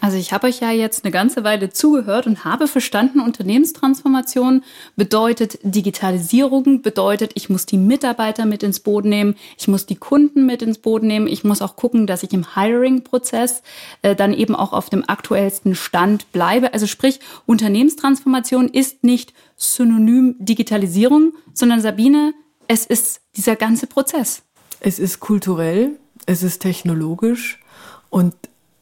Also 0.00 0.16
ich 0.16 0.32
habe 0.32 0.46
euch 0.46 0.60
ja 0.60 0.70
jetzt 0.70 1.04
eine 1.04 1.12
ganze 1.12 1.44
Weile 1.44 1.70
zugehört 1.70 2.26
und 2.26 2.44
habe 2.44 2.66
verstanden, 2.66 3.20
Unternehmenstransformation 3.20 4.64
bedeutet 4.96 5.58
Digitalisierung, 5.62 6.82
bedeutet, 6.82 7.32
ich 7.34 7.50
muss 7.50 7.66
die 7.66 7.76
Mitarbeiter 7.76 8.46
mit 8.46 8.62
ins 8.62 8.80
Boot 8.80 9.04
nehmen, 9.04 9.36
ich 9.58 9.68
muss 9.68 9.84
die 9.86 9.96
Kunden 9.96 10.46
mit 10.46 10.62
ins 10.62 10.78
Boot 10.78 11.02
nehmen, 11.02 11.26
ich 11.26 11.44
muss 11.44 11.60
auch 11.60 11.76
gucken, 11.76 12.06
dass 12.06 12.22
ich 12.22 12.32
im 12.32 12.54
Hiring-Prozess 12.54 13.62
äh, 14.02 14.16
dann 14.16 14.32
eben 14.32 14.54
auch 14.54 14.72
auf 14.72 14.88
dem 14.88 15.06
aktuellsten 15.06 15.74
Stand 15.74 16.32
bleibe. 16.32 16.72
Also 16.72 16.86
sprich, 16.86 17.20
Unternehmenstransformation 17.46 18.68
ist 18.68 19.04
nicht 19.04 19.34
synonym 19.56 20.36
Digitalisierung, 20.38 21.34
sondern 21.52 21.82
Sabine, 21.82 22.32
es 22.68 22.86
ist 22.86 23.20
dieser 23.36 23.56
ganze 23.56 23.86
Prozess. 23.86 24.42
Es 24.80 24.98
ist 24.98 25.20
kulturell, 25.20 25.98
es 26.24 26.42
ist 26.42 26.60
technologisch 26.62 27.60
und 28.08 28.34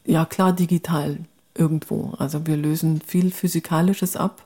ja 0.05 0.25
klar 0.25 0.53
digital 0.53 1.17
irgendwo. 1.55 2.13
Also 2.17 2.45
wir 2.47 2.57
lösen 2.57 3.01
viel 3.05 3.31
Physikalisches 3.31 4.15
ab 4.15 4.45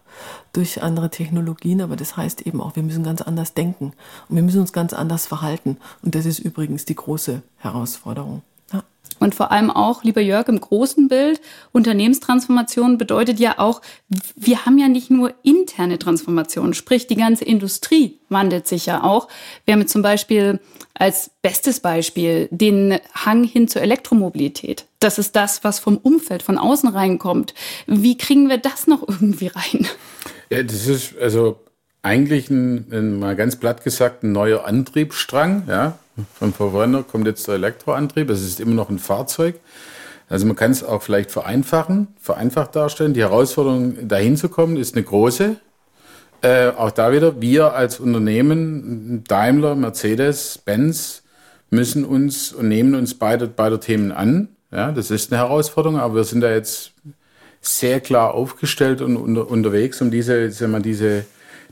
durch 0.52 0.82
andere 0.82 1.10
Technologien, 1.10 1.82
aber 1.82 1.96
das 1.96 2.18
heißt 2.18 2.42
eben 2.42 2.60
auch, 2.60 2.76
wir 2.76 2.84
müssen 2.84 3.04
ganz 3.04 3.22
anders 3.22 3.54
denken 3.54 3.94
und 4.30 4.36
wir 4.36 4.44
müssen 4.44 4.62
uns 4.62 4.74
ganz 4.74 4.94
anders 4.94 5.28
verhalten. 5.28 5.78
Und 6.02 6.16
das 6.16 6.26
ist 6.26 6.40
übrigens 6.40 6.86
die 6.86 6.96
große 6.96 7.42
Herausforderung. 7.58 8.42
Und 9.20 9.36
vor 9.36 9.52
allem 9.52 9.70
auch, 9.70 10.04
lieber 10.04 10.22
Jörg, 10.22 10.48
im 10.50 10.60
großen 10.60 11.08
Bild, 11.08 11.40
Unternehmenstransformation 11.72 12.98
bedeutet 12.98 13.40
ja 13.40 13.60
auch, 13.60 13.82
wir 14.36 14.66
haben 14.66 14.78
ja 14.78 14.88
nicht 14.88 15.10
nur 15.10 15.34
interne 15.44 16.00
Transformation, 16.00 16.74
sprich 16.74 17.08
die 17.08 17.16
ganze 17.16 17.46
Industrie 17.46 18.20
wandelt 18.30 18.68
sich 18.68 18.86
ja 18.86 19.04
auch. 19.04 19.28
Wir 19.66 19.74
haben 19.74 19.82
jetzt 19.82 19.94
zum 19.94 20.02
Beispiel 20.02 20.60
als 20.94 21.32
bestes 21.42 21.80
Beispiel 21.80 22.50
den 22.52 23.00
Hang 23.14 23.44
hin 23.44 23.68
zur 23.68 23.82
Elektromobilität. 23.82 24.86
Das 25.04 25.18
ist 25.18 25.36
das, 25.36 25.66
was 25.66 25.80
vom 25.80 25.98
Umfeld, 25.98 26.44
von 26.44 26.58
außen 26.58 26.88
reinkommt. 26.88 27.54
Wie 27.88 28.18
kriegen 28.18 28.48
wir 28.48 28.58
das 28.58 28.88
noch 28.88 29.06
irgendwie 29.06 29.48
rein? 29.48 29.86
Ja, 30.50 30.64
das 30.64 30.88
ist 30.88 31.18
also 31.18 31.60
eigentlich 32.04 32.50
ein, 32.50 32.88
ein 32.90 33.20
mal 33.20 33.36
ganz 33.36 33.58
platt 33.58 33.84
gesagt 33.84 34.24
ein 34.24 34.32
neuer 34.32 34.66
Antriebsstrang. 34.66 35.64
Ja, 35.68 36.00
vom 36.34 36.54
Verbrenner 36.54 37.04
kommt 37.04 37.28
jetzt 37.28 37.46
der 37.50 37.56
Elektroantrieb. 37.56 38.30
Es 38.30 38.42
ist 38.44 38.62
immer 38.62 38.76
noch 38.76 38.90
ein 38.90 38.98
Fahrzeug. 38.98 39.60
Also 40.30 40.46
man 40.46 40.56
kann 40.56 40.72
es 40.72 40.86
auch 40.86 41.04
vielleicht 41.04 41.32
vereinfachen, 41.32 42.08
vereinfacht 42.18 42.74
darstellen. 42.74 43.14
Die 43.14 43.22
Herausforderung, 43.22 44.08
dahin 44.08 44.38
zu 44.38 44.48
kommen, 44.48 44.78
ist 44.78 44.96
eine 44.96 45.04
große. 45.04 45.58
Äh, 46.42 46.70
auch 46.70 46.92
da 46.92 47.12
wieder, 47.12 47.42
wir 47.42 47.74
als 47.74 48.00
Unternehmen, 48.00 49.26
Daimler, 49.28 49.76
Mercedes, 49.76 50.60
Benz, 50.60 51.24
müssen 51.70 52.06
uns 52.06 52.54
und 52.54 52.70
nehmen 52.70 52.96
uns 52.96 53.16
beide, 53.16 53.48
beide 53.48 53.82
Themen 53.82 54.14
an. 54.14 54.48
Ja, 54.74 54.92
das 54.92 55.12
ist 55.12 55.32
eine 55.32 55.40
Herausforderung, 55.42 56.00
aber 56.00 56.16
wir 56.16 56.24
sind 56.24 56.42
da 56.42 56.52
jetzt 56.52 56.94
sehr 57.62 58.00
klar 58.00 58.34
aufgestellt 58.34 59.02
und 59.02 59.18
unter, 59.18 59.50
unterwegs, 59.50 60.02
um 60.02 60.10
diese, 60.10 60.50
sagen 60.52 60.72
wir, 60.72 60.80
diese, 60.80 61.26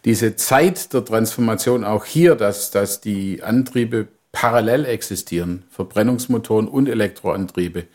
diese 0.06 0.36
Zeit 0.36 0.94
der 0.94 1.04
Transformation 1.04 1.84
auch 1.84 2.06
hier, 2.06 2.36
dass, 2.36 2.70
dass 2.70 3.02
die 3.02 3.42
Antriebe 3.42 4.08
parallel 4.32 4.86
existieren, 4.86 5.64
Verbrennungsmotoren 5.72 6.68
und 6.68 6.88
Elektroantriebe, 6.88 7.86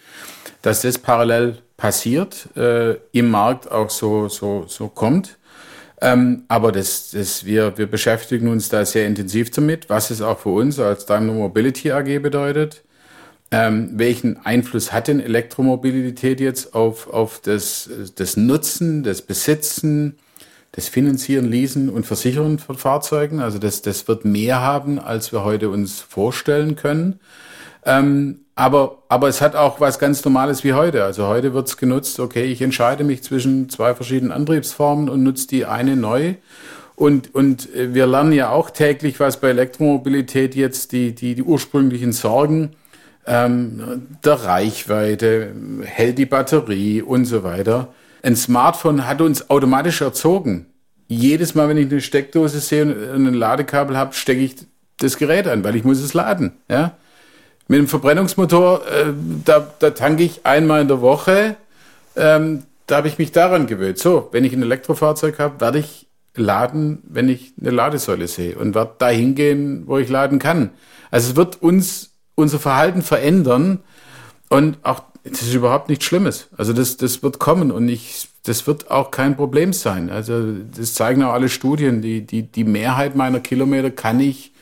dass 0.62 0.82
das 0.82 0.98
parallel 0.98 1.58
passiert, 1.76 2.48
äh, 2.56 2.96
im 3.12 3.30
Markt 3.30 3.70
auch 3.70 3.90
so, 3.90 4.28
so, 4.28 4.64
so 4.66 4.88
kommt. 4.88 5.38
Ähm, 6.00 6.44
aber 6.48 6.72
das, 6.72 7.12
das, 7.12 7.44
wir, 7.44 7.78
wir 7.78 7.86
beschäftigen 7.86 8.48
uns 8.48 8.68
da 8.68 8.84
sehr 8.84 9.06
intensiv 9.06 9.50
damit, 9.52 9.88
was 9.88 10.10
es 10.10 10.20
auch 10.20 10.40
für 10.40 10.50
uns 10.50 10.80
als 10.80 11.06
Daimler 11.06 11.32
Mobility 11.32 11.92
AG 11.92 12.18
bedeutet. 12.20 12.82
Ähm, 13.52 13.90
welchen 13.94 14.44
Einfluss 14.44 14.92
hat 14.92 15.06
denn 15.06 15.20
Elektromobilität 15.20 16.40
jetzt 16.40 16.74
auf, 16.74 17.08
auf 17.08 17.40
das, 17.40 17.88
das 18.16 18.36
Nutzen, 18.36 19.04
das 19.04 19.22
Besitzen, 19.22 20.16
das 20.72 20.88
Finanzieren, 20.88 21.48
Leasen 21.48 21.88
und 21.88 22.04
Versichern 22.04 22.58
von 22.58 22.76
Fahrzeugen. 22.76 23.40
Also 23.40 23.58
das, 23.58 23.82
das 23.82 24.08
wird 24.08 24.24
mehr 24.24 24.60
haben, 24.60 24.98
als 24.98 25.32
wir 25.32 25.44
heute 25.44 25.70
uns 25.70 26.00
vorstellen 26.00 26.76
können. 26.76 27.20
Ähm, 27.84 28.40
aber, 28.56 29.02
aber 29.08 29.28
es 29.28 29.40
hat 29.40 29.54
auch 29.54 29.80
was 29.80 29.98
ganz 29.98 30.24
Normales 30.24 30.64
wie 30.64 30.72
heute. 30.72 31.04
Also 31.04 31.26
heute 31.26 31.54
wird 31.54 31.68
es 31.68 31.76
genutzt, 31.76 32.18
okay, 32.20 32.44
ich 32.44 32.60
entscheide 32.62 33.04
mich 33.04 33.22
zwischen 33.22 33.68
zwei 33.68 33.94
verschiedenen 33.94 34.32
Antriebsformen 34.32 35.08
und 35.08 35.22
nutze 35.22 35.46
die 35.46 35.66
eine 35.66 35.94
neu. 35.94 36.34
Und, 36.96 37.34
und 37.34 37.68
wir 37.74 38.06
lernen 38.06 38.32
ja 38.32 38.50
auch 38.50 38.70
täglich, 38.70 39.20
was 39.20 39.40
bei 39.40 39.50
Elektromobilität 39.50 40.54
jetzt 40.54 40.92
die, 40.92 41.14
die, 41.14 41.34
die 41.34 41.42
ursprünglichen 41.42 42.12
Sorgen 42.12 42.70
ähm, 43.26 44.06
der 44.24 44.34
Reichweite, 44.34 45.52
hält 45.82 46.18
die 46.18 46.26
Batterie 46.26 47.02
und 47.02 47.24
so 47.24 47.42
weiter 47.42 47.88
ein 48.26 48.34
Smartphone 48.34 49.06
hat 49.06 49.20
uns 49.20 49.50
automatisch 49.50 50.00
erzogen. 50.00 50.66
Jedes 51.06 51.54
Mal, 51.54 51.68
wenn 51.68 51.76
ich 51.76 51.88
eine 51.88 52.00
Steckdose 52.00 52.58
sehe 52.58 52.84
und 52.84 53.26
ein 53.26 53.34
Ladekabel 53.34 53.96
habe, 53.96 54.14
stecke 54.14 54.40
ich 54.40 54.56
das 54.98 55.16
Gerät 55.16 55.46
an, 55.46 55.62
weil 55.62 55.76
ich 55.76 55.84
muss 55.84 56.02
es 56.02 56.12
laden. 56.12 56.52
Ja? 56.68 56.96
Mit 57.68 57.78
dem 57.78 57.86
Verbrennungsmotor, 57.86 58.80
äh, 58.88 59.12
da, 59.44 59.72
da 59.78 59.90
tanke 59.90 60.24
ich 60.24 60.44
einmal 60.44 60.82
in 60.82 60.88
der 60.88 61.00
Woche. 61.00 61.54
Ähm, 62.16 62.64
da 62.88 62.96
habe 62.96 63.06
ich 63.06 63.18
mich 63.18 63.30
daran 63.30 63.68
gewöhnt. 63.68 63.98
So, 63.98 64.28
wenn 64.32 64.44
ich 64.44 64.52
ein 64.52 64.62
Elektrofahrzeug 64.62 65.38
habe, 65.38 65.60
werde 65.60 65.78
ich 65.78 66.08
laden, 66.34 67.04
wenn 67.08 67.28
ich 67.28 67.52
eine 67.60 67.70
Ladesäule 67.70 68.26
sehe 68.26 68.58
und 68.58 68.74
werde 68.74 68.94
dahin 68.98 69.36
gehen, 69.36 69.84
wo 69.86 69.98
ich 69.98 70.08
laden 70.08 70.40
kann. 70.40 70.70
Also 71.12 71.30
es 71.30 71.36
wird 71.36 71.62
uns 71.62 72.15
unser 72.36 72.60
Verhalten 72.60 73.02
verändern 73.02 73.80
und 74.48 74.78
auch 74.84 75.02
das 75.30 75.42
ist 75.42 75.54
überhaupt 75.54 75.88
nichts 75.88 76.04
Schlimmes. 76.04 76.48
Also 76.56 76.72
das, 76.72 76.96
das 76.96 77.22
wird 77.22 77.40
kommen 77.40 77.72
und 77.72 77.88
ich, 77.88 78.28
das 78.44 78.66
wird 78.68 78.90
auch 78.92 79.10
kein 79.10 79.36
Problem 79.36 79.72
sein. 79.72 80.08
Also 80.08 80.40
das 80.76 80.94
zeigen 80.94 81.24
auch 81.24 81.32
alle 81.32 81.48
Studien. 81.48 82.00
Die, 82.00 82.24
die, 82.24 82.42
die 82.42 82.62
Mehrheit 82.62 83.16
meiner 83.16 83.40
Kilometer 83.40 83.90
kann 83.90 84.20
ich 84.20 84.52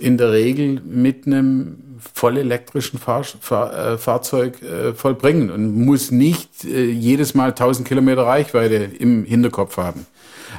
in 0.00 0.18
der 0.18 0.32
Regel 0.32 0.80
mit 0.84 1.26
einem 1.26 1.78
voll 2.14 2.38
elektrischen 2.38 2.98
Fahr 2.98 3.24
Fahr 3.24 3.92
äh, 3.92 3.98
Fahrzeug 3.98 4.62
äh, 4.62 4.94
vollbringen 4.94 5.50
und 5.50 5.84
muss 5.84 6.10
nicht 6.10 6.64
äh, 6.64 6.90
jedes 6.90 7.34
Mal 7.34 7.50
1000 7.50 7.86
Kilometer 7.86 8.22
Reichweite 8.22 8.90
im 8.98 9.24
Hinterkopf 9.24 9.76
haben. 9.76 10.06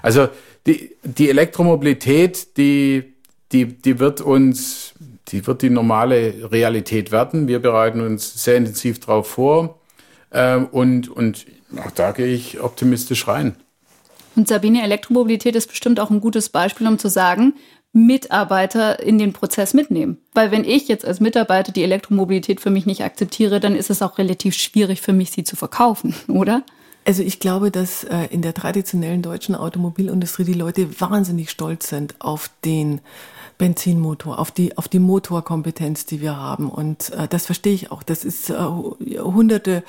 Also 0.02 0.30
die, 0.66 0.96
die 1.04 1.30
Elektromobilität, 1.30 2.58
die, 2.58 3.14
die, 3.52 3.66
die 3.66 4.00
wird 4.00 4.22
uns 4.22 4.94
die 5.32 5.46
wird 5.46 5.62
die 5.62 5.70
normale 5.70 6.52
Realität 6.52 7.12
werden. 7.12 7.48
Wir 7.48 7.60
bereiten 7.60 8.02
uns 8.02 8.44
sehr 8.44 8.58
intensiv 8.58 9.00
darauf 9.00 9.28
vor 9.28 9.80
ähm, 10.32 10.68
und, 10.72 11.10
und 11.10 11.46
auch 11.78 11.92
da 11.92 12.12
gehe 12.12 12.28
ich 12.28 12.60
optimistisch 12.60 13.28
rein. 13.28 13.56
Und 14.36 14.48
Sabine, 14.48 14.84
Elektromobilität 14.84 15.56
ist 15.56 15.68
bestimmt 15.68 16.00
auch 16.00 16.10
ein 16.10 16.22
gutes 16.22 16.50
Beispiel, 16.50 16.88
um 16.88 16.98
zu 16.98 17.10
sagen, 17.10 17.54
Mitarbeiter 17.92 19.02
in 19.02 19.18
den 19.18 19.34
Prozess 19.34 19.74
mitnehmen. 19.74 20.18
Weil 20.34 20.52
wenn 20.52 20.64
ich 20.64 20.88
jetzt 20.88 21.06
als 21.06 21.20
Mitarbeiter 21.20 21.72
die 21.72 21.84
Elektromobilität 21.84 22.62
für 22.62 22.70
mich 22.70 22.86
nicht 22.86 23.04
akzeptiere, 23.04 23.60
dann 23.60 23.76
ist 23.76 23.90
es 23.90 24.02
auch 24.02 24.18
relativ 24.18 24.56
schwierig 24.56 25.02
für 25.02 25.14
mich, 25.14 25.32
sie 25.32 25.44
zu 25.44 25.56
verkaufen, 25.56 26.14
oder? 26.28 26.64
Also 27.06 27.24
ich 27.24 27.40
glaube, 27.40 27.72
dass 27.72 28.04
äh, 28.04 28.28
in 28.30 28.42
der 28.42 28.54
traditionellen 28.54 29.22
deutschen 29.22 29.56
Automobilindustrie 29.56 30.44
die 30.44 30.54
Leute 30.54 31.00
wahnsinnig 31.02 31.50
stolz 31.50 31.90
sind 31.90 32.14
auf 32.20 32.52
den 32.64 33.02
Benzinmotor, 33.60 34.40
auf 34.40 34.52
die, 34.52 34.78
auf 34.78 34.88
die 34.88 35.00
Motorkompetenz, 35.00 36.06
die 36.06 36.22
wir 36.22 36.38
haben. 36.38 36.70
Und 36.70 37.12
äh, 37.12 37.28
das 37.28 37.46
verstehe 37.46 37.74
ich 37.74 37.92
auch. 37.92 38.02
Das 38.02 38.24
ist 38.26 38.50
äh, 38.50 38.56
hunderte 38.56 39.84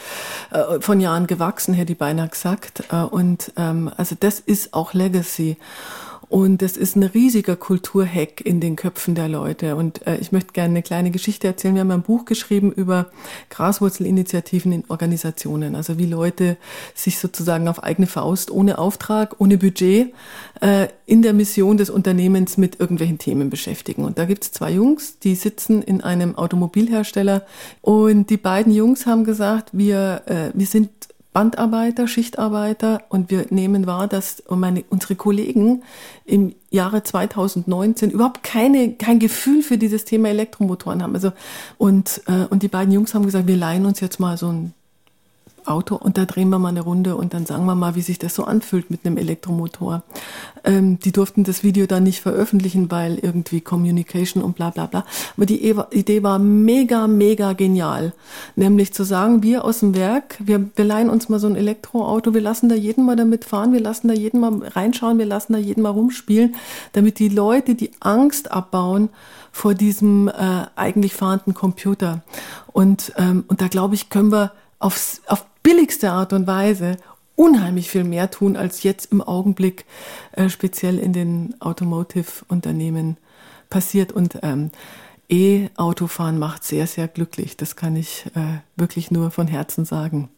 äh, 0.51 0.81
von 0.81 1.01
Jahren 1.01 1.27
gewachsen, 1.29 1.73
hätte 1.73 1.93
ich 1.93 1.99
beinahe 1.99 2.29
gesagt. 2.29 2.83
Äh, 2.91 2.97
und 2.97 3.53
ähm, 3.57 3.91
also 3.97 4.17
das 4.19 4.41
ist 4.41 4.75
auch 4.75 4.93
Legacy. 4.93 5.57
Und 6.31 6.63
das 6.63 6.77
ist 6.77 6.95
ein 6.95 7.03
riesiger 7.03 7.57
Kulturhack 7.57 8.41
in 8.41 8.61
den 8.61 8.77
Köpfen 8.77 9.17
der 9.17 9.29
Leute. 9.29 9.75
Und 9.75 10.07
äh, 10.07 10.17
ich 10.19 10.31
möchte 10.31 10.53
gerne 10.53 10.71
eine 10.71 10.83
kleine 10.83 11.11
Geschichte 11.11 11.49
erzählen. 11.49 11.75
Wir 11.75 11.81
haben 11.81 11.91
ein 11.91 12.03
Buch 12.03 12.25
geschrieben 12.25 12.71
über 12.71 13.07
Graswurzelinitiativen 13.49 14.71
in 14.71 14.85
Organisationen. 14.87 15.75
Also 15.75 15.99
wie 15.99 16.07
Leute 16.07 16.57
sich 16.95 17.19
sozusagen 17.19 17.67
auf 17.67 17.83
eigene 17.83 18.07
Faust, 18.07 18.53
ohne 18.53 18.79
Auftrag, 18.79 19.41
ohne 19.41 19.59
Budget, 19.59 20.15
äh, 20.61 20.87
in 21.05 21.23
der 21.23 21.33
Mission 21.33 21.79
des 21.79 21.91
Unternehmens 21.91 22.57
mit 22.57 22.79
irgendwelchen 22.79 23.19
Themen 23.19 23.51
beschäftigen. 23.51 24.05
Und 24.05 24.17
da 24.17 24.25
gibt 24.25 24.45
es 24.45 24.53
zwei 24.53 24.71
Jungs, 24.71 25.19
die 25.19 25.35
sitzen 25.35 25.83
in 25.83 26.01
einem 26.01 26.39
Automobilhersteller. 26.39 27.45
Und 27.81 28.31
die 28.31 28.37
beiden 28.37 28.73
Jungs 28.73 29.05
haben 29.05 29.25
gesagt, 29.25 29.71
wir, 29.73 30.23
äh, 30.27 30.51
wir 30.55 30.67
sind 30.67 30.91
Bandarbeiter, 31.33 32.09
Schichtarbeiter 32.09 33.03
und 33.09 33.31
wir 33.31 33.47
nehmen 33.51 33.87
wahr, 33.87 34.09
dass 34.09 34.43
meine, 34.49 34.85
unsere 34.91 35.15
Kollegen 35.15 35.83
im 36.25 36.55
Jahre 36.71 37.05
2019 37.05 38.11
überhaupt 38.11 38.43
keine, 38.43 38.95
kein 38.95 39.21
Gefühl 39.21 39.63
für 39.63 39.79
dieses 39.79 40.05
Thema 40.05 40.29
Elektromotoren 40.29 41.03
haben. 41.03 41.15
Also, 41.15 41.33
und, 41.79 42.23
äh, 42.27 42.47
und 42.51 42.63
die 42.65 42.69
beiden 42.69 42.93
Jungs 42.93 43.15
haben 43.15 43.25
gesagt, 43.25 43.47
wir 43.47 43.57
leihen 43.57 43.87
uns 43.87 44.01
jetzt 44.01 44.19
mal 44.19 44.37
so 44.37 44.49
ein 44.49 44.75
Auto 45.71 45.97
und 45.97 46.19
da 46.19 46.25
drehen 46.25 46.51
wir 46.51 46.59
mal 46.59 46.69
eine 46.69 46.83
Runde 46.83 47.17
und 47.17 47.33
dann 47.33 47.47
sagen 47.47 47.65
wir 47.65 47.75
mal, 47.75 47.95
wie 47.95 48.03
sich 48.03 48.19
das 48.19 48.35
so 48.35 48.45
anfühlt 48.45 48.91
mit 48.91 49.05
einem 49.05 49.17
Elektromotor. 49.17 50.03
Ähm, 50.65 50.99
die 50.99 51.13
durften 51.13 51.45
das 51.45 51.63
Video 51.63 51.87
dann 51.87 52.03
nicht 52.03 52.21
veröffentlichen, 52.21 52.91
weil 52.91 53.19
irgendwie 53.19 53.61
Communication 53.61 54.43
und 54.43 54.57
bla 54.57 54.71
bla 54.71 54.87
bla. 54.87 55.05
Aber 55.37 55.47
die 55.47 55.75
Idee 55.93 56.23
war 56.23 56.39
mega, 56.39 57.07
mega 57.07 57.53
genial. 57.55 58.13
Nämlich 58.57 58.93
zu 58.93 59.05
sagen, 59.05 59.43
wir 59.43 59.65
aus 59.65 59.81
dem 59.81 59.95
Werk, 59.95 60.37
wir, 60.41 60.69
wir 60.77 60.85
leihen 60.85 61.09
uns 61.09 61.29
mal 61.29 61.39
so 61.39 61.47
ein 61.47 61.57
Elektroauto, 61.57 62.35
wir 62.35 62.41
lassen 62.41 62.69
da 62.69 62.75
jeden 62.75 63.05
mal 63.05 63.17
damit 63.17 63.45
fahren, 63.45 63.73
wir 63.73 63.81
lassen 63.81 64.09
da 64.09 64.15
jeden 64.15 64.41
mal 64.41 64.63
reinschauen, 64.67 65.19
wir 65.19 65.27
lassen 65.27 65.53
da 65.53 65.59
jeden 65.59 65.83
mal 65.83 65.91
rumspielen, 65.91 66.55
damit 66.93 67.19
die 67.19 67.29
Leute 67.29 67.75
die 67.75 67.91
Angst 68.01 68.51
abbauen 68.53 69.09
vor 69.53 69.75
diesem 69.75 70.29
äh, 70.29 70.67
eigentlich 70.77 71.15
fahrenden 71.15 71.55
Computer. 71.55 72.23
Und, 72.73 73.13
ähm, 73.17 73.45
und 73.49 73.61
da 73.61 73.69
glaube 73.69 73.95
ich, 73.95 74.11
können 74.11 74.33
wir 74.33 74.53
aufs, 74.79 75.23
auf 75.27 75.45
billigste 75.71 76.11
Art 76.11 76.33
und 76.33 76.49
Weise 76.49 76.97
unheimlich 77.37 77.91
viel 77.91 78.03
mehr 78.03 78.29
tun, 78.29 78.57
als 78.57 78.83
jetzt 78.83 79.13
im 79.13 79.23
Augenblick 79.23 79.85
äh, 80.33 80.49
speziell 80.49 80.99
in 80.99 81.13
den 81.13 81.55
Automotive-Unternehmen 81.61 83.19
passiert. 83.71 84.11
Und 84.11 84.41
ähm, 84.43 84.73
E-Autofahren 85.29 86.41
macht 86.41 86.65
sehr, 86.65 86.89
sehr 86.89 87.07
glücklich. 87.07 87.57
Das 87.57 87.77
kann 87.77 87.95
ich 87.95 88.27
äh, 88.35 88.59
wirklich 88.75 89.13
nur 89.13 89.31
von 89.31 89.47
Herzen 89.47 89.85
sagen. 89.85 90.29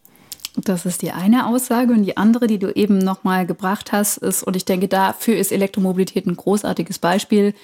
Das 0.54 0.84
ist 0.84 1.00
die 1.00 1.12
eine 1.12 1.46
Aussage 1.46 1.94
und 1.94 2.04
die 2.04 2.18
andere, 2.18 2.46
die 2.46 2.58
du 2.58 2.70
eben 2.70 2.98
nochmal 2.98 3.46
gebracht 3.46 3.90
hast, 3.90 4.18
ist, 4.18 4.42
und 4.42 4.54
ich 4.54 4.66
denke, 4.66 4.86
dafür 4.86 5.38
ist 5.38 5.50
Elektromobilität 5.50 6.26
ein 6.26 6.36
großartiges 6.36 6.98
Beispiel. 6.98 7.54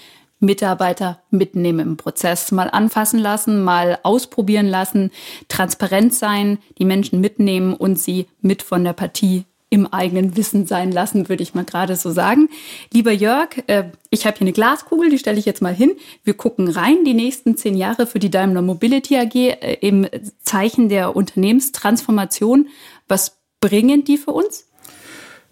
Mitarbeiter 0.40 1.20
mitnehmen 1.30 1.80
im 1.80 1.96
Prozess, 1.96 2.52
mal 2.52 2.70
anfassen 2.70 3.18
lassen, 3.18 3.62
mal 3.62 3.98
ausprobieren 4.02 4.66
lassen, 4.66 5.10
transparent 5.48 6.14
sein, 6.14 6.58
die 6.78 6.84
Menschen 6.84 7.20
mitnehmen 7.20 7.74
und 7.74 7.98
sie 7.98 8.26
mit 8.40 8.62
von 8.62 8.84
der 8.84 8.92
Partie 8.92 9.44
im 9.70 9.86
eigenen 9.86 10.36
Wissen 10.36 10.66
sein 10.66 10.92
lassen, 10.92 11.28
würde 11.28 11.42
ich 11.42 11.54
mal 11.54 11.64
gerade 11.64 11.96
so 11.96 12.10
sagen. 12.10 12.48
Lieber 12.92 13.12
Jörg, 13.12 13.50
äh, 13.66 13.90
ich 14.10 14.26
habe 14.26 14.38
hier 14.38 14.46
eine 14.46 14.52
Glaskugel, 14.52 15.10
die 15.10 15.18
stelle 15.18 15.38
ich 15.38 15.44
jetzt 15.44 15.60
mal 15.60 15.74
hin. 15.74 15.92
Wir 16.24 16.34
gucken 16.34 16.68
rein 16.68 17.04
die 17.04 17.14
nächsten 17.14 17.56
zehn 17.56 17.76
Jahre 17.76 18.06
für 18.06 18.18
die 18.18 18.30
Daimler 18.30 18.62
Mobility 18.62 19.18
AG 19.18 19.34
äh, 19.34 19.76
im 19.80 20.06
Zeichen 20.42 20.88
der 20.88 21.14
Unternehmenstransformation. 21.14 22.68
Was 23.08 23.36
bringen 23.60 24.04
die 24.04 24.16
für 24.16 24.32
uns? 24.32 24.67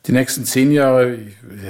Die 0.07 0.13
nächsten 0.13 0.45
zehn 0.45 0.71
Jahre, 0.71 1.19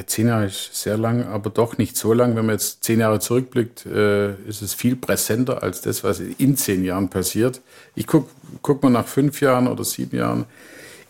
zehn 0.04 0.28
Jahre 0.28 0.46
ist 0.46 0.74
sehr 0.74 0.98
lang, 0.98 1.24
aber 1.24 1.48
doch 1.48 1.78
nicht 1.78 1.96
so 1.96 2.12
lang. 2.12 2.36
Wenn 2.36 2.44
man 2.44 2.56
jetzt 2.56 2.84
zehn 2.84 3.00
Jahre 3.00 3.18
zurückblickt, 3.18 3.86
äh, 3.86 4.34
ist 4.46 4.60
es 4.60 4.74
viel 4.74 4.94
präsenter 4.94 5.62
als 5.62 5.80
das, 5.80 6.04
was 6.04 6.20
in 6.20 6.56
zehn 6.56 6.84
Jahren 6.84 7.08
passiert. 7.08 7.62
Ich 7.94 8.06
gucke 8.06 8.28
guck 8.60 8.82
mal 8.82 8.90
nach 8.90 9.06
fünf 9.06 9.40
Jahren 9.40 9.66
oder 9.66 9.84
sieben 9.84 10.16
Jahren. 10.16 10.44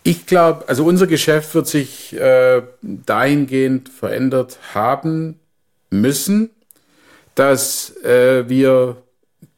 Ich 0.05 0.27
glaube, 0.27 0.69
also 0.69 0.85
unser 0.85 1.09
Geschäft 1.09 1.53
wird 1.57 1.67
sich 1.67 2.15
äh, 2.15 2.63
dahingehend 2.81 3.89
verändert 3.89 4.61
haben 4.73 5.41
müssen, 5.91 6.51
dass 7.35 7.97
äh, 8.05 8.49
wir 8.49 8.99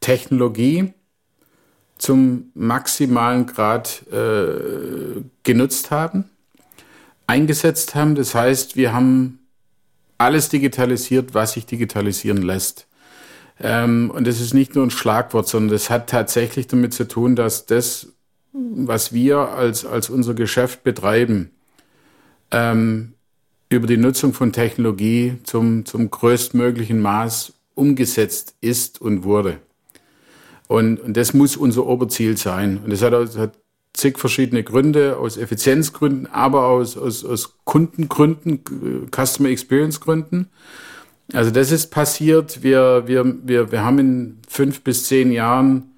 Technologie 0.01 0.95
zum 1.99 2.51
maximalen 2.55 3.47
Grad 3.47 4.05
äh, 4.11 5.21
genutzt 5.43 5.91
haben, 5.91 6.31
eingesetzt 7.29 7.95
haben. 7.95 8.16
Das 8.16 8.35
heißt, 8.35 8.74
wir 8.74 8.93
haben 8.93 9.39
alles 10.16 10.49
digitalisiert, 10.49 11.35
was 11.35 11.53
sich 11.53 11.66
digitalisieren 11.66 12.43
lässt. 12.43 12.89
Ähm, 13.61 14.11
und 14.12 14.26
das 14.26 14.41
ist 14.41 14.55
nicht 14.55 14.74
nur 14.74 14.85
ein 14.85 14.91
Schlagwort, 14.91 15.47
sondern 15.47 15.70
das 15.70 15.91
hat 15.91 16.11
tatsächlich 16.11 16.66
damit 16.66 16.95
zu 16.95 17.07
tun, 17.07 17.37
dass 17.37 17.66
das, 17.66 18.09
was 18.53 19.12
wir 19.12 19.39
als, 19.39 19.85
als 19.85 20.11
unser 20.11 20.35
Geschäft 20.35 20.83
betreiben, 20.83 21.51
ähm, 22.51 23.14
über 23.68 23.87
die 23.87 23.99
Nutzung 23.99 24.33
von 24.33 24.53
Technologie 24.53 25.39
zum, 25.45 25.85
zum 25.85 26.11
größtmöglichen 26.11 27.01
Maß 27.01 27.53
umgesetzt 27.74 28.55
ist 28.61 29.01
und 29.01 29.24
wurde. 29.24 29.61
Und, 30.66 31.01
und 31.01 31.16
das 31.16 31.35
muss 31.35 31.57
unser 31.57 31.87
Oberziel 31.87 32.37
sein. 32.37 32.81
Und 32.83 32.91
das 32.91 33.03
hat, 33.03 33.12
hat 33.37 33.53
zig 33.99 34.19
verschiedene 34.19 34.63
Gründe, 34.63 35.17
aus 35.19 35.37
Effizienzgründen, 35.37 36.29
aber 36.33 36.67
aus, 36.67 36.97
aus, 36.97 37.25
aus 37.25 37.55
Kundengründen, 37.65 38.61
Customer 39.11 39.49
Experience 39.49 40.01
Gründen. 40.01 40.49
Also 41.33 41.51
das 41.51 41.73
ist 41.73 41.89
passiert. 41.89 42.63
Wir, 42.63 43.05
wir, 43.07 43.35
wir, 43.43 43.73
wir 43.73 43.85
haben 43.85 43.99
in 43.99 44.39
fünf 44.49 44.83
bis 44.83 45.05
zehn 45.05 45.33
Jahren 45.33 45.91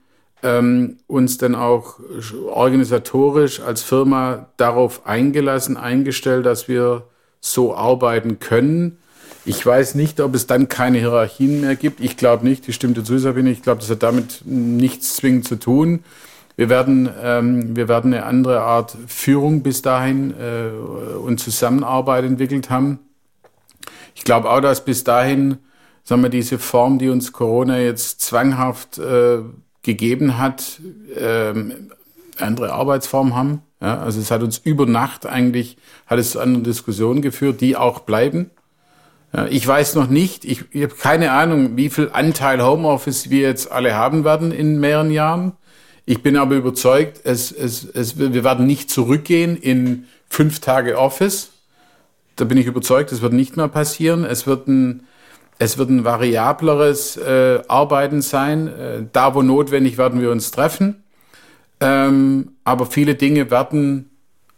ähm, 0.43 0.97
uns 1.07 1.37
dann 1.37 1.55
auch 1.55 2.01
organisatorisch 2.49 3.61
als 3.61 3.83
Firma 3.83 4.49
darauf 4.57 5.07
eingelassen, 5.07 5.77
eingestellt, 5.77 6.47
dass 6.47 6.69
wir 6.69 7.05
so 7.41 7.75
arbeiten 7.75 8.39
können. 8.39 8.97
Ich 9.45 9.65
weiß 9.65 9.95
nicht, 9.95 10.21
ob 10.21 10.35
es 10.35 10.47
dann 10.47 10.69
keine 10.69 10.99
Hierarchien 10.99 11.61
mehr 11.61 11.77
gibt. 11.77 12.01
Ich 12.01 12.17
glaube 12.17 12.47
nicht, 12.47 12.67
die 12.67 12.73
stimmte 12.73 13.05
zu, 13.05 13.19
Sabine. 13.19 13.51
Ich 13.51 13.63
glaube, 13.63 13.81
das 13.81 13.91
hat 13.91 14.03
damit 14.03 14.43
nichts 14.45 15.17
zwingend 15.17 15.47
zu 15.47 15.57
tun. 15.57 16.01
Wir 16.57 16.69
werden, 16.69 17.09
ähm, 17.23 17.77
wir 17.77 17.89
werden 17.89 18.13
eine 18.13 18.25
andere 18.25 18.61
Art 18.61 18.97
Führung 19.07 19.63
bis 19.63 19.83
dahin 19.83 20.35
äh, 20.39 21.17
und 21.17 21.41
Zusammenarbeit 21.41 22.25
entwickelt 22.25 22.71
haben. 22.71 22.99
Ich 24.15 24.25
glaube 24.25 24.51
auch, 24.51 24.61
dass 24.61 24.85
bis 24.85 25.05
dahin, 25.05 25.59
sagen 26.03 26.23
wir, 26.23 26.29
diese 26.29 26.59
Form, 26.59 26.99
die 26.99 27.09
uns 27.09 27.33
Corona 27.33 27.79
jetzt 27.79 28.21
zwanghaft 28.21 28.99
äh, 28.99 29.39
gegeben 29.83 30.39
hat, 30.39 30.81
ähm, 31.17 31.91
andere 32.39 32.73
Arbeitsformen 32.73 33.35
haben. 33.35 33.63
Ja, 33.81 33.99
also 33.99 34.21
es 34.21 34.31
hat 34.31 34.43
uns 34.43 34.59
über 34.59 34.85
Nacht 34.85 35.25
eigentlich, 35.25 35.79
hat 36.07 36.19
es 36.19 36.33
zu 36.33 36.41
anderen 36.41 36.65
Diskussionen 36.65 37.23
geführt, 37.23 37.61
die 37.61 37.77
auch 37.77 38.01
bleiben. 38.01 38.51
Ja, 39.33 39.47
ich 39.47 39.67
weiß 39.67 39.95
noch 39.95 40.09
nicht, 40.09 40.45
ich, 40.45 40.65
ich 40.73 40.83
habe 40.83 40.95
keine 40.95 41.33
Ahnung, 41.33 41.77
wie 41.77 41.89
viel 41.89 42.11
Anteil 42.13 42.63
Homeoffice 42.63 43.31
wir 43.31 43.41
jetzt 43.41 43.71
alle 43.71 43.95
haben 43.95 44.25
werden 44.25 44.53
in 44.53 44.81
mehreren 44.81 45.11
Jahren. 45.11 45.53
Ich 46.07 46.23
bin 46.23 46.37
aber 46.37 46.57
überzeugt, 46.57 47.21
es, 47.25 47.53
es, 47.53 47.85
es, 47.85 48.19
wir 48.19 48.45
werden 48.45 48.67
nicht 48.67 48.91
zurückgehen 48.91 49.57
in 49.57 50.07
fünf 50.29 50.61
Tage 50.61 50.99
Office. 50.99 51.51
Da 52.37 52.45
bin 52.45 52.59
ich 52.59 52.67
überzeugt, 52.67 53.13
das 53.13 53.23
wird 53.23 53.33
nicht 53.33 53.57
mehr 53.57 53.69
passieren. 53.69 54.25
Es 54.25 54.47
wird 54.47 54.67
ein, 54.67 55.05
es 55.59 55.77
wird 55.77 55.91
ein 55.91 56.05
variableres 56.05 57.17
äh, 57.17 57.61
Arbeiten 57.69 58.23
sein. 58.23 58.69
Äh, 58.69 59.05
da, 59.13 59.35
wo 59.35 59.43
notwendig, 59.43 59.99
werden 59.99 60.21
wir 60.21 60.31
uns 60.31 60.51
treffen. 60.51 61.05
Ähm, 61.81 62.53
aber 62.65 62.87
viele 62.87 63.15
Dinge 63.15 63.51
werden 63.51 64.11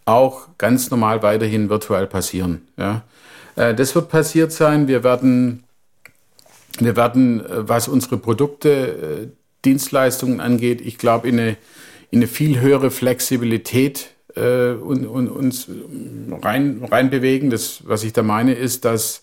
auch 0.05 0.49
ganz 0.59 0.91
normal 0.91 1.23
weiterhin 1.23 1.69
virtuell 1.71 2.07
passieren. 2.07 2.69
Ja. 2.77 3.03
Äh, 3.57 3.75
das 3.75 3.95
wird 3.95 4.09
passiert 4.09 4.53
sein. 4.53 4.89
Wir 4.89 5.05
werden, 5.05 5.65
wir 6.79 6.97
werden, 6.97 7.45
äh, 7.45 7.69
was 7.69 7.89
unsere 7.89 8.17
Produkte, 8.17 8.71
äh, 8.71 9.42
Dienstleistungen 9.65 10.41
angeht, 10.41 10.81
ich 10.81 10.99
glaube, 10.99 11.29
in 11.29 11.39
eine, 11.39 11.57
in 12.11 12.19
eine 12.19 12.27
viel 12.27 12.61
höhere 12.61 12.91
Flexibilität 12.91 14.11
äh, 14.35 14.73
und, 14.73 15.07
und, 15.07 15.29
uns 15.29 15.69
rein, 16.43 16.83
rein 16.91 17.11
bewegen. 17.11 17.51
Das, 17.51 17.83
was 17.87 18.05
ich 18.05 18.13
da 18.13 18.23
meine, 18.23 18.55
ist, 18.55 18.85
dass 18.85 19.23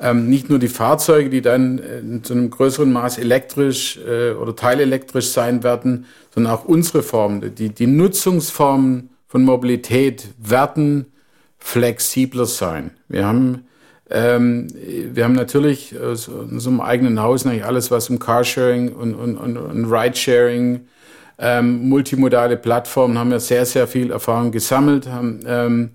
ähm, 0.00 0.28
nicht 0.28 0.48
nur 0.48 0.58
die 0.58 0.68
Fahrzeuge, 0.68 1.30
die 1.30 1.42
dann 1.42 1.78
äh, 1.78 2.22
zu 2.22 2.34
einem 2.34 2.50
größeren 2.50 2.92
Maß 2.92 3.18
elektrisch 3.18 3.98
äh, 3.98 4.32
oder 4.32 4.54
teilelektrisch 4.54 5.28
sein 5.28 5.62
werden, 5.62 6.06
sondern 6.32 6.52
auch 6.52 6.64
unsere 6.64 7.02
Formen, 7.02 7.54
die, 7.54 7.70
die 7.70 7.86
Nutzungsformen 7.86 9.10
von 9.26 9.44
Mobilität 9.44 10.28
werden 10.38 11.06
flexibler 11.58 12.46
sein. 12.46 12.92
Wir 13.08 13.26
haben, 13.26 13.66
ähm, 14.10 14.68
wir 14.74 15.24
haben 15.24 15.34
natürlich 15.34 15.98
aus 15.98 16.28
unserem 16.28 16.80
eigenen 16.80 17.20
Haus 17.20 17.46
eigentlich 17.46 17.64
alles, 17.64 17.90
was 17.90 18.08
um 18.08 18.18
Carsharing 18.18 18.92
und, 18.94 19.14
und, 19.14 19.36
und, 19.36 19.56
und 19.56 19.84
Ridesharing, 19.84 20.80
ähm, 21.38 21.88
multimodale 21.88 22.56
Plattformen, 22.56 23.18
haben 23.18 23.30
wir 23.30 23.40
sehr, 23.40 23.66
sehr 23.66 23.86
viel 23.86 24.10
Erfahrung 24.10 24.50
gesammelt, 24.50 25.08
haben, 25.08 25.40
ähm, 25.46 25.90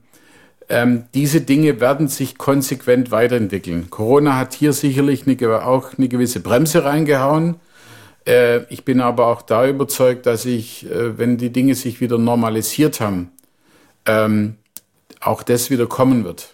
ähm, 0.70 1.06
diese 1.14 1.42
Dinge 1.42 1.80
werden 1.80 2.08
sich 2.08 2.38
konsequent 2.38 3.12
weiterentwickeln. 3.12 3.90
Corona 3.90 4.38
hat 4.38 4.54
hier 4.54 4.74
sicherlich 4.74 5.28
eine, 5.28 5.66
auch 5.66 5.98
eine 5.98 6.08
gewisse 6.08 6.40
Bremse 6.40 6.86
reingehauen. 6.86 7.58
Äh, 8.26 8.62
ich 8.72 8.86
bin 8.86 9.02
aber 9.02 9.28
auch 9.28 9.42
da 9.42 9.68
überzeugt, 9.68 10.26
dass 10.26 10.46
ich, 10.46 10.90
äh, 10.90 11.18
wenn 11.18 11.38
die 11.38 11.52
Dinge 11.52 11.76
sich 11.76 12.00
wieder 12.00 12.18
normalisiert 12.18 13.02
haben, 13.02 13.32
ähm, 14.06 14.56
auch 15.20 15.44
das 15.44 15.70
wieder 15.70 15.88
kommen 15.88 16.24
wird. 16.24 16.53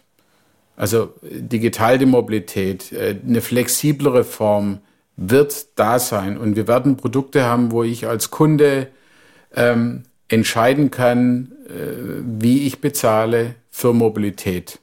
Also 0.80 1.13
digitale 1.21 2.05
Mobilität, 2.05 2.93
äh, 2.93 3.17
eine 3.27 3.41
flexiblere 3.41 4.23
Form 4.23 4.80
wird 5.17 5.77
da 5.77 5.99
sein. 5.99 6.38
Und 6.38 6.55
wir 6.55 6.69
werden 6.69 6.95
Produkte 6.95 7.43
haben, 7.43 7.73
wo 7.73 7.84
ich 7.84 8.07
als 8.07 8.32
Kunde 8.32 8.88
ähm, 9.53 10.03
entscheiden 10.30 10.89
kann, 10.89 11.51
äh, 11.67 12.21
wie 12.23 12.65
ich 12.65 12.80
bezahle 12.80 13.55
für 13.69 13.91
Mobilität. 13.91 14.80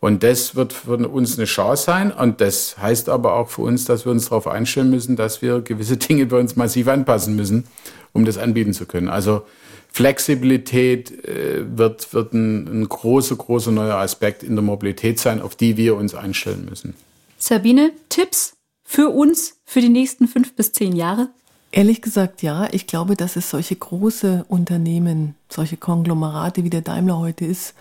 Und 0.00 0.22
das 0.22 0.54
wird 0.54 0.74
für 0.74 0.98
uns 1.08 1.38
eine 1.38 1.46
Chance 1.46 1.84
sein. 1.84 2.12
Und 2.12 2.42
das 2.42 2.76
heißt 2.76 3.08
aber 3.08 3.32
auch 3.32 3.48
für 3.48 3.62
uns, 3.62 3.86
dass 3.86 4.04
wir 4.04 4.12
uns 4.12 4.26
darauf 4.26 4.46
einstellen 4.46 4.90
müssen, 4.90 5.16
dass 5.16 5.40
wir 5.40 5.62
gewisse 5.62 5.96
Dinge 6.08 6.26
bei 6.26 6.38
uns 6.38 6.56
massiv 6.56 6.88
anpassen 6.88 7.36
müssen, 7.36 7.64
um 8.12 8.26
das 8.26 8.36
anbieten 8.36 8.74
zu 8.74 8.84
können. 8.84 9.08
Also 9.08 9.46
Flexibilität 9.92 11.26
äh, 11.26 11.64
wird, 11.76 12.12
wird 12.14 12.32
ein, 12.32 12.82
ein 12.82 12.88
großer, 12.88 13.36
großer 13.36 13.70
neuer 13.70 13.96
Aspekt 13.96 14.42
in 14.42 14.56
der 14.56 14.62
Mobilität 14.62 15.18
sein, 15.18 15.40
auf 15.40 15.54
die 15.54 15.76
wir 15.76 15.96
uns 15.96 16.14
einstellen 16.14 16.66
müssen. 16.68 16.94
Sabine, 17.38 17.92
Tipps 18.08 18.54
für 18.84 19.08
uns 19.08 19.60
für 19.64 19.80
die 19.80 19.88
nächsten 19.88 20.28
fünf 20.28 20.54
bis 20.54 20.72
zehn 20.72 20.96
Jahre? 20.96 21.28
Ehrlich 21.72 22.02
gesagt, 22.02 22.42
ja. 22.42 22.68
Ich 22.72 22.86
glaube, 22.86 23.16
dass 23.16 23.36
es 23.36 23.50
solche 23.50 23.74
große 23.74 24.44
Unternehmen, 24.48 25.34
solche 25.48 25.76
Konglomerate, 25.76 26.64
wie 26.64 26.70
der 26.70 26.82
Daimler 26.82 27.18
heute 27.18 27.46
ist, 27.46 27.74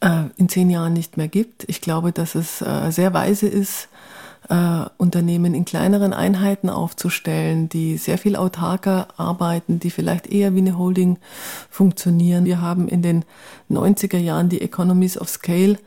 äh, 0.00 0.24
in 0.36 0.48
zehn 0.48 0.70
Jahren 0.70 0.94
nicht 0.94 1.16
mehr 1.16 1.28
gibt. 1.28 1.64
Ich 1.68 1.82
glaube, 1.82 2.12
dass 2.12 2.34
es 2.34 2.62
äh, 2.62 2.90
sehr 2.90 3.12
weise 3.12 3.46
ist, 3.46 3.88
äh, 4.48 4.84
Unternehmen 4.96 5.54
in 5.54 5.64
kleineren 5.64 6.12
Einheiten 6.12 6.70
aufzustellen, 6.70 7.68
die 7.68 7.98
sehr 7.98 8.18
viel 8.18 8.36
autarker 8.36 9.08
arbeiten, 9.16 9.80
die 9.80 9.90
vielleicht 9.90 10.26
eher 10.26 10.54
wie 10.54 10.60
eine 10.60 10.78
Holding 10.78 11.18
funktionieren. 11.68 12.44
Wir 12.44 12.60
haben 12.60 12.88
in 12.88 13.02
den 13.02 13.24
90er 13.70 14.18
Jahren 14.18 14.48
die 14.48 14.60
Economies 14.60 15.18
of 15.18 15.28
Scale 15.28 15.78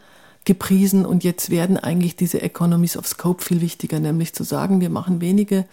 gepriesen 0.45 1.06
und 1.06 1.24
jetzt 1.24 1.49
werden 1.49 1.78
eigentlich 1.78 2.16
diese 2.16 2.41
Economies 2.41 2.97
of 2.97 3.08
Scope 3.08 3.43
viel 3.43 3.62
wichtiger, 3.62 3.99
nämlich 3.99 4.34
zu 4.34 4.43
sagen, 4.43 4.82
wir 4.82 4.89
machen 4.89 5.22
wenige 5.22 5.66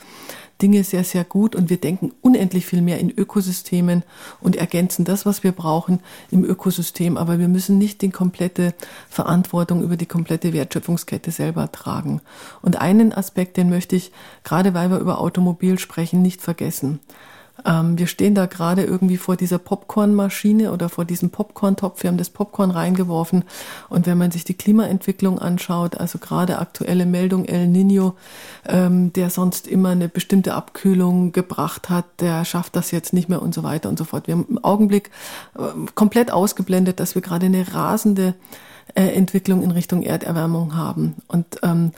Dinge 0.60 0.84
sehr, 0.84 1.04
sehr 1.04 1.24
gut 1.24 1.56
und 1.56 1.70
wir 1.70 1.78
denken 1.78 2.12
unendlich 2.20 2.66
viel 2.66 2.82
mehr 2.82 2.98
in 2.98 3.10
Ökosystemen 3.10 4.02
und 4.40 4.56
ergänzen 4.56 5.04
das, 5.04 5.26
was 5.26 5.42
wir 5.42 5.52
brauchen 5.52 6.00
im 6.30 6.44
Ökosystem. 6.44 7.16
Aber 7.16 7.38
wir 7.38 7.48
müssen 7.48 7.78
nicht 7.78 8.02
die 8.02 8.10
komplette 8.10 8.74
Verantwortung 9.08 9.82
über 9.82 9.96
die 9.96 10.06
komplette 10.06 10.52
Wertschöpfungskette 10.52 11.30
selber 11.30 11.72
tragen. 11.72 12.20
Und 12.62 12.80
einen 12.80 13.12
Aspekt, 13.12 13.56
den 13.56 13.70
möchte 13.70 13.96
ich, 13.96 14.12
gerade 14.44 14.74
weil 14.74 14.90
wir 14.90 14.98
über 14.98 15.20
Automobil 15.20 15.78
sprechen, 15.78 16.22
nicht 16.22 16.40
vergessen. 16.40 17.00
Ähm, 17.64 17.98
wir 17.98 18.06
stehen 18.06 18.34
da 18.34 18.46
gerade 18.46 18.84
irgendwie 18.84 19.16
vor 19.16 19.36
dieser 19.36 19.58
Popcornmaschine 19.58 20.72
oder 20.72 20.88
vor 20.88 21.04
diesem 21.04 21.30
Popcorntopf. 21.30 22.02
Wir 22.02 22.08
haben 22.08 22.18
das 22.18 22.30
Popcorn 22.30 22.70
reingeworfen. 22.70 23.44
Und 23.88 24.06
wenn 24.06 24.18
man 24.18 24.30
sich 24.30 24.44
die 24.44 24.54
Klimaentwicklung 24.54 25.38
anschaut, 25.38 25.96
also 25.96 26.18
gerade 26.18 26.58
aktuelle 26.58 27.06
Meldung 27.06 27.44
El 27.44 27.66
Nino, 27.66 28.14
ähm, 28.66 29.12
der 29.12 29.30
sonst 29.30 29.66
immer 29.66 29.90
eine 29.90 30.08
bestimmte 30.08 30.54
Abkühlung 30.54 31.32
gebracht 31.32 31.90
hat, 31.90 32.04
der 32.20 32.44
schafft 32.44 32.76
das 32.76 32.90
jetzt 32.90 33.12
nicht 33.12 33.28
mehr 33.28 33.42
und 33.42 33.54
so 33.54 33.62
weiter 33.62 33.88
und 33.88 33.98
so 33.98 34.04
fort. 34.04 34.26
Wir 34.26 34.34
haben 34.34 34.46
im 34.48 34.64
Augenblick 34.64 35.10
äh, 35.58 35.62
komplett 35.94 36.30
ausgeblendet, 36.30 37.00
dass 37.00 37.14
wir 37.14 37.22
gerade 37.22 37.46
eine 37.46 37.74
rasende 37.74 38.34
äh, 38.94 39.08
Entwicklung 39.08 39.62
in 39.62 39.70
Richtung 39.70 40.02
Erderwärmung 40.02 40.76
haben. 40.76 41.16
Und 41.28 41.58
ähm, 41.62 41.92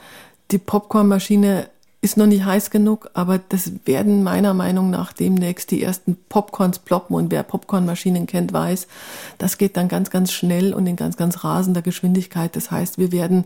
die 0.51 0.57
Popcornmaschine 0.57 1.67
ist 2.03 2.17
noch 2.17 2.25
nicht 2.25 2.43
heiß 2.43 2.69
genug, 2.69 3.09
aber 3.13 3.37
das 3.37 3.71
werden 3.85 4.23
meiner 4.23 4.53
Meinung 4.53 4.89
nach 4.89 5.13
demnächst 5.13 5.71
die 5.71 5.81
ersten 5.81 6.17
Popcorns 6.27 6.79
ploppen 6.79 7.15
und 7.15 7.31
wer 7.31 7.43
Popcornmaschinen 7.43 8.27
kennt, 8.27 8.51
weiß, 8.51 8.87
das 9.37 9.57
geht 9.57 9.77
dann 9.77 9.87
ganz, 9.87 10.09
ganz 10.09 10.33
schnell 10.33 10.73
und 10.73 10.85
in 10.85 10.97
ganz, 10.97 11.15
ganz 11.15 11.45
rasender 11.45 11.81
Geschwindigkeit. 11.81 12.57
Das 12.57 12.71
heißt, 12.71 12.97
wir 12.97 13.13
werden 13.13 13.45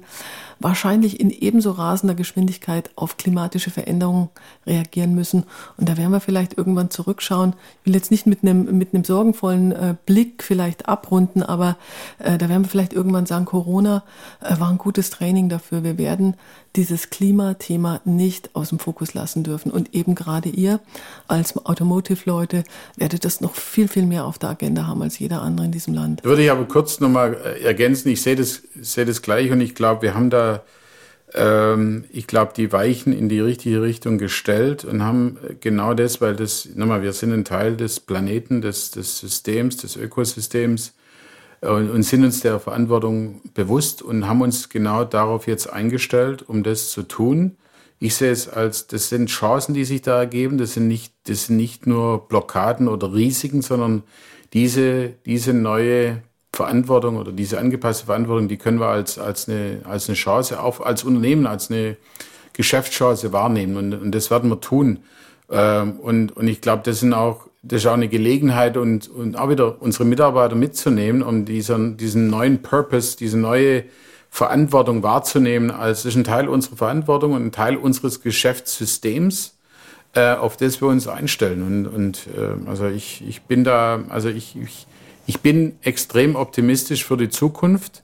wahrscheinlich 0.60 1.20
in 1.20 1.30
ebenso 1.30 1.70
rasender 1.70 2.16
Geschwindigkeit 2.16 2.90
auf 2.96 3.18
klimatische 3.18 3.70
Veränderungen 3.70 4.30
reagieren 4.66 5.14
müssen. 5.14 5.44
Und 5.78 5.88
da 5.88 5.96
werden 5.96 6.12
wir 6.12 6.20
vielleicht 6.20 6.58
irgendwann 6.58 6.90
zurückschauen. 6.90 7.54
Ich 7.82 7.86
will 7.86 7.94
jetzt 7.94 8.10
nicht 8.10 8.26
mit 8.26 8.42
einem, 8.42 8.76
mit 8.76 8.92
einem 8.92 9.04
sorgenvollen 9.04 9.72
äh, 9.72 9.96
Blick 10.08 10.42
vielleicht 10.42 10.90
abrunden, 10.90 11.44
aber 11.44 11.78
äh, 12.18 12.40
da 12.40 12.50
werden 12.50 12.64
wir 12.64 12.70
vielleicht 12.70 12.94
irgendwann 12.94 13.28
sagen, 13.28 13.46
Corona 13.46 14.04
äh, 14.42 14.60
war 14.60 14.70
ein 14.70 14.80
gutes 14.80 15.12
Training 15.12 15.48
dafür. 15.48 15.84
Wir 15.84 16.00
werden 16.00 16.34
dieses 16.78 17.10
Klimathema 17.10 18.02
nicht 18.06 18.52
aus 18.54 18.70
dem 18.70 18.80
Fokus 18.80 19.14
lassen 19.14 19.44
dürfen. 19.44 19.72
Und 19.72 19.94
eben 19.94 20.16
gerade 20.16 20.50
ihr 20.50 20.80
als 21.28 21.58
Automotive-Leute 21.58 22.64
werdet 22.96 23.26
das 23.26 23.42
noch 23.42 23.56
viel, 23.56 23.88
viel 23.88 24.06
mehr 24.06 24.26
auf 24.26 24.38
der 24.38 24.50
Agenda 24.50 24.88
haben 24.88 25.02
als 25.02 25.20
jeder 25.20 25.42
andere 25.42 25.66
in 25.66 25.72
diesem 25.72 25.94
Land. 25.94 26.24
Würde 26.24 26.44
ich 26.44 26.52
aber 26.52 26.66
kurz 26.66 27.00
nochmal 27.00 27.34
äh, 27.34 27.64
ergänzen. 27.64 28.10
Ich 28.10 28.22
sehe 28.22 28.36
das, 28.36 28.62
sehe 28.80 29.06
das 29.06 29.22
gleich 29.22 29.52
und 29.52 29.60
ich 29.60 29.76
glaube, 29.76 30.04
wir 30.04 30.14
haben 30.14 30.30
da 30.30 30.64
ähm, 31.34 32.06
ich 32.10 32.28
glaube, 32.28 32.54
die 32.56 32.72
Weichen 32.72 33.12
in 33.12 33.28
die 33.28 33.42
richtige 33.42 33.82
Richtung 33.82 34.18
gestellt 34.18 34.86
und 34.86 35.04
haben 35.04 35.38
genau 35.60 35.94
das, 35.94 36.22
weil 36.22 36.36
das, 36.36 36.70
nochmal, 36.76 37.02
wir 37.02 37.12
sind 37.12 37.34
ein 37.34 37.44
Teil 37.44 37.76
des 37.76 38.00
Planeten, 38.00 38.62
des, 38.62 38.92
des 38.92 39.20
Systems, 39.20 39.78
des 39.78 39.98
Ökosystems 39.98 40.94
und, 41.62 42.04
sind 42.04 42.24
uns 42.24 42.42
der 42.42 42.60
Verantwortung 42.60 43.42
bewusst 43.54 44.02
und 44.02 44.28
haben 44.28 44.42
uns 44.42 44.70
genau 44.70 45.04
darauf 45.04 45.48
jetzt 45.48 45.72
eingestellt, 45.72 46.48
um 46.48 46.64
das 46.64 46.92
zu 46.92 47.04
tun. 47.04 47.58
Ich 48.00 48.16
sehe 48.16 48.32
es 48.32 48.48
als, 48.48 48.88
das 48.88 49.10
sind 49.10 49.30
Chancen, 49.30 49.74
die 49.74 49.84
sich 49.84 50.04
da 50.04 50.20
ergeben. 50.20 50.58
Das 50.60 50.74
sind 50.74 50.88
nicht, 50.88 51.14
das 51.24 51.46
sind 51.46 51.58
nicht 51.58 51.88
nur 51.88 52.28
Blockaden 52.28 52.88
oder 52.88 53.14
Risiken, 53.14 53.64
sondern 53.64 54.04
diese, 54.54 55.14
diese 55.26 55.54
neue 55.54 56.22
Verantwortung 56.54 57.18
oder 57.18 57.32
diese 57.32 57.60
angepasste 57.60 58.06
Verantwortung, 58.06 58.48
die 58.48 58.58
können 58.58 58.80
wir 58.80 58.88
als, 58.88 59.18
als, 59.18 59.50
eine, 59.50 59.82
als 59.84 60.08
eine 60.08 60.16
Chance, 60.16 60.62
auch 60.62 60.80
als 60.80 61.04
Unternehmen, 61.04 61.48
als 61.48 61.72
eine 61.72 61.98
Geschäftschance 62.54 63.34
wahrnehmen. 63.34 63.78
Und, 63.78 63.94
und 63.94 64.12
das 64.14 64.32
werden 64.32 64.50
wir 64.50 64.60
tun. 64.60 65.00
Ähm, 65.50 66.00
und, 66.00 66.36
und 66.36 66.48
ich 66.48 66.62
glaube, 66.62 66.84
das 66.84 67.00
sind 67.00 67.14
auch, 67.14 67.48
das 67.64 67.82
ist 67.82 67.88
auch 67.88 67.94
eine 67.94 68.08
Gelegenheit 68.08 68.78
und, 68.78 69.10
und 69.10 69.38
auch 69.38 69.50
wieder 69.50 69.82
unsere 69.82 70.06
Mitarbeiter 70.06 70.56
mitzunehmen, 70.56 71.22
um 71.22 71.46
diesen, 71.46 71.98
diesen 71.98 72.28
neuen 72.28 72.62
Purpose, 72.62 73.18
diese 73.18 73.38
neue 73.38 73.86
Verantwortung 74.30 75.04
wahrzunehmen, 75.04 75.72
als 75.72 76.04
das 76.04 76.14
ist 76.14 76.18
ein 76.18 76.24
Teil 76.24 76.48
unserer 76.48 76.76
Verantwortung 76.76 77.34
und 77.34 77.46
ein 77.46 77.52
Teil 77.52 77.76
unseres 77.76 78.22
Geschäftssystems, 78.22 79.58
äh, 80.14 80.34
auf 80.34 80.58
das 80.58 80.82
wir 80.82 80.88
uns 80.88 81.08
einstellen. 81.08 81.64
Und, 81.64 81.88
und 81.88 82.28
äh, 82.38 82.70
also 82.70 82.88
ich, 82.88 83.24
ich 83.28 83.42
bin 83.44 83.64
da, 83.64 84.04
also 84.10 84.30
ich, 84.30 84.56
ich 84.56 84.88
ich 85.28 85.42
bin 85.42 85.78
extrem 85.82 86.36
optimistisch 86.36 87.06
für 87.06 87.18
die 87.18 87.30
Zukunft. 87.30 88.02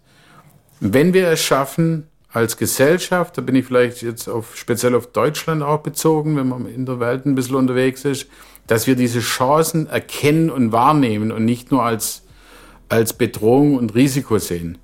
Wenn 0.82 1.14
wir 1.14 1.30
es 1.30 1.41
schaffen, 1.41 2.08
als 2.34 2.58
Gesellschaft, 2.58 3.38
da 3.38 3.41
bin 3.41 3.56
ich 3.56 3.66
vielleicht 3.66 4.01
jetzt 4.01 4.28
auf, 4.28 4.58
speziell 4.58 4.95
auf 4.95 5.08
Deutschland 5.08 5.64
auch 5.64 5.80
bezogen, 5.80 6.36
wenn 6.36 6.49
man 6.49 6.66
in 6.66 6.86
der 6.86 6.99
Welt 6.99 7.26
ein 7.26 7.36
bisschen 7.36 7.56
unterwegs 7.56 8.06
ist, 8.06 8.28
dass 8.68 8.88
wir 8.88 8.95
diese 8.95 9.20
Chancen 9.20 9.88
erkennen 9.88 10.49
und 10.49 10.72
wahrnehmen 10.72 11.32
und 11.32 11.45
nicht 11.45 11.72
nur 11.72 11.84
als, 11.84 12.24
als 12.89 13.14
Bedrohung 13.14 13.78
und 13.78 13.95
Risiko 13.95 14.38
sehen, 14.38 14.78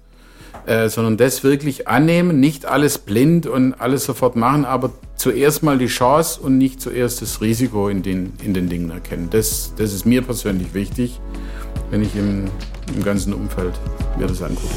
äh, 0.66 0.90
sondern 0.90 1.18
das 1.18 1.44
wirklich 1.44 1.88
annehmen, 1.88 2.40
nicht 2.40 2.66
alles 2.66 2.98
blind 2.98 3.48
und 3.48 3.74
alles 3.74 4.06
sofort 4.06 4.36
machen, 4.36 4.66
aber 4.66 4.92
zuerst 5.16 5.64
mal 5.64 5.78
die 5.78 5.88
Chance 5.88 6.42
und 6.42 6.58
nicht 6.58 6.82
zuerst 6.82 7.22
das 7.22 7.42
Risiko 7.42 7.90
in 7.90 8.04
den, 8.04 8.34
in 8.44 8.54
den 8.54 8.70
Dingen 8.70 8.92
erkennen. 8.92 9.30
Das, 9.30 9.74
das 9.78 9.94
ist 9.94 10.06
mir 10.06 10.22
persönlich 10.22 10.74
wichtig 10.74 11.20
wenn 11.90 12.04
ich 12.04 12.16
im, 12.16 12.46
im 12.94 13.04
ganzen 13.04 13.34
Umfeld 13.34 13.74
mir 14.18 14.28
das 14.28 14.42
angucke. 14.42 14.74